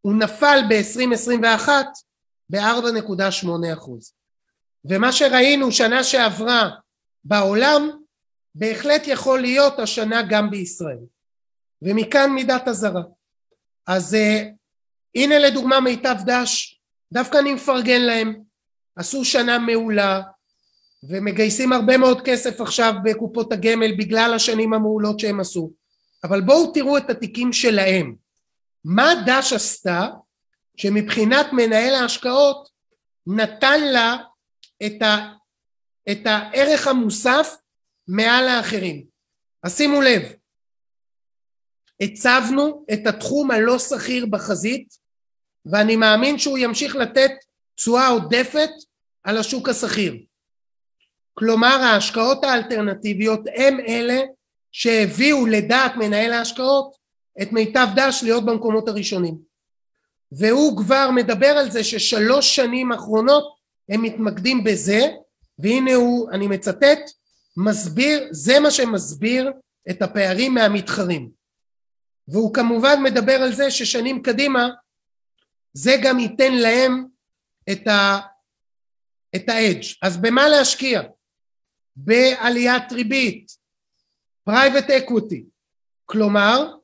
הוא 0.00 0.14
נפל 0.14 0.58
ב-2021 0.68 1.68
ב-4.8 2.50 3.48
אחוז. 3.72 4.12
ומה 4.84 5.12
שראינו 5.12 5.72
שנה 5.72 6.04
שעברה 6.04 6.70
בעולם 7.24 7.90
בהחלט 8.54 9.02
יכול 9.06 9.40
להיות 9.40 9.78
השנה 9.78 10.22
גם 10.22 10.50
בישראל 10.50 10.98
ומכאן 11.82 12.30
מידת 12.30 12.68
הזרה. 12.68 13.02
אז 13.86 14.14
uh, 14.14 14.46
הנה 15.14 15.38
לדוגמה 15.38 15.80
מיטב 15.80 16.16
דש 16.26 16.80
דווקא 17.12 17.38
אני 17.38 17.54
מפרגן 17.54 18.00
להם. 18.00 18.48
עשו 18.96 19.24
שנה 19.24 19.58
מעולה 19.58 20.22
ומגייסים 21.02 21.72
הרבה 21.72 21.96
מאוד 21.96 22.20
כסף 22.24 22.60
עכשיו 22.60 22.94
בקופות 23.04 23.52
הגמל 23.52 23.96
בגלל 23.98 24.34
השנים 24.34 24.74
המעולות 24.74 25.20
שהם 25.20 25.40
עשו. 25.40 25.72
אבל 26.24 26.40
בואו 26.40 26.72
תראו 26.72 26.98
את 26.98 27.10
התיקים 27.10 27.52
שלהם. 27.52 28.14
מה 28.84 29.12
דש 29.26 29.52
עשתה 29.52 30.08
שמבחינת 30.76 31.46
מנהל 31.52 31.94
ההשקעות 31.94 32.68
נתן 33.26 33.80
לה 33.84 34.16
את, 34.86 35.02
ה, 35.02 35.32
את 36.10 36.26
הערך 36.26 36.86
המוסף 36.86 37.56
מעל 38.08 38.48
האחרים? 38.48 39.04
אז 39.62 39.76
שימו 39.76 40.00
לב 40.00 40.22
הצבנו 42.00 42.84
את 42.92 43.06
התחום 43.06 43.50
הלא 43.50 43.78
שכיר 43.78 44.26
בחזית 44.26 44.98
ואני 45.66 45.96
מאמין 45.96 46.38
שהוא 46.38 46.58
ימשיך 46.58 46.96
לתת 46.96 47.30
תשואה 47.74 48.08
עודפת 48.08 48.70
על 49.24 49.38
השוק 49.38 49.68
השכיר. 49.68 50.16
כלומר 51.34 51.80
ההשקעות 51.82 52.44
האלטרנטיביות 52.44 53.40
הם 53.54 53.80
אלה 53.80 54.20
שהביאו 54.72 55.46
לדעת 55.46 55.96
מנהל 55.96 56.32
ההשקעות 56.32 56.96
את 57.42 57.52
מיטב 57.52 57.86
דש 57.96 58.20
להיות 58.22 58.44
במקומות 58.44 58.88
הראשונים. 58.88 59.38
והוא 60.32 60.78
כבר 60.78 61.10
מדבר 61.10 61.46
על 61.46 61.70
זה 61.70 61.84
ששלוש 61.84 62.56
שנים 62.56 62.92
אחרונות 62.92 63.44
הם 63.88 64.02
מתמקדים 64.02 64.64
בזה 64.64 65.00
והנה 65.58 65.94
הוא 65.94 66.30
אני 66.30 66.46
מצטט 66.46 66.98
מסביר 67.56 68.28
זה 68.30 68.60
מה 68.60 68.70
שמסביר 68.70 69.52
את 69.90 70.02
הפערים 70.02 70.54
מהמתחרים 70.54 71.37
והוא 72.28 72.54
כמובן 72.54 73.02
מדבר 73.02 73.32
על 73.32 73.52
זה 73.52 73.70
ששנים 73.70 74.22
קדימה 74.22 74.68
זה 75.72 75.96
גם 76.02 76.18
ייתן 76.18 76.54
להם 76.54 77.06
את, 77.72 77.86
ה, 77.86 78.18
את 79.36 79.48
ה 79.48 79.55
edge 79.55 79.84
אז 80.02 80.16
במה 80.16 80.48
להשקיע? 80.48 81.02
בעליית 81.96 82.92
ריבית 82.92 83.52
private 84.44 84.90
equity 84.90 85.44
כלומר 86.06 86.74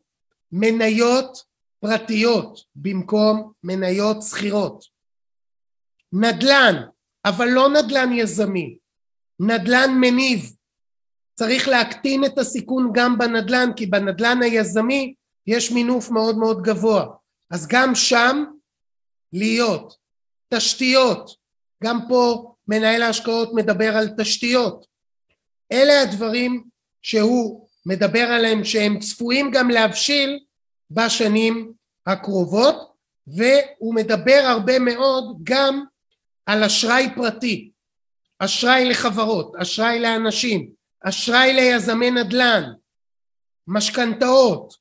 מניות 0.52 1.44
פרטיות 1.80 2.60
במקום 2.76 3.52
מניות 3.64 4.22
שכירות. 4.22 4.84
נדל"ן 6.12 6.74
אבל 7.24 7.48
לא 7.48 7.68
נדל"ן 7.68 8.12
יזמי 8.12 8.78
נדל"ן 9.40 9.90
מניב. 10.00 10.56
צריך 11.34 11.68
להקטין 11.68 12.24
את 12.24 12.38
הסיכון 12.38 12.90
גם 12.94 13.18
בנדל"ן 13.18 13.70
כי 13.76 13.86
בנדל"ן 13.86 14.42
היזמי 14.42 15.14
יש 15.46 15.72
מינוף 15.72 16.10
מאוד 16.10 16.38
מאוד 16.38 16.62
גבוה. 16.62 17.06
אז 17.50 17.66
גם 17.66 17.94
שם 17.94 18.44
להיות. 19.32 19.96
תשתיות. 20.54 21.30
גם 21.84 22.00
פה 22.08 22.54
מנהל 22.68 23.02
ההשקעות 23.02 23.54
מדבר 23.54 23.96
על 23.96 24.08
תשתיות. 24.18 24.86
אלה 25.72 26.02
הדברים 26.02 26.64
שהוא 27.02 27.68
מדבר 27.86 28.26
עליהם 28.30 28.64
שהם 28.64 28.98
צפויים 28.98 29.50
גם 29.50 29.70
להבשיל 29.70 30.40
בשנים 30.90 31.72
הקרובות 32.06 32.92
והוא 33.26 33.94
מדבר 33.94 34.42
הרבה 34.44 34.78
מאוד 34.78 35.38
גם 35.42 35.84
על 36.46 36.64
אשראי 36.64 37.08
פרטי, 37.14 37.70
אשראי 38.38 38.84
לחברות, 38.84 39.56
אשראי 39.56 40.00
לאנשים, 40.00 40.70
אשראי 41.00 41.52
ליזמי 41.52 42.10
נדל"ן, 42.10 42.72
משכנתאות, 43.68 44.74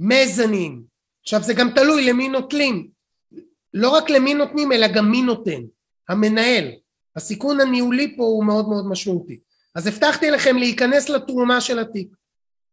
מזנים, 0.00 0.82
עכשיו 1.22 1.42
זה 1.42 1.54
גם 1.54 1.70
תלוי 1.70 2.04
למי 2.04 2.28
נוטלים, 2.28 2.88
לא 3.74 3.88
רק 3.88 4.10
למי 4.10 4.34
נותנים 4.34 4.72
אלא 4.72 4.88
גם 4.88 5.10
מי 5.10 5.22
נותן, 5.22 5.62
המנהל, 6.08 6.70
הסיכון 7.16 7.60
הניהולי 7.60 8.16
פה 8.16 8.22
הוא 8.22 8.44
מאוד 8.44 8.68
מאוד 8.68 8.86
משמעותי. 8.86 9.40
אז 9.74 9.86
הבטחתי 9.86 10.30
לכם 10.30 10.56
להיכנס 10.56 11.08
לתרומה 11.08 11.60
של 11.60 11.78
התיק, 11.78 12.08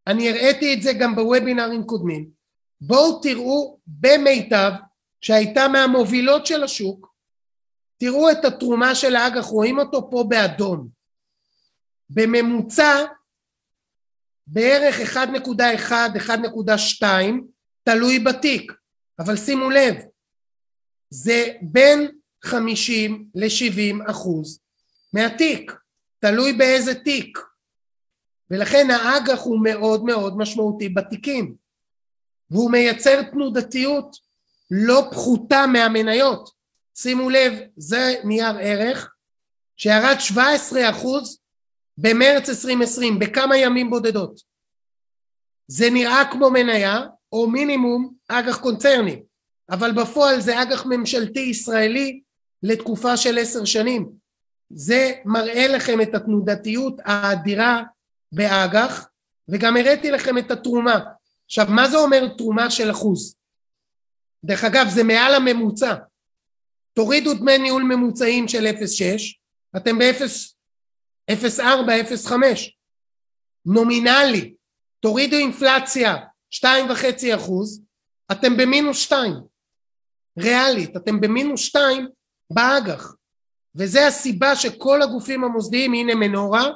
אני 0.06 0.30
הראיתי 0.30 0.74
את 0.74 0.82
זה 0.82 0.92
גם 0.92 1.14
בוובינרים 1.14 1.84
קודמים, 1.84 2.28
בואו 2.80 3.20
תראו 3.20 3.78
במיטב 3.86 4.70
שהייתה 5.20 5.68
מהמובילות 5.68 6.46
של 6.46 6.64
השוק, 6.64 7.12
תראו 7.98 8.30
את 8.30 8.44
התרומה 8.44 8.94
של 8.94 9.16
האג"ח, 9.16 9.44
רואים 9.44 9.78
אותו 9.78 10.10
פה 10.10 10.24
באדום. 10.28 10.88
בממוצע 12.10 13.04
בערך 14.46 15.16
1.1, 15.16 15.90
1.2, 17.00 17.04
תלוי 17.84 18.18
בתיק, 18.18 18.72
אבל 19.18 19.36
שימו 19.36 19.70
לב, 19.70 19.94
זה 21.10 21.52
בין 21.62 22.10
50 22.44 23.26
ל-70 23.34 24.10
אחוז 24.10 24.60
מהתיק, 25.12 25.72
תלוי 26.18 26.52
באיזה 26.52 26.94
תיק, 26.94 27.38
ולכן 28.50 28.90
האג"ח 28.90 29.40
הוא 29.42 29.64
מאוד 29.64 30.04
מאוד 30.04 30.38
משמעותי 30.38 30.88
בתיקים, 30.88 31.54
והוא 32.50 32.70
מייצר 32.70 33.22
תנודתיות 33.22 34.16
לא 34.70 35.08
פחותה 35.10 35.66
מהמניות. 35.66 36.50
שימו 36.94 37.30
לב, 37.30 37.52
זה 37.76 38.14
נייר 38.24 38.56
ערך 38.60 39.12
שירד 39.76 40.16
17 40.18 40.90
אחוז 40.90 41.41
במרץ 42.02 42.48
2020, 42.48 43.18
בכמה 43.18 43.56
ימים 43.56 43.90
בודדות. 43.90 44.40
זה 45.66 45.90
נראה 45.90 46.24
כמו 46.32 46.50
מניה 46.50 47.00
או 47.32 47.50
מינימום 47.50 48.14
אג"ח 48.28 48.56
קונצרני, 48.60 49.22
אבל 49.70 49.92
בפועל 49.92 50.40
זה 50.40 50.62
אג"ח 50.62 50.86
ממשלתי 50.86 51.40
ישראלי 51.40 52.20
לתקופה 52.62 53.16
של 53.16 53.38
עשר 53.38 53.64
שנים. 53.64 54.08
זה 54.70 55.12
מראה 55.24 55.68
לכם 55.68 56.00
את 56.00 56.14
התנודתיות 56.14 56.96
האדירה 57.04 57.82
באג"ח, 58.32 59.08
וגם 59.48 59.76
הראיתי 59.76 60.10
לכם 60.10 60.38
את 60.38 60.50
התרומה. 60.50 61.00
עכשיו, 61.46 61.66
מה 61.68 61.88
זה 61.88 61.96
אומר 61.96 62.28
תרומה 62.38 62.70
של 62.70 62.90
אחוז? 62.90 63.36
דרך 64.44 64.64
אגב, 64.64 64.88
זה 64.88 65.04
מעל 65.04 65.34
הממוצע. 65.34 65.94
תורידו 66.94 67.34
דמי 67.34 67.58
ניהול 67.58 67.82
ממוצעים 67.82 68.48
של 68.48 68.66
0.6, 68.66 69.76
אתם 69.76 69.98
ב-0.4, 71.30 72.30
0.5. 72.30 72.32
נומינלי, 73.66 74.54
תורידו 75.00 75.36
אינפלציה 75.36 76.16
2.5 76.54 76.66
אחוז, 77.36 77.82
אתם 78.32 78.56
במינוס 78.56 78.98
2. 78.98 79.34
ריאלית, 80.38 80.96
אתם 80.96 81.20
במינוס 81.20 81.60
2 81.60 82.08
באג"ח. 82.50 83.14
וזה 83.74 84.06
הסיבה 84.06 84.56
שכל 84.56 85.02
הגופים 85.02 85.44
המוסדיים, 85.44 85.92
הנה 85.92 86.14
מנורה, 86.14 86.70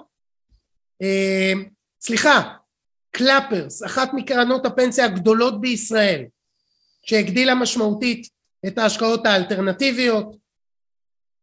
אה, 1.03 1.53
סליחה, 2.01 2.55
קלאפרס, 3.11 3.85
אחת 3.85 4.11
מקרנות 4.15 4.67
הפנסיה 4.67 5.05
הגדולות 5.05 5.61
בישראל, 5.61 6.25
שהגדילה 7.07 7.55
משמעותית 7.55 8.29
את 8.67 8.79
ההשקעות 8.79 9.27
האלטרנטיביות, 9.27 10.37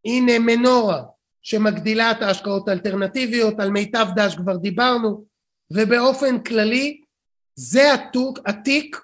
הנה 0.05 0.39
מנורה 0.39 1.03
שמגדילה 1.43 2.11
את 2.11 2.21
ההשקעות 2.21 2.67
האלטרנטיביות, 2.67 3.59
על 3.59 3.69
מיטב 3.69 4.07
דש 4.15 4.35
כבר 4.35 4.57
דיברנו, 4.57 5.25
ובאופן 5.71 6.43
כללי 6.43 7.01
זה 7.55 7.93
התוק, 7.93 8.39
התיק 8.45 8.97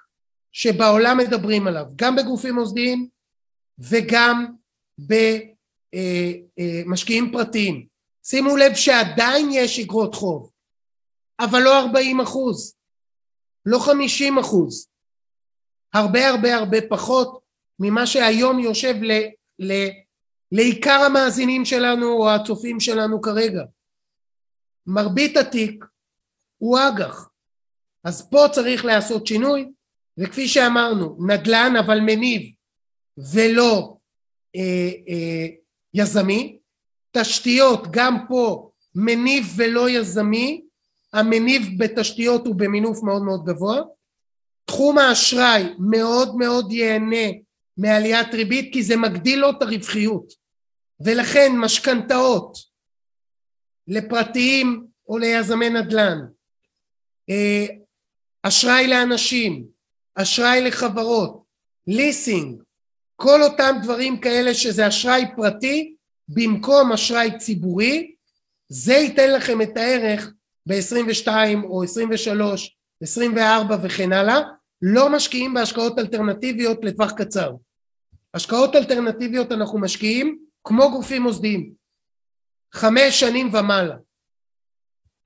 שבעולם 0.52 1.18
מדברים 1.18 1.66
עליו, 1.66 1.86
גם 1.96 2.16
בגופים 2.16 2.54
מוסדיים 2.54 3.08
וגם 3.78 4.46
במשקיעים 6.78 7.26
אה, 7.26 7.32
פרטיים. 7.32 7.86
שימו 8.24 8.56
לב 8.56 8.74
שעדיין 8.74 9.48
יש 9.52 9.78
אגרות 9.78 10.14
חוב, 10.14 10.50
אבל 11.40 11.60
לא 11.60 11.80
40 11.80 12.20
אחוז, 12.20 12.74
לא 13.66 13.78
50 13.78 14.38
אחוז, 14.38 14.88
הרבה 15.94 16.28
הרבה 16.28 16.56
הרבה 16.56 16.78
פחות 16.88 17.40
ממה 17.78 18.06
שהיום 18.06 18.58
יושב 18.58 18.94
ל, 19.02 19.12
ל, 19.58 19.72
לעיקר 20.52 21.02
המאזינים 21.06 21.64
שלנו 21.64 22.12
או 22.12 22.30
הצופים 22.30 22.80
שלנו 22.80 23.20
כרגע. 23.20 23.62
מרבית 24.86 25.36
התיק 25.36 25.84
הוא 26.58 26.78
אג"ח. 26.78 27.30
אז 28.04 28.30
פה 28.30 28.44
צריך 28.52 28.84
לעשות 28.84 29.26
שינוי, 29.26 29.68
וכפי 30.18 30.48
שאמרנו, 30.48 31.16
נדל"ן 31.26 31.74
אבל 31.76 32.00
מניב 32.00 32.42
ולא 33.34 33.96
אה, 34.56 34.90
אה, 35.08 35.46
יזמי, 35.94 36.58
תשתיות 37.12 37.86
גם 37.90 38.16
פה 38.28 38.70
מניב 38.94 39.44
ולא 39.56 39.90
יזמי, 39.90 40.62
המניב 41.12 41.62
בתשתיות 41.78 42.46
הוא 42.46 42.54
במינוף 42.54 43.02
מאוד 43.02 43.22
מאוד 43.22 43.44
גבוה, 43.44 43.80
תחום 44.64 44.98
האשראי 44.98 45.74
מאוד 45.78 46.36
מאוד 46.36 46.72
ייהנה 46.72 47.26
מעליית 47.76 48.34
ריבית 48.34 48.72
כי 48.72 48.82
זה 48.82 48.96
מגדיל 48.96 49.38
לו 49.38 49.50
את 49.50 49.62
הרווחיות 49.62 50.39
ולכן 51.00 51.52
משכנתאות 51.56 52.58
לפרטיים 53.88 54.86
או 55.08 55.18
ליזמי 55.18 55.70
נדל"ן 55.70 56.18
אה, 57.30 57.66
אשראי 58.42 58.86
לאנשים, 58.86 59.66
אשראי 60.14 60.60
לחברות, 60.64 61.42
ליסינג, 61.86 62.62
כל 63.16 63.42
אותם 63.42 63.76
דברים 63.82 64.20
כאלה 64.20 64.54
שזה 64.54 64.88
אשראי 64.88 65.24
פרטי 65.36 65.94
במקום 66.28 66.92
אשראי 66.92 67.38
ציבורי, 67.38 68.14
זה 68.68 68.92
ייתן 68.92 69.32
לכם 69.32 69.62
את 69.62 69.76
הערך 69.76 70.32
ב-22 70.66 71.28
או 71.64 71.82
23, 71.82 72.76
24 73.02 73.76
וכן 73.82 74.12
הלאה, 74.12 74.40
לא 74.82 75.08
משקיעים 75.08 75.54
בהשקעות 75.54 75.98
אלטרנטיביות 75.98 76.84
לטווח 76.84 77.12
קצר. 77.12 77.52
השקעות 78.34 78.76
אלטרנטיביות 78.76 79.52
אנחנו 79.52 79.78
משקיעים 79.78 80.38
כמו 80.64 80.90
גופים 80.90 81.22
מוסדיים, 81.22 81.72
חמש 82.72 83.20
שנים 83.20 83.54
ומעלה. 83.54 83.96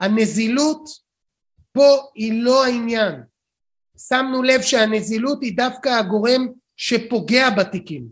הנזילות 0.00 0.88
פה 1.72 2.10
היא 2.14 2.42
לא 2.42 2.64
העניין. 2.64 3.22
שמנו 4.08 4.42
לב 4.42 4.62
שהנזילות 4.62 5.42
היא 5.42 5.56
דווקא 5.56 5.88
הגורם 5.88 6.48
שפוגע 6.76 7.50
בתיקים 7.50 8.06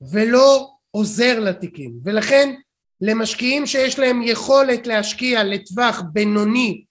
ולא 0.00 0.72
עוזר 0.90 1.40
לתיקים 1.40 2.00
ולכן 2.04 2.54
למשקיעים 3.00 3.66
שיש 3.66 3.98
להם 3.98 4.22
יכולת 4.22 4.86
להשקיע 4.86 5.44
לטווח 5.44 6.02
בינוני 6.12 6.84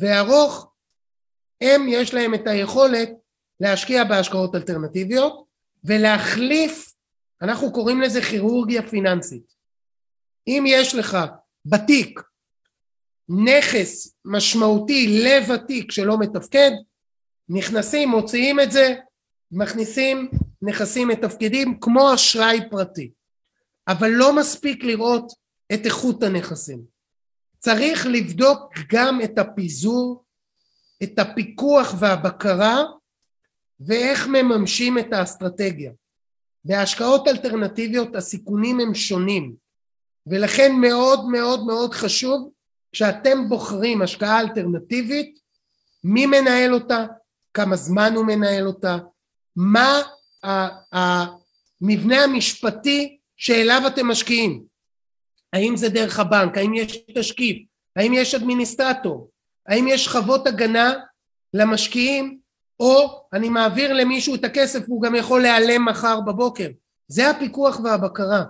וארוך 0.00 0.72
הם 1.60 1.86
יש 1.88 2.14
להם 2.14 2.34
את 2.34 2.46
היכולת 2.46 3.10
להשקיע 3.60 4.04
בהשקעות 4.04 4.54
אלטרנטיביות 4.54 5.44
ולהחליף 5.84 6.91
אנחנו 7.42 7.72
קוראים 7.72 8.00
לזה 8.00 8.22
כירורגיה 8.22 8.82
פיננסית 8.88 9.54
אם 10.46 10.64
יש 10.66 10.94
לך 10.94 11.18
בתיק 11.64 12.20
נכס 13.28 14.16
משמעותי 14.24 15.22
לב 15.24 15.50
התיק 15.50 15.92
שלא 15.92 16.18
מתפקד, 16.18 16.70
נכנסים, 17.48 18.08
מוציאים 18.08 18.60
את 18.60 18.72
זה, 18.72 18.94
מכניסים 19.52 20.30
נכסים 20.62 21.08
מתפקדים 21.08 21.80
כמו 21.80 22.14
אשראי 22.14 22.60
פרטי. 22.70 23.10
אבל 23.88 24.08
לא 24.10 24.36
מספיק 24.36 24.84
לראות 24.84 25.32
את 25.74 25.84
איכות 25.84 26.22
הנכסים. 26.22 26.82
צריך 27.58 28.06
לבדוק 28.06 28.78
גם 28.92 29.20
את 29.24 29.38
הפיזור, 29.38 30.24
את 31.02 31.18
הפיקוח 31.18 31.94
והבקרה 31.98 32.82
ואיך 33.80 34.26
מממשים 34.26 34.98
את 34.98 35.12
האסטרטגיה. 35.12 35.92
בהשקעות 36.64 37.28
אלטרנטיביות 37.28 38.16
הסיכונים 38.16 38.80
הם 38.80 38.94
שונים. 38.94 39.54
ולכן 40.26 40.72
מאוד 40.72 41.28
מאוד 41.28 41.66
מאוד 41.66 41.94
חשוב 41.94 42.50
כשאתם 42.92 43.48
בוחרים 43.48 44.02
השקעה 44.02 44.40
אלטרנטיבית, 44.40 45.38
מי 46.04 46.26
מנהל 46.26 46.74
אותה, 46.74 47.06
כמה 47.54 47.76
זמן 47.76 48.12
הוא 48.14 48.24
מנהל 48.24 48.66
אותה, 48.66 48.98
מה 49.56 50.02
המבנה 50.92 52.24
המשפטי 52.24 53.18
שאליו 53.36 53.82
אתם 53.86 54.06
משקיעים, 54.06 54.64
האם 55.52 55.76
זה 55.76 55.88
דרך 55.88 56.18
הבנק, 56.18 56.58
האם 56.58 56.74
יש 56.74 56.98
תשקיף, 57.14 57.62
האם 57.96 58.12
יש 58.14 58.34
אדמיניסטרטור, 58.34 59.30
האם 59.66 59.88
יש 59.88 60.04
שכבות 60.04 60.46
הגנה 60.46 60.94
למשקיעים 61.54 62.38
או 62.80 63.24
אני 63.32 63.48
מעביר 63.48 63.92
למישהו 63.92 64.34
את 64.34 64.44
הכסף 64.44 64.88
והוא 64.88 65.02
גם 65.02 65.14
יכול 65.14 65.42
להיעלם 65.42 65.84
מחר 65.84 66.20
בבוקר. 66.20 66.68
זה 67.08 67.30
הפיקוח 67.30 67.80
והבקרה. 67.84 68.44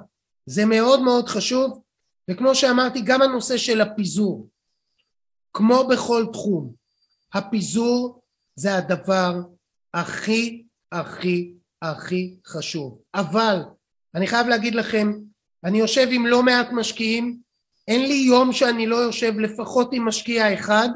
זה 0.46 0.64
מאוד 0.64 1.02
מאוד 1.02 1.28
חשוב 1.28 1.82
וכמו 2.30 2.54
שאמרתי 2.54 3.00
גם 3.00 3.22
הנושא 3.22 3.56
של 3.56 3.80
הפיזור 3.80 4.48
כמו 5.52 5.88
בכל 5.88 6.26
תחום 6.32 6.72
הפיזור 7.34 8.22
זה 8.54 8.76
הדבר 8.76 9.40
הכי 9.94 10.64
הכי 10.92 11.54
הכי 11.82 12.36
חשוב 12.46 12.98
אבל 13.14 13.62
אני 14.14 14.26
חייב 14.26 14.46
להגיד 14.46 14.74
לכם 14.74 15.12
אני 15.64 15.78
יושב 15.78 16.08
עם 16.10 16.26
לא 16.26 16.42
מעט 16.42 16.68
משקיעים 16.72 17.38
אין 17.88 18.08
לי 18.08 18.14
יום 18.14 18.52
שאני 18.52 18.86
לא 18.86 18.96
יושב 18.96 19.38
לפחות 19.38 19.88
עם 19.92 20.08
משקיע 20.08 20.54
אחד 20.54 20.88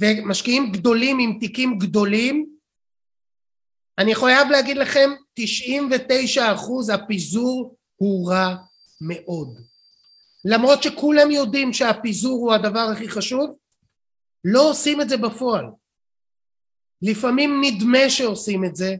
ומשקיעים 0.00 0.72
גדולים 0.72 1.18
עם 1.18 1.38
תיקים 1.40 1.78
גדולים 1.78 2.54
אני 3.98 4.14
חייב 4.14 4.48
להגיד 4.48 4.76
לכם 4.76 5.10
99 5.34 6.54
אחוז 6.54 6.90
הפיזור 6.90 7.76
הוא 7.96 8.30
רע 8.30 8.56
מאוד. 9.00 9.58
למרות 10.44 10.82
שכולם 10.82 11.30
יודעים 11.30 11.72
שהפיזור 11.72 12.38
הוא 12.38 12.54
הדבר 12.54 12.88
הכי 12.92 13.08
חשוב, 13.08 13.56
לא 14.44 14.70
עושים 14.70 15.00
את 15.00 15.08
זה 15.08 15.16
בפועל. 15.16 15.64
לפעמים 17.02 17.60
נדמה 17.64 18.10
שעושים 18.10 18.64
את 18.64 18.76
זה, 18.76 18.96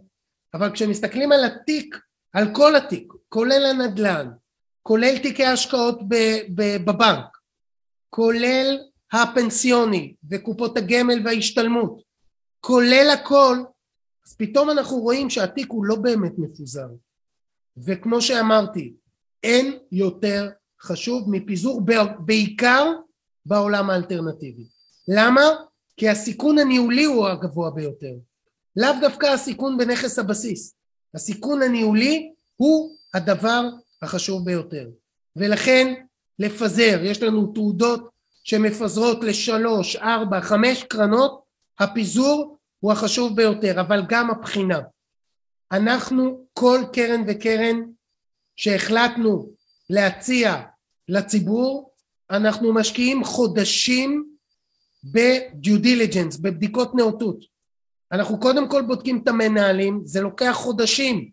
אבל 0.54 0.72
כשמסתכלים 0.72 1.32
על 1.32 1.44
התיק, 1.44 1.98
על 2.32 2.54
כל 2.54 2.76
התיק, 2.76 3.12
כולל 3.28 3.66
הנדל"ן, 3.66 4.30
כולל 4.82 5.18
תיקי 5.18 5.44
השקעות 5.44 5.98
בבנק, 6.84 7.38
כולל 8.10 8.78
הפנסיוני 9.14 10.14
וקופות 10.30 10.76
הגמל 10.76 11.22
וההשתלמות, 11.24 12.02
כולל 12.60 13.10
הכל, 13.14 13.56
אז 14.26 14.34
פתאום 14.36 14.70
אנחנו 14.70 14.96
רואים 14.96 15.30
שהתיק 15.30 15.70
הוא 15.70 15.84
לא 15.84 15.96
באמת 15.96 16.32
מפוזר. 16.38 16.88
וכמו 17.76 18.20
שאמרתי, 18.20 18.94
אין 19.42 19.78
יותר 19.92 20.50
חשוב 20.80 21.30
מפיזור 21.30 21.82
בעיקר 22.18 22.92
בעולם 23.46 23.90
האלטרנטיבי. 23.90 24.64
למה? 25.08 25.42
כי 25.96 26.08
הסיכון 26.08 26.58
הניהולי 26.58 27.04
הוא 27.04 27.28
הגבוה 27.28 27.70
ביותר. 27.70 28.14
לאו 28.76 28.90
דווקא 29.00 29.26
הסיכון 29.26 29.78
בנכס 29.78 30.18
הבסיס. 30.18 30.74
הסיכון 31.14 31.62
הניהולי 31.62 32.32
הוא 32.56 32.96
הדבר 33.14 33.68
החשוב 34.02 34.44
ביותר. 34.44 34.88
ולכן 35.36 35.94
לפזר, 36.38 37.00
יש 37.02 37.22
לנו 37.22 37.52
תעודות 37.52 38.13
שמפזרות 38.44 39.24
לשלוש, 39.24 39.96
ארבע, 39.96 40.40
חמש 40.40 40.84
קרנות, 40.84 41.42
הפיזור 41.78 42.58
הוא 42.80 42.92
החשוב 42.92 43.36
ביותר, 43.36 43.80
אבל 43.80 44.02
גם 44.08 44.30
הבחינה. 44.30 44.80
אנחנו 45.72 46.46
כל 46.52 46.80
קרן 46.92 47.22
וקרן 47.26 47.80
שהחלטנו 48.56 49.50
להציע 49.90 50.62
לציבור, 51.08 51.90
אנחנו 52.30 52.72
משקיעים 52.72 53.24
חודשים 53.24 54.24
בדיו 55.04 55.78
דיליג'נס, 55.78 56.36
בבדיקות 56.36 56.94
נאותות. 56.94 57.38
אנחנו 58.12 58.40
קודם 58.40 58.68
כל 58.68 58.82
בודקים 58.82 59.20
את 59.22 59.28
המנהלים, 59.28 60.00
זה 60.04 60.20
לוקח 60.20 60.52
חודשים 60.52 61.30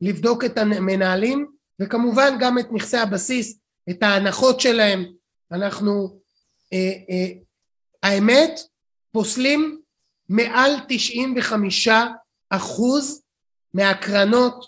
לבדוק 0.00 0.44
את 0.44 0.58
המנהלים, 0.58 1.46
וכמובן 1.80 2.36
גם 2.40 2.58
את 2.58 2.72
נכסי 2.72 2.96
הבסיס, 2.96 3.58
את 3.90 4.02
ההנחות 4.02 4.60
שלהם. 4.60 5.04
אנחנו, 5.52 6.20
האמת, 8.02 8.60
פוסלים 9.12 9.80
מעל 10.28 10.70
95 10.88 11.88
אחוז 12.50 13.22
מהקרנות 13.74 14.64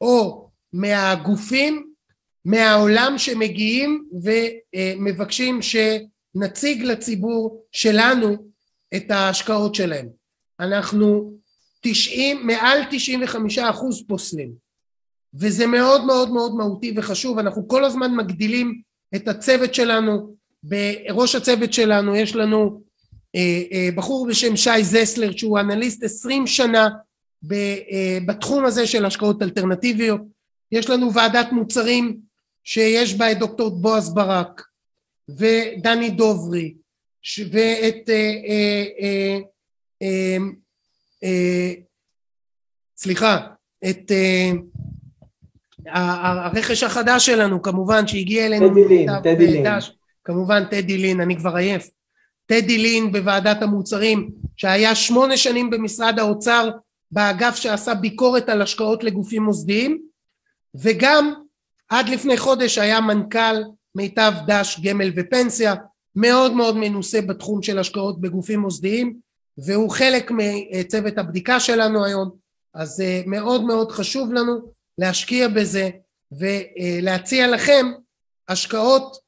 או 0.00 0.48
מהגופים 0.72 1.94
מהעולם 2.44 3.14
שמגיעים 3.18 4.08
ומבקשים 4.24 5.60
שנציג 5.62 6.82
לציבור 6.82 7.64
שלנו 7.72 8.36
את 8.96 9.10
ההשקעות 9.10 9.74
שלהם. 9.74 10.08
אנחנו 10.60 11.32
90, 11.80 12.46
מעל 12.46 12.78
95 12.90 13.58
אחוז 13.58 14.06
פוסלים 14.08 14.52
וזה 15.34 15.66
מאוד 15.66 16.04
מאוד 16.04 16.30
מאוד 16.30 16.54
מהותי 16.54 16.92
וחשוב 16.96 17.38
אנחנו 17.38 17.68
כל 17.68 17.84
הזמן 17.84 18.16
מגדילים 18.16 18.82
את 19.16 19.28
הצוות 19.28 19.74
שלנו 19.74 20.36
בראש 20.64 21.34
הצוות 21.34 21.72
שלנו 21.72 22.16
יש 22.16 22.36
לנו 22.36 22.82
אה, 23.36 23.62
אה, 23.72 23.88
בחור 23.94 24.26
בשם 24.26 24.56
שי 24.56 24.84
זסלר 24.84 25.36
שהוא 25.36 25.60
אנליסט 25.60 26.02
עשרים 26.02 26.46
שנה 26.46 26.88
אה, 27.52 28.18
בתחום 28.26 28.64
הזה 28.64 28.86
של 28.86 29.04
השקעות 29.04 29.42
אלטרנטיביות 29.42 30.20
יש 30.72 30.90
לנו 30.90 31.12
ועדת 31.14 31.52
מוצרים 31.52 32.18
שיש 32.64 33.14
בה 33.14 33.32
את 33.32 33.38
דוקטור 33.38 33.70
בועז 33.70 34.14
ברק 34.14 34.62
ודני 35.28 36.10
דוברי 36.10 36.74
ואת 37.50 38.08
אה, 38.08 38.34
אה, 38.48 38.84
אה, 39.00 39.38
אה, 40.02 40.36
אה, 41.24 41.72
סליחה 42.96 43.46
את 43.90 44.12
אה, 44.12 44.50
הרכש 46.46 46.82
החדש 46.82 47.26
שלנו 47.26 47.62
כמובן 47.62 48.06
שהגיע 48.06 48.46
אלינו 48.46 48.70
טדי 48.70 48.88
לין, 48.88 49.10
טדי 49.22 49.46
לין. 49.46 49.66
כמובן 50.24 50.64
טדי 50.64 50.98
לין 50.98 51.20
אני 51.20 51.36
כבר 51.36 51.56
עייף. 51.56 51.88
טדי 52.46 52.78
לין 52.78 53.12
בוועדת 53.12 53.62
המוצרים 53.62 54.30
שהיה 54.56 54.94
שמונה 54.94 55.36
שנים 55.36 55.70
במשרד 55.70 56.18
האוצר 56.18 56.70
באגף 57.10 57.56
שעשה 57.56 57.94
ביקורת 57.94 58.48
על 58.48 58.62
השקעות 58.62 59.04
לגופים 59.04 59.42
מוסדיים 59.42 60.02
וגם 60.74 61.34
עד 61.88 62.08
לפני 62.08 62.36
חודש 62.36 62.78
היה 62.78 63.00
מנכ"ל 63.00 63.62
מיטב 63.94 64.32
דש 64.46 64.80
גמל 64.80 65.12
ופנסיה 65.16 65.74
מאוד 66.16 66.52
מאוד 66.52 66.76
מנוסה 66.76 67.20
בתחום 67.20 67.62
של 67.62 67.78
השקעות 67.78 68.20
בגופים 68.20 68.60
מוסדיים 68.60 69.16
והוא 69.58 69.90
חלק 69.90 70.30
מצוות 70.30 71.18
הבדיקה 71.18 71.60
שלנו 71.60 72.04
היום 72.04 72.30
אז 72.74 73.00
אה, 73.00 73.22
מאוד 73.26 73.64
מאוד 73.64 73.92
חשוב 73.92 74.32
לנו 74.32 74.72
להשקיע 74.98 75.48
בזה 75.48 75.90
ולהציע 76.32 77.48
לכם 77.48 77.86
השקעות 78.48 79.02
אה, 79.02 79.18
אה, 79.18 79.23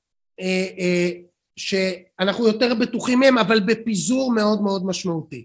שאנחנו 1.56 2.46
יותר 2.46 2.74
בטוחים 2.74 3.20
מהם 3.20 3.38
אבל 3.38 3.60
בפיזור 3.60 4.32
מאוד 4.32 4.62
מאוד 4.62 4.86
משמעותי 4.86 5.44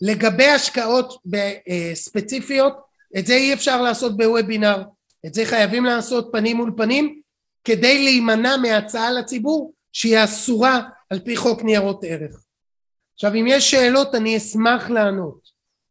לגבי 0.00 0.46
השקעות 0.46 1.22
ספציפיות 1.94 2.76
את 3.18 3.26
זה 3.26 3.34
אי 3.34 3.52
אפשר 3.52 3.82
לעשות 3.82 4.16
בוובינר 4.16 4.82
את 5.26 5.34
זה 5.34 5.44
חייבים 5.44 5.84
לעשות 5.84 6.28
פנים 6.32 6.56
מול 6.56 6.72
פנים 6.76 7.20
כדי 7.64 8.04
להימנע 8.04 8.56
מהצעה 8.56 9.12
לציבור 9.12 9.72
שהיא 9.92 10.24
אסורה 10.24 10.80
על 11.10 11.20
פי 11.20 11.36
חוק 11.36 11.62
ניירות 11.62 12.04
ערך. 12.04 12.42
עכשיו 13.14 13.34
אם 13.34 13.44
יש 13.48 13.70
שאלות 13.70 14.14
אני 14.14 14.36
אשמח 14.36 14.90
לענות. 14.90 15.41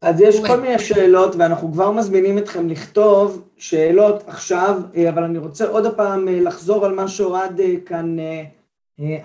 אז 0.02 0.22
יש 0.22 0.39
כל 0.39 0.60
מיני 0.62 0.80
שאלות 0.80 1.36
ואנחנו 1.36 1.72
כבר 1.72 1.91
מזמינים 1.91 2.38
אתכם 2.38 2.70
לכתוב 2.70 3.47
שאלות 3.58 4.24
עכשיו, 4.28 4.82
אה, 4.95 5.10
אבל 5.10 5.24
אני 5.24 5.38
רוצה 5.38 5.68
עוד 5.68 5.95
פעם 5.95 6.28
אה, 6.28 6.39
לחזור 6.39 6.86
על 6.86 6.95
מה 6.95 7.08
שאוהד 7.08 7.60
אה, 7.60 7.74
כאן 7.86 8.18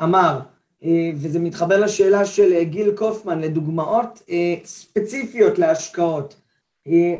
אמר, 0.02 0.40
וזה 1.16 1.38
מתחבר 1.38 1.80
לשאלה 1.80 2.24
של 2.24 2.62
גיל 2.62 2.90
קופמן 2.90 3.40
לדוגמאות 3.40 4.22
ספציפיות 4.64 5.58
להשקעות. 5.58 6.36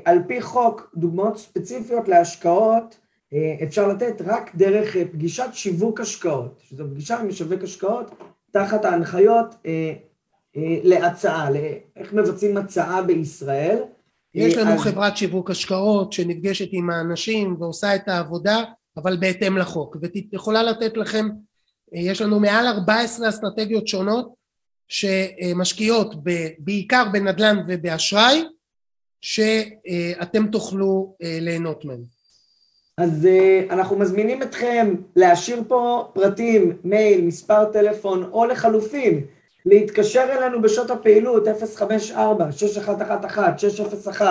על 0.05 0.19
פי 0.27 0.41
חוק, 0.41 0.91
דוגמאות 0.97 1.39
ספציפיות 1.39 2.09
להשקעות 2.09 2.99
אפשר 3.63 3.89
לתת 3.89 4.23
רק 4.27 4.55
דרך 4.55 4.97
פגישת 5.13 5.49
שיווק 5.53 6.01
השקעות, 6.01 6.61
שזו 6.69 6.85
פגישה 6.91 7.19
עם 7.19 7.29
משווק 7.29 7.63
השקעות 7.63 8.15
תחת 8.51 8.85
ההנחיות 8.85 9.55
להצעה, 10.83 11.51
לאיך 11.51 12.13
מבצעים 12.13 12.57
הצעה 12.57 13.03
בישראל. 13.03 13.79
יש 14.35 14.57
לנו 14.57 14.71
אז... 14.71 14.81
חברת 14.81 15.17
שיווק 15.17 15.51
השקעות 15.51 16.13
שנפגשת 16.13 16.69
עם 16.73 16.91
האנשים 16.91 17.57
ועושה 17.59 17.95
את 17.95 18.09
העבודה, 18.09 18.65
אבל 18.97 19.17
בהתאם 19.17 19.59
לחוק, 19.59 19.97
ויכולה 20.33 20.63
לתת 20.63 20.97
לכם, 20.97 21.29
יש 21.93 22.23
לנו 22.23 22.41
מעל 22.41 22.67
14 22.67 23.29
אסטרטגיות 23.29 23.89
שונות 23.89 24.35
שמשקיעות 24.89 26.15
ב, 26.25 26.31
בעיקר 26.59 27.05
בנדל"ן 27.13 27.65
ובאשראי, 27.69 28.45
שאתם 29.21 30.47
תוכלו 30.47 31.17
ליהנות 31.21 31.85
מהם. 31.85 32.03
אז 32.99 33.29
אנחנו 33.71 33.99
מזמינים 33.99 34.43
אתכם 34.43 34.95
להשאיר 35.17 35.63
פה 35.69 36.11
פרטים, 36.15 36.77
מייל, 36.85 37.25
מספר 37.25 37.73
טלפון 37.73 38.23
או 38.23 38.47
לחלופין 38.47 39.25
להתקשר 39.67 40.27
אלינו 40.39 40.63
בשעות 40.63 40.91
הפעילות 40.91 41.49
054-6111-601 41.49 44.23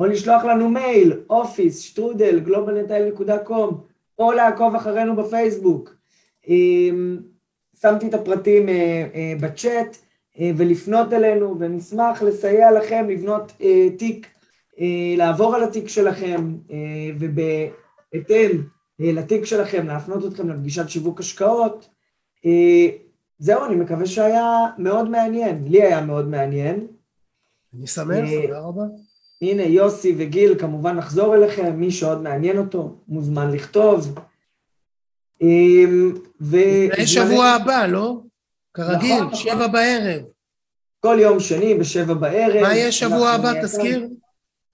או 0.00 0.06
לשלוח 0.06 0.44
לנו 0.44 0.70
מייל 0.70 1.20
office 1.30 1.80
שטרודל 1.80 2.40
גלובלנטייל.קום 2.40 3.80
או 4.18 4.32
לעקוב 4.32 4.74
אחרינו 4.74 5.16
בפייסבוק. 5.16 5.94
אמ, 6.48 7.18
שמתי 7.82 8.06
את 8.06 8.14
הפרטים 8.14 8.68
אה, 8.68 9.06
אה, 9.14 9.32
בצ'אט 9.40 9.96
אה, 10.40 10.50
ולפנות 10.56 11.12
אלינו 11.12 11.56
ונשמח 11.60 12.22
לסייע 12.22 12.72
לכם 12.72 13.06
לבנות 13.10 13.52
תיק, 13.98 14.26
לעבור 15.16 15.54
על 15.54 15.62
התיק 15.62 15.88
שלכם 15.88 16.54
ובהתאם 17.18 18.62
לתיק 18.98 19.44
שלכם 19.44 19.86
להפנות 19.86 20.24
אתכם 20.24 20.50
לפגישת 20.50 20.88
שיווק 20.88 21.20
השקעות. 21.20 21.88
זהו, 23.40 23.64
אני 23.64 23.76
מקווה 23.76 24.06
שהיה 24.06 24.66
מאוד 24.78 25.08
מעניין. 25.08 25.64
לי 25.68 25.82
היה 25.82 26.00
מאוד 26.00 26.28
מעניין. 26.28 26.86
אני 27.78 27.86
שמח, 27.86 28.16
אה, 28.16 28.42
תודה 28.46 28.60
רבה. 28.60 28.82
הנה, 29.42 29.62
יוסי 29.62 30.14
וגיל, 30.18 30.58
כמובן 30.58 30.96
נחזור 30.96 31.34
אליכם, 31.34 31.76
מי 31.76 31.90
שעוד 31.90 32.22
מעניין 32.22 32.58
אותו, 32.58 32.96
מוזמן 33.08 33.50
לכתוב. 33.50 34.14
אמ, 35.42 36.12
ו... 36.40 36.56
שבוע 37.06 37.46
הבא, 37.46 37.86
לא? 37.86 38.16
כרגיל, 38.74 39.20
נכון, 39.20 39.34
שבע 39.34 39.54
נכון. 39.54 39.72
בערב. 39.72 40.22
כל 41.00 41.16
יום 41.20 41.40
שני 41.40 41.74
בשבע 41.74 42.14
בערב. 42.14 42.62
מה 42.62 42.74
יהיה 42.74 42.92
שבוע 42.92 43.30
הבא, 43.30 43.62
תזכיר? 43.62 44.08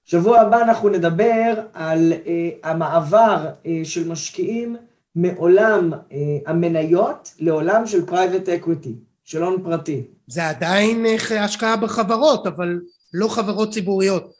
שבוע 0.04 0.40
הבא 0.40 0.62
אנחנו 0.62 0.88
נדבר 0.88 1.54
על 1.72 2.12
uh, 2.12 2.66
המעבר 2.66 3.46
uh, 3.64 3.68
של 3.84 4.08
משקיעים 4.08 4.76
מעולם 5.16 5.92
אה, 5.92 6.18
המניות 6.46 7.34
לעולם 7.38 7.86
של 7.86 8.06
private 8.06 8.48
equity, 8.48 8.94
של 9.24 9.42
הון 9.42 9.62
פרטי. 9.62 10.02
זה 10.26 10.48
עדיין 10.48 11.06
אה, 11.06 11.44
השקעה 11.44 11.76
בחברות, 11.76 12.46
אבל 12.46 12.80
לא 13.12 13.28
חברות 13.28 13.72
ציבוריות. 13.72 14.32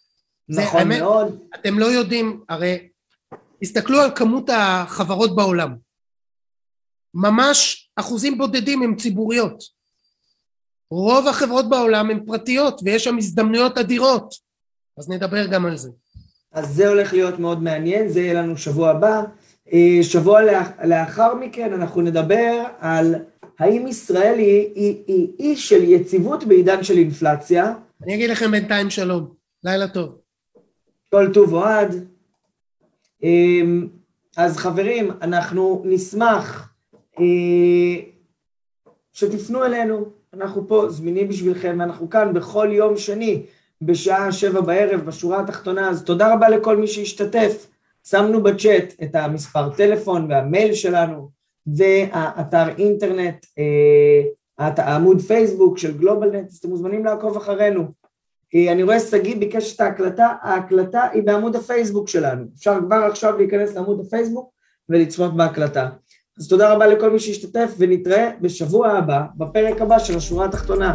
נכון 0.49 0.93
זה, 0.93 0.99
מאוד. 0.99 1.27
האמת, 1.27 1.61
אתם 1.61 1.79
לא 1.79 1.87
יודעים, 1.87 2.41
הרי 2.49 2.89
תסתכלו 3.61 4.01
על 4.01 4.11
כמות 4.15 4.51
החברות 4.53 5.37
בעולם. 5.37 5.77
ממש 7.15 7.91
אחוזים 7.97 8.39
בודדים 8.39 8.83
הם 8.83 8.97
ציבוריות. 8.97 9.63
רוב 10.91 11.29
החברות 11.29 11.69
בעולם 11.69 12.11
הן 12.11 12.27
פרטיות 12.27 12.81
ויש 12.85 13.05
שם 13.05 13.19
הזדמנויות 13.19 13.79
אדירות. 13.79 14.35
אז 14.99 15.09
נדבר 15.09 15.47
גם 15.47 15.67
על 15.67 15.77
זה. 15.77 15.91
אז 16.53 16.75
זה 16.75 16.89
הולך 16.89 17.13
להיות 17.13 17.39
מאוד 17.39 17.63
מעניין, 17.63 18.09
זה 18.09 18.21
יהיה 18.21 18.35
לנו 18.35 18.57
שבוע 18.57 18.91
הבא. 18.91 19.23
אה, 19.73 19.99
שבוע 20.03 20.41
לאחר 20.85 21.35
מכן 21.35 21.73
אנחנו 21.73 22.03
נדבר 22.03 22.65
על 22.81 23.15
האם 23.59 23.87
ישראל 23.87 24.39
היא 24.39 24.75
אי 24.77 25.31
היא, 25.39 25.57
של 25.57 25.83
יציבות 25.85 26.45
בעידן 26.45 26.83
של 26.85 26.99
אינפלציה. 26.99 27.75
אני 28.03 28.15
אגיד 28.15 28.31
לכם 28.31 28.51
בינתיים 28.51 28.91
שלום, 28.91 29.27
לילה 29.65 29.89
טוב. 29.89 30.19
כל 31.11 31.31
טוב 31.35 31.53
אוהד. 31.53 32.05
אמ, 33.23 33.89
אז 34.37 34.57
חברים, 34.57 35.11
אנחנו 35.23 35.83
נשמח 35.85 36.75
אה, 37.19 37.25
שתפנו 39.13 39.65
אלינו, 39.65 40.09
אנחנו 40.35 40.69
פה 40.69 40.89
זמינים 40.89 41.29
בשבילכם, 41.29 41.77
ואנחנו 41.81 42.11
כאן 42.11 42.35
בכל 42.35 42.69
יום 42.73 42.97
שני 42.97 43.43
בשעה 43.83 44.33
שבע 44.33 44.61
בערב 44.61 45.01
בשורה 45.01 45.41
התחתונה, 45.41 45.91
אז 45.91 46.05
תודה 46.05 46.35
רבה 46.35 46.49
לכל 46.49 46.77
מי 46.77 46.87
שהשתתף. 46.87 47.67
שמנו 48.11 48.43
בצ'אט 48.43 48.95
את 49.03 49.15
המספר 49.15 49.69
טלפון 49.69 50.31
והמייל 50.31 50.75
שלנו, 50.75 51.31
והאתר 51.67 52.69
אינטרנט, 52.79 53.47
אה, 53.59 54.23
העמוד 54.59 55.21
פייסבוק 55.21 55.79
של 55.79 55.99
גלובלנט, 55.99 56.49
אז 56.51 56.57
אתם 56.57 56.69
מוזמנים 56.69 57.05
לעקוב 57.05 57.37
אחרינו. 57.37 57.85
אה, 58.55 58.73
אני 58.73 58.83
רואה 58.83 59.01
שגיא 59.01 59.37
ביקש 59.37 59.77
את 59.77 59.81
ההקלטה, 59.81 60.33
ההקלטה 60.43 61.09
היא 61.13 61.23
בעמוד 61.23 61.57
הפייסבוק 61.57 62.09
שלנו. 62.09 62.45
אפשר 62.57 62.79
כבר 62.87 62.97
עכשיו 62.97 63.37
להיכנס 63.37 63.75
לעמוד 63.75 64.01
הפייסבוק 64.07 64.51
ולצפות 64.89 65.37
בהקלטה. 65.37 65.89
אז 66.39 66.49
תודה 66.49 66.73
רבה 66.73 66.87
לכל 66.87 67.11
מי 67.11 67.19
שהשתתף, 67.19 67.75
ונתראה 67.79 68.31
בשבוע 68.41 68.89
הבא, 68.89 69.23
בפרק 69.37 69.81
הבא 69.81 69.99
של 69.99 70.17
השורה 70.17 70.45
התחתונה. 70.45 70.95